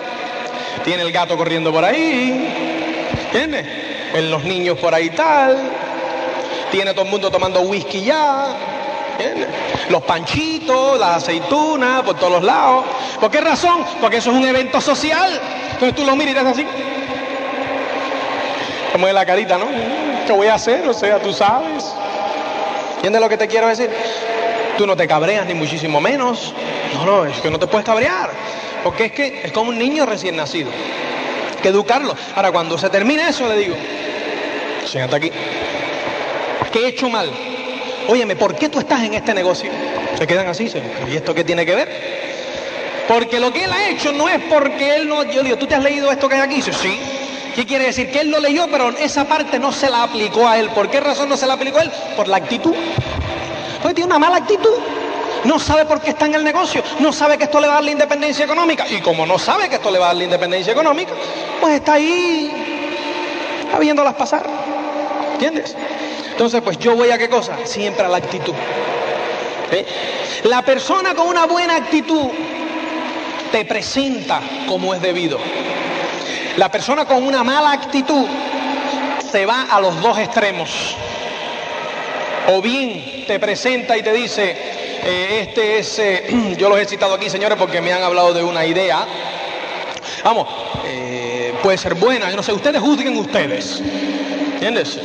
tiene 0.86 1.04
el 1.04 1.12
gato 1.12 1.36
corriendo 1.36 1.72
por 1.72 1.84
ahí, 1.84 3.10
¿entiendes? 3.26 3.66
En 4.14 4.32
los 4.32 4.44
niños 4.44 4.80
por 4.80 4.94
ahí 4.94 5.10
tal, 5.10 5.72
tiene 6.72 6.94
todo 6.94 7.04
el 7.04 7.12
mundo 7.12 7.30
tomando 7.30 7.62
whisky 7.62 8.02
ya, 8.02 8.56
los 9.90 10.02
panchitos, 10.04 11.00
las 11.00 11.18
aceitunas, 11.18 12.02
por 12.04 12.16
todos 12.16 12.34
los 12.34 12.44
lados. 12.44 12.86
¿Por 13.20 13.30
qué 13.30 13.42
razón? 13.42 13.84
Porque 14.00 14.18
eso 14.18 14.32
es 14.32 14.38
un 14.38 14.46
evento 14.46 14.80
social. 14.82 15.40
Entonces 15.74 15.96
tú 15.96 16.06
lo 16.06 16.16
miras 16.16 16.36
y 16.36 16.38
estás 16.38 16.54
así. 16.54 16.68
Como 18.92 19.08
de 19.08 19.14
la 19.14 19.26
carita, 19.26 19.58
¿no? 19.58 19.66
¿Qué 20.26 20.34
voy 20.34 20.48
a 20.48 20.56
hacer? 20.56 20.88
O 20.88 20.94
sea, 20.94 21.20
tú 21.20 21.34
sabes. 21.34 21.94
¿Entiendes 22.96 23.22
lo 23.22 23.30
que 23.30 23.38
te 23.38 23.48
quiero 23.48 23.68
decir? 23.68 23.90
Tú 24.78 24.86
no 24.86 24.96
te 24.96 25.08
cabreas 25.08 25.46
ni 25.46 25.54
muchísimo 25.54 26.00
menos. 26.00 26.54
No, 26.94 27.06
no, 27.06 27.26
es 27.26 27.40
que 27.40 27.50
no 27.50 27.58
te 27.58 27.68
puedes 27.68 27.86
cabrear. 27.86 28.30
Porque 28.84 29.06
es 29.06 29.12
que 29.12 29.42
es 29.44 29.52
como 29.52 29.70
un 29.70 29.80
niño 29.80 30.06
recién 30.06 30.36
nacido. 30.36 30.70
Hay 30.70 31.62
que 31.62 31.70
educarlo. 31.70 32.16
Ahora, 32.36 32.52
cuando 32.52 32.78
se 32.78 32.90
termine 32.90 33.30
eso, 33.30 33.48
le 33.48 33.58
digo, 33.58 33.76
siéntate 34.86 35.16
aquí. 35.16 35.32
¿Qué 36.72 36.80
he 36.80 36.88
hecho 36.90 37.10
mal? 37.10 37.30
Óyeme, 38.12 38.36
¿por 38.36 38.56
qué 38.56 38.68
tú 38.68 38.80
estás 38.80 39.02
en 39.04 39.14
este 39.14 39.34
negocio? 39.34 39.72
Se 40.18 40.28
quedan 40.28 40.48
así, 40.48 40.70
¿y 41.10 41.16
esto 41.16 41.34
qué 41.34 41.44
tiene 41.44 41.66
que 41.66 41.76
ver? 41.76 41.90
Porque 43.08 43.40
lo 43.40 43.52
que 43.54 43.64
él 43.64 43.72
ha 43.72 43.90
hecho 43.90 44.12
no 44.12 44.28
es 44.28 44.42
porque 44.50 44.96
él 44.96 45.08
no, 45.08 45.24
yo 45.24 45.44
digo, 45.44 45.58
¿tú 45.58 45.66
te 45.66 45.76
has 45.76 45.84
leído 45.84 46.12
esto 46.12 46.28
que 46.28 46.36
hay 46.36 46.42
aquí? 46.42 46.56
Dice, 46.56 46.74
sí. 46.74 47.00
¿Qué 47.56 47.66
quiere 47.66 47.86
decir? 47.86 48.12
Que 48.12 48.22
él 48.22 48.32
lo 48.32 48.40
leyó, 48.40 48.68
pero 48.72 48.90
esa 48.90 49.26
parte 49.26 49.60
no 49.60 49.72
se 49.72 49.90
la 49.90 50.04
aplicó 50.04 50.48
a 50.48 50.58
él. 50.58 50.70
¿Por 50.70 50.90
qué 50.90 51.02
razón 51.02 51.28
no 51.28 51.36
se 51.36 51.46
la 51.46 51.54
aplicó 51.54 51.80
a 51.80 51.82
él? 51.82 51.92
Por 52.16 52.28
la 52.28 52.38
actitud. 52.38 52.74
Pues 53.82 53.94
tiene 53.94 54.08
una 54.08 54.20
mala 54.20 54.38
actitud. 54.38 54.78
No 55.44 55.60
sabe 55.60 55.86
por 55.86 56.00
qué 56.00 56.12
está 56.12 56.28
en 56.28 56.36
el 56.36 56.44
negocio. 56.44 56.82
No 57.00 57.12
sabe 57.12 57.38
que 57.38 57.46
esto 57.46 57.60
le 57.60 57.68
va 57.68 57.74
a 57.74 57.76
dar 57.78 57.84
la 57.84 57.92
independencia 57.92 58.46
económica. 58.46 58.86
Y 58.90 59.02
como 59.02 59.26
no 59.26 59.38
sabe 59.38 59.68
que 59.68 59.76
esto 59.76 59.92
le 59.92 60.00
va 60.00 60.06
a 60.06 60.08
dar 60.10 60.18
la 60.18 60.24
independencia 60.24 60.72
económica, 60.72 61.12
pues 61.60 61.74
está 61.74 61.94
ahí 61.94 62.52
viéndolas 63.80 64.14
pasar. 64.14 64.46
¿Entiendes? 65.34 65.76
Entonces, 66.32 66.62
pues 66.62 66.78
yo 66.80 66.96
voy 66.96 67.12
a 67.12 67.18
qué 67.18 67.30
cosa? 67.30 67.58
Siempre 67.66 68.06
a 68.06 68.10
la 68.10 68.18
actitud. 68.18 68.54
La 70.44 70.64
persona 70.64 71.14
con 71.14 71.28
una 71.28 71.46
buena 71.46 71.76
actitud 71.76 72.30
te 73.52 73.64
presenta 73.66 74.42
como 74.68 74.94
es 74.94 75.02
debido. 75.02 75.38
La 76.58 76.70
persona 76.70 77.06
con 77.06 77.26
una 77.26 77.44
mala 77.44 77.72
actitud 77.72 78.26
se 79.32 79.46
va 79.46 79.68
a 79.70 79.80
los 79.80 80.02
dos 80.02 80.18
extremos. 80.18 80.96
O 82.48 82.62
bien 82.62 83.26
te 83.28 83.40
presenta 83.40 83.96
y 83.98 84.02
te 84.02 84.12
dice, 84.12 84.56
eh, 85.04 85.46
este 85.48 85.80
es, 85.80 86.00
eh, 86.00 86.56
yo 86.58 86.70
los 86.70 86.80
he 86.80 86.86
citado 86.86 87.14
aquí 87.14 87.30
señores 87.30 87.58
porque 87.58 87.82
me 87.82 87.94
han 87.94 88.04
hablado 88.04 88.34
de 88.34 88.44
una 88.44 88.66
idea. 88.66 89.06
Vamos, 90.24 90.48
eh, 90.86 91.54
puede 91.64 91.78
ser 91.78 91.96
buena, 91.96 92.30
yo 92.30 92.36
no 92.36 92.44
sé, 92.44 92.52
ustedes 92.52 92.82
juzguen 92.82 93.16
ustedes. 93.18 93.82
¿Entiendes? 94.54 95.00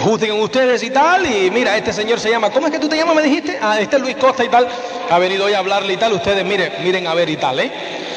Juzguen 0.00 0.40
ustedes 0.40 0.82
y 0.82 0.90
tal, 0.90 1.26
y 1.26 1.50
mira, 1.50 1.76
este 1.76 1.92
señor 1.92 2.18
se 2.18 2.30
llama, 2.30 2.50
¿cómo 2.50 2.66
es 2.66 2.72
que 2.72 2.78
tú 2.78 2.88
te 2.88 2.96
llamas? 2.96 3.14
Me 3.14 3.22
dijiste, 3.22 3.58
ah, 3.60 3.78
este 3.78 3.96
es 3.96 4.02
Luis 4.02 4.16
Costa 4.16 4.42
y 4.42 4.48
tal, 4.48 4.66
ha 5.10 5.18
venido 5.18 5.44
hoy 5.44 5.52
a 5.52 5.58
hablarle 5.58 5.92
y 5.92 5.96
tal, 5.98 6.14
ustedes 6.14 6.44
miren, 6.44 6.72
miren 6.82 7.06
a 7.06 7.14
ver 7.14 7.28
y 7.28 7.36
tal, 7.36 7.60
¿eh? 7.60 7.70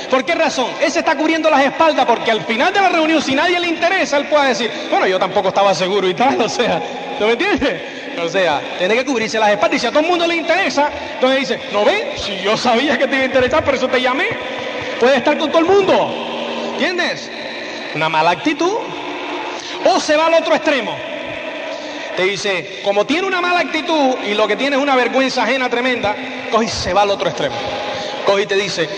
¿Por 0.09 0.25
qué 0.25 0.35
razón? 0.35 0.67
Ese 0.81 0.99
está 0.99 1.15
cubriendo 1.15 1.49
las 1.49 1.63
espaldas 1.63 2.05
porque 2.05 2.31
al 2.31 2.41
final 2.45 2.73
de 2.73 2.79
la 2.79 2.89
reunión, 2.89 3.21
si 3.21 3.35
nadie 3.35 3.59
le 3.59 3.67
interesa, 3.67 4.17
él 4.17 4.27
puede 4.27 4.49
decir, 4.49 4.71
bueno, 4.89 5.05
yo 5.05 5.19
tampoco 5.19 5.49
estaba 5.49 5.73
seguro 5.75 6.07
y 6.07 6.13
tal, 6.13 6.41
o 6.41 6.49
sea, 6.49 6.81
¿tú 7.19 7.25
me 7.25 7.33
entiendes? 7.33 7.81
O 8.23 8.29
sea, 8.29 8.61
tiene 8.77 8.95
que 8.95 9.05
cubrirse 9.05 9.37
las 9.37 9.51
espaldas 9.51 9.77
y 9.77 9.79
si 9.79 9.87
a 9.87 9.89
todo 9.91 9.99
el 9.99 10.07
mundo 10.07 10.25
le 10.25 10.37
interesa, 10.37 10.89
entonces 11.13 11.39
dice, 11.41 11.59
no 11.71 11.85
ve, 11.85 12.13
si 12.17 12.37
yo 12.41 12.57
sabía 12.57 12.97
que 12.97 13.07
te 13.07 13.15
iba 13.15 13.23
a 13.23 13.27
interesar, 13.27 13.63
por 13.63 13.75
eso 13.75 13.87
te 13.87 14.01
llamé, 14.01 14.27
puede 14.99 15.17
estar 15.17 15.37
con 15.37 15.49
todo 15.51 15.59
el 15.59 15.65
mundo, 15.65 16.71
¿entiendes? 16.71 17.29
Una 17.95 18.09
mala 18.09 18.31
actitud. 18.31 18.77
O 19.85 19.99
se 19.99 20.17
va 20.17 20.27
al 20.27 20.33
otro 20.33 20.55
extremo. 20.55 21.08
Te 22.19 22.25
dice, 22.25 22.81
como 22.83 23.05
tiene 23.05 23.25
una 23.27 23.39
mala 23.39 23.61
actitud 23.61 24.17
y 24.29 24.33
lo 24.33 24.45
que 24.45 24.57
tiene 24.57 24.75
es 24.75 24.81
una 24.81 24.93
vergüenza 24.93 25.43
ajena 25.43 25.69
tremenda, 25.69 26.13
coge 26.51 26.65
y 26.65 26.67
se 26.67 26.93
va 26.93 27.03
al 27.03 27.11
otro 27.11 27.29
extremo. 27.29 27.55
Coge 28.25 28.41
y 28.41 28.45
te 28.45 28.55
dice, 28.55 28.89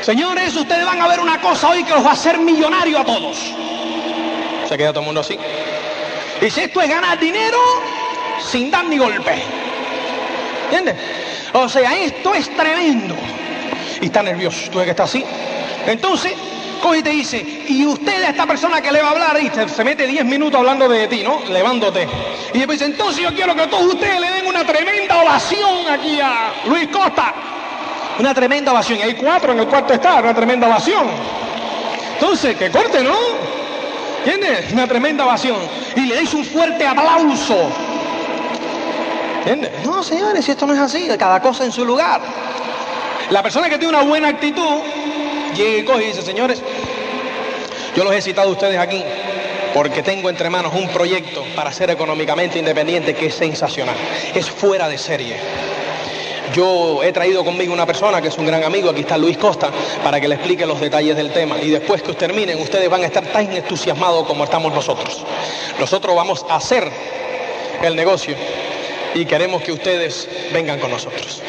Señores, 0.00 0.56
ustedes 0.56 0.86
van 0.86 0.98
a 0.98 1.08
ver 1.08 1.20
una 1.20 1.38
cosa 1.42 1.68
hoy 1.68 1.84
que 1.84 1.92
los 1.92 2.02
va 2.02 2.08
a 2.08 2.12
hacer 2.14 2.38
millonario 2.38 3.00
a 3.00 3.04
todos. 3.04 3.36
Se 4.66 4.78
queda 4.78 4.94
todo 4.94 5.00
el 5.00 5.04
mundo 5.04 5.20
así. 5.20 5.38
Y 6.40 6.48
si 6.48 6.62
esto 6.62 6.80
es 6.80 6.88
ganar 6.88 7.20
dinero 7.20 7.58
sin 8.42 8.70
dar 8.70 8.86
ni 8.86 8.96
golpe. 8.96 9.42
¿Entiendes? 10.70 10.96
O 11.52 11.68
sea, 11.68 11.98
esto 11.98 12.34
es 12.34 12.48
tremendo. 12.56 13.14
Y 14.00 14.06
está 14.06 14.22
nervioso, 14.22 14.70
tú 14.70 14.78
ves 14.78 14.86
que 14.86 14.92
está 14.92 15.02
así. 15.02 15.22
Entonces, 15.86 16.32
coge 16.78 16.98
y 16.98 17.02
te 17.02 17.10
dice, 17.10 17.64
y 17.68 17.84
usted 17.86 18.22
a 18.24 18.30
esta 18.30 18.46
persona 18.46 18.80
que 18.80 18.90
le 18.90 19.00
va 19.00 19.08
a 19.08 19.10
hablar, 19.12 19.38
y 19.40 19.50
se, 19.68 19.84
mete 19.84 20.06
10 20.06 20.24
minutos 20.24 20.58
hablando 20.58 20.88
de 20.88 21.06
ti, 21.08 21.22
¿no? 21.22 21.40
Levándote. 21.48 22.08
Y 22.52 22.58
después 22.58 22.78
dice, 22.78 22.90
entonces 22.90 23.22
yo 23.22 23.34
quiero 23.34 23.54
que 23.54 23.66
todos 23.66 23.94
ustedes 23.94 24.20
le 24.20 24.30
den 24.30 24.46
una 24.46 24.64
tremenda 24.64 25.22
ovación 25.22 25.88
aquí 25.90 26.20
a 26.20 26.52
Luis 26.66 26.88
Costa. 26.88 27.34
Una 28.18 28.34
tremenda 28.34 28.72
ovación. 28.72 28.98
Y 28.98 29.02
hay 29.02 29.14
cuatro 29.14 29.52
en 29.52 29.60
el 29.60 29.66
cuarto 29.66 29.94
está, 29.94 30.16
una 30.16 30.34
tremenda 30.34 30.66
ovación. 30.66 31.06
Entonces, 32.14 32.56
que 32.56 32.70
corte, 32.70 33.02
¿no? 33.02 33.16
¿Entiendes? 34.24 34.72
Una 34.72 34.86
tremenda 34.88 35.24
ovación. 35.24 35.56
Y 35.94 36.00
le 36.00 36.16
dais 36.16 36.34
un 36.34 36.44
fuerte 36.44 36.86
aplauso. 36.86 37.70
¿Entiendes? 39.38 39.86
No, 39.86 40.02
señores, 40.02 40.44
si 40.44 40.50
esto 40.50 40.66
no 40.66 40.74
es 40.74 40.80
así, 40.80 41.08
cada 41.16 41.40
cosa 41.40 41.64
en 41.64 41.72
su 41.72 41.84
lugar. 41.84 42.20
La 43.30 43.42
persona 43.42 43.68
que 43.68 43.78
tiene 43.78 43.94
una 43.94 44.02
buena 44.02 44.28
actitud, 44.28 44.80
llega 45.54 45.78
y 45.78 45.84
coge 45.84 46.04
y 46.04 46.06
dice, 46.08 46.22
señores, 46.22 46.62
yo 47.96 48.04
los 48.04 48.14
he 48.14 48.22
citado 48.22 48.48
a 48.48 48.52
ustedes 48.52 48.78
aquí 48.78 49.02
porque 49.74 50.02
tengo 50.02 50.30
entre 50.30 50.50
manos 50.50 50.72
un 50.74 50.88
proyecto 50.88 51.44
para 51.54 51.72
ser 51.72 51.90
económicamente 51.90 52.58
independiente 52.58 53.14
que 53.14 53.26
es 53.26 53.34
sensacional, 53.34 53.96
es 54.34 54.50
fuera 54.50 54.88
de 54.88 54.98
serie. 54.98 55.36
Yo 56.54 57.02
he 57.02 57.12
traído 57.12 57.44
conmigo 57.44 57.72
una 57.72 57.84
persona 57.84 58.22
que 58.22 58.28
es 58.28 58.38
un 58.38 58.46
gran 58.46 58.64
amigo, 58.64 58.88
aquí 58.90 59.02
está 59.02 59.18
Luis 59.18 59.36
Costa, 59.36 59.70
para 60.02 60.20
que 60.20 60.28
le 60.28 60.36
explique 60.36 60.64
los 60.64 60.80
detalles 60.80 61.14
del 61.14 61.30
tema. 61.30 61.58
Y 61.60 61.68
después 61.68 62.02
que 62.02 62.14
terminen, 62.14 62.58
ustedes 62.60 62.88
van 62.88 63.02
a 63.02 63.06
estar 63.06 63.24
tan 63.26 63.52
entusiasmados 63.52 64.26
como 64.26 64.44
estamos 64.44 64.72
nosotros. 64.72 65.24
Nosotros 65.78 66.16
vamos 66.16 66.46
a 66.48 66.56
hacer 66.56 66.90
el 67.82 67.94
negocio 67.94 68.34
y 69.14 69.26
queremos 69.26 69.62
que 69.62 69.72
ustedes 69.72 70.28
vengan 70.52 70.80
con 70.80 70.90
nosotros. 70.90 71.42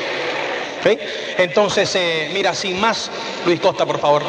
Entonces, 1.37 1.93
eh, 1.95 2.29
mira, 2.33 2.53
sin 2.53 2.79
más, 2.79 3.11
Luis 3.45 3.59
Costa, 3.59 3.85
por 3.85 3.99
favor, 3.99 4.23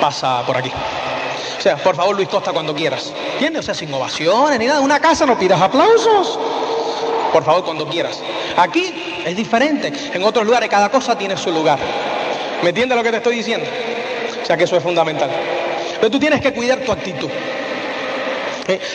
pasa 0.00 0.42
por 0.46 0.56
aquí. 0.56 0.70
O 1.58 1.60
sea, 1.60 1.76
por 1.76 1.96
favor, 1.96 2.14
Luis 2.14 2.28
Costa, 2.28 2.52
cuando 2.52 2.74
quieras. 2.74 3.12
¿Entiendes? 3.34 3.60
O 3.60 3.62
sea, 3.62 3.74
sin 3.74 3.92
ovaciones 3.92 4.58
ni 4.58 4.66
nada. 4.66 4.80
Una 4.80 5.00
casa 5.00 5.24
no 5.24 5.38
pidas 5.38 5.60
aplausos. 5.60 6.38
Por 7.32 7.44
favor, 7.44 7.64
cuando 7.64 7.88
quieras. 7.88 8.20
Aquí 8.56 9.22
es 9.24 9.36
diferente. 9.36 9.92
En 10.12 10.22
otros 10.24 10.44
lugares 10.44 10.68
cada 10.68 10.90
cosa 10.90 11.16
tiene 11.16 11.36
su 11.36 11.50
lugar. 11.50 11.78
¿Me 12.62 12.68
entiendes 12.68 12.96
lo 12.96 13.02
que 13.02 13.10
te 13.10 13.16
estoy 13.16 13.36
diciendo? 13.36 13.66
O 14.42 14.46
sea 14.46 14.56
que 14.56 14.64
eso 14.64 14.76
es 14.76 14.82
fundamental. 14.82 15.30
Pero 15.96 16.10
tú 16.10 16.18
tienes 16.20 16.40
que 16.40 16.52
cuidar 16.52 16.80
tu 16.80 16.92
actitud. 16.92 17.30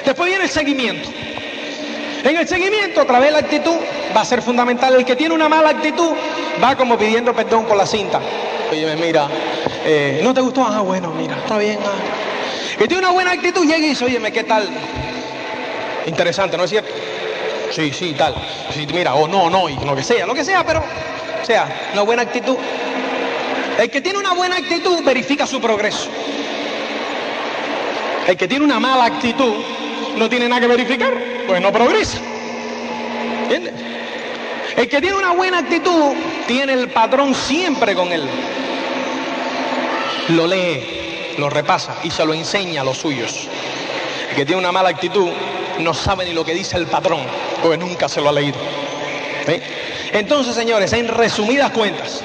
Después 0.05 0.29
viene 0.29 0.43
el 0.43 0.49
seguimiento. 0.49 1.09
En 2.23 2.35
el 2.35 2.47
seguimiento, 2.47 3.01
a 3.01 3.05
través 3.05 3.29
de 3.29 3.31
la 3.33 3.39
actitud, 3.39 3.75
va 4.15 4.21
a 4.21 4.25
ser 4.25 4.41
fundamental. 4.41 4.95
El 4.95 5.05
que 5.05 5.15
tiene 5.15 5.33
una 5.33 5.47
mala 5.47 5.69
actitud 5.69 6.11
va 6.61 6.75
como 6.75 6.97
pidiendo 6.97 7.33
perdón 7.33 7.65
por 7.65 7.77
la 7.77 7.85
cinta. 7.85 8.19
Oye, 8.71 8.95
mira, 8.95 9.27
eh, 9.85 10.19
¿no 10.23 10.33
te 10.33 10.41
gustó? 10.41 10.65
Ah, 10.65 10.81
bueno, 10.81 11.11
mira, 11.11 11.37
está 11.37 11.57
bien. 11.57 11.79
Ah. 11.85 12.77
Que 12.77 12.87
tiene 12.87 13.03
una 13.03 13.11
buena 13.11 13.31
actitud, 13.31 13.65
llega 13.65 13.77
y 13.77 13.89
dice, 13.89 14.05
oye, 14.05 14.31
¿qué 14.31 14.43
tal? 14.43 14.69
Interesante, 16.05 16.57
¿no 16.57 16.63
es 16.63 16.69
cierto? 16.69 16.93
sí, 17.71 17.91
sí, 17.93 18.13
tal. 18.17 18.35
Sí, 18.73 18.87
mira, 18.93 19.13
o 19.15 19.27
no, 19.27 19.49
no, 19.49 19.69
y 19.69 19.75
lo 19.85 19.95
que 19.95 20.03
sea, 20.03 20.25
lo 20.25 20.33
que 20.33 20.43
sea, 20.43 20.65
pero, 20.65 20.83
sea, 21.43 21.89
una 21.93 22.01
buena 22.01 22.23
actitud. 22.23 22.57
El 23.77 23.89
que 23.89 24.01
tiene 24.01 24.19
una 24.19 24.33
buena 24.33 24.57
actitud 24.57 25.03
verifica 25.03 25.47
su 25.47 25.61
progreso. 25.61 26.09
El 28.27 28.35
que 28.35 28.47
tiene 28.47 28.65
una 28.65 28.79
mala 28.79 29.05
actitud 29.05 29.53
no 30.17 30.29
tiene 30.29 30.47
nada 30.49 30.61
que 30.61 30.67
verificar, 30.67 31.13
pues 31.49 31.61
no 31.63 31.71
progresa. 31.71 32.19
¿Entiendes? 33.41 33.73
El 34.77 34.87
que 34.87 35.01
tiene 35.01 35.17
una 35.17 35.31
buena 35.31 35.57
actitud 35.57 36.13
tiene 36.47 36.73
el 36.73 36.89
patrón 36.89 37.33
siempre 37.33 37.95
con 37.95 38.11
él. 38.11 38.23
Lo 40.29 40.45
lee, 40.45 41.33
lo 41.39 41.49
repasa 41.49 41.97
y 42.03 42.11
se 42.11 42.23
lo 42.23 42.35
enseña 42.35 42.81
a 42.81 42.83
los 42.83 42.99
suyos. 42.99 43.47
El 44.29 44.35
que 44.35 44.45
tiene 44.45 44.61
una 44.61 44.71
mala 44.71 44.89
actitud 44.89 45.27
no 45.79 45.93
sabe 45.95 46.25
ni 46.25 46.33
lo 46.33 46.45
que 46.45 46.53
dice 46.53 46.77
el 46.77 46.85
patrón, 46.85 47.21
porque 47.63 47.77
nunca 47.79 48.07
se 48.07 48.21
lo 48.21 48.29
ha 48.29 48.33
leído. 48.33 48.59
Entonces, 50.13 50.53
señores, 50.53 50.93
en 50.93 51.07
resumidas 51.07 51.71
cuentas, 51.71 52.21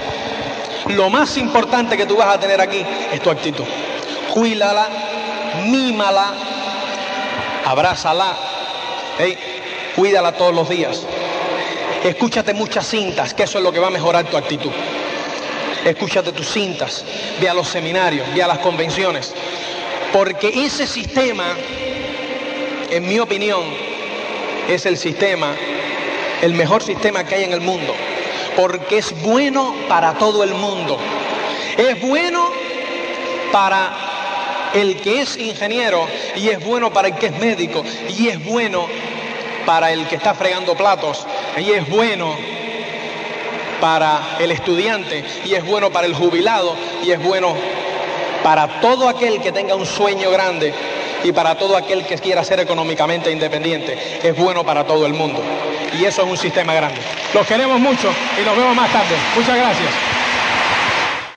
lo 0.88 1.08
más 1.08 1.38
importante 1.38 1.96
que 1.96 2.04
tú 2.04 2.16
vas 2.16 2.34
a 2.34 2.38
tener 2.38 2.60
aquí 2.60 2.84
es 3.10 3.22
tu 3.22 3.30
actitud. 3.30 3.64
Cuídala, 4.34 4.88
mímala, 5.64 6.34
abrázala, 7.64 8.36
cuídala 9.96 10.32
todos 10.32 10.54
los 10.54 10.68
días. 10.68 11.02
Escúchate 12.02 12.52
muchas 12.54 12.86
cintas, 12.86 13.34
que 13.34 13.44
eso 13.44 13.58
es 13.58 13.64
lo 13.64 13.72
que 13.72 13.80
va 13.80 13.86
a 13.86 13.90
mejorar 13.90 14.24
tu 14.26 14.36
actitud. 14.36 14.72
Escúchate 15.84 16.32
tus 16.32 16.48
cintas, 16.48 17.04
ve 17.40 17.48
a 17.48 17.54
los 17.54 17.68
seminarios, 17.68 18.26
ve 18.34 18.42
a 18.42 18.46
las 18.46 18.58
convenciones, 18.58 19.34
porque 20.12 20.64
ese 20.64 20.86
sistema 20.86 21.56
en 22.90 23.08
mi 23.08 23.18
opinión, 23.18 23.62
es 24.68 24.86
el 24.86 24.96
sistema, 24.96 25.54
el 26.42 26.54
mejor 26.54 26.82
sistema 26.82 27.24
que 27.24 27.34
hay 27.34 27.44
en 27.44 27.52
el 27.52 27.60
mundo, 27.60 27.92
porque 28.56 28.98
es 28.98 29.20
bueno 29.22 29.74
para 29.88 30.14
todo 30.14 30.44
el 30.44 30.54
mundo. 30.54 30.96
Es 31.76 32.00
bueno 32.00 32.52
para 33.50 34.13
el 34.74 35.00
que 35.00 35.22
es 35.22 35.36
ingeniero 35.36 36.06
y 36.36 36.48
es 36.48 36.64
bueno 36.64 36.92
para 36.92 37.08
el 37.08 37.14
que 37.14 37.26
es 37.26 37.38
médico 37.38 37.84
y 38.08 38.28
es 38.28 38.44
bueno 38.44 38.86
para 39.64 39.92
el 39.92 40.06
que 40.06 40.16
está 40.16 40.34
fregando 40.34 40.74
platos 40.74 41.26
y 41.56 41.70
es 41.70 41.88
bueno 41.88 42.36
para 43.80 44.36
el 44.40 44.50
estudiante 44.50 45.24
y 45.44 45.54
es 45.54 45.64
bueno 45.64 45.90
para 45.90 46.06
el 46.06 46.14
jubilado 46.14 46.76
y 47.02 47.10
es 47.10 47.22
bueno 47.22 47.54
para 48.42 48.80
todo 48.80 49.08
aquel 49.08 49.40
que 49.40 49.52
tenga 49.52 49.74
un 49.74 49.86
sueño 49.86 50.30
grande 50.30 50.74
y 51.24 51.32
para 51.32 51.56
todo 51.56 51.76
aquel 51.76 52.04
que 52.04 52.18
quiera 52.18 52.44
ser 52.44 52.60
económicamente 52.60 53.30
independiente. 53.30 54.20
Es 54.22 54.36
bueno 54.36 54.62
para 54.64 54.84
todo 54.86 55.06
el 55.06 55.14
mundo. 55.14 55.42
Y 55.98 56.04
eso 56.04 56.22
es 56.22 56.28
un 56.28 56.36
sistema 56.36 56.74
grande. 56.74 57.00
Los 57.32 57.46
queremos 57.46 57.80
mucho 57.80 58.12
y 58.40 58.44
nos 58.44 58.56
vemos 58.56 58.76
más 58.76 58.92
tarde. 58.92 59.16
Muchas 59.34 59.56
gracias. 59.56 60.23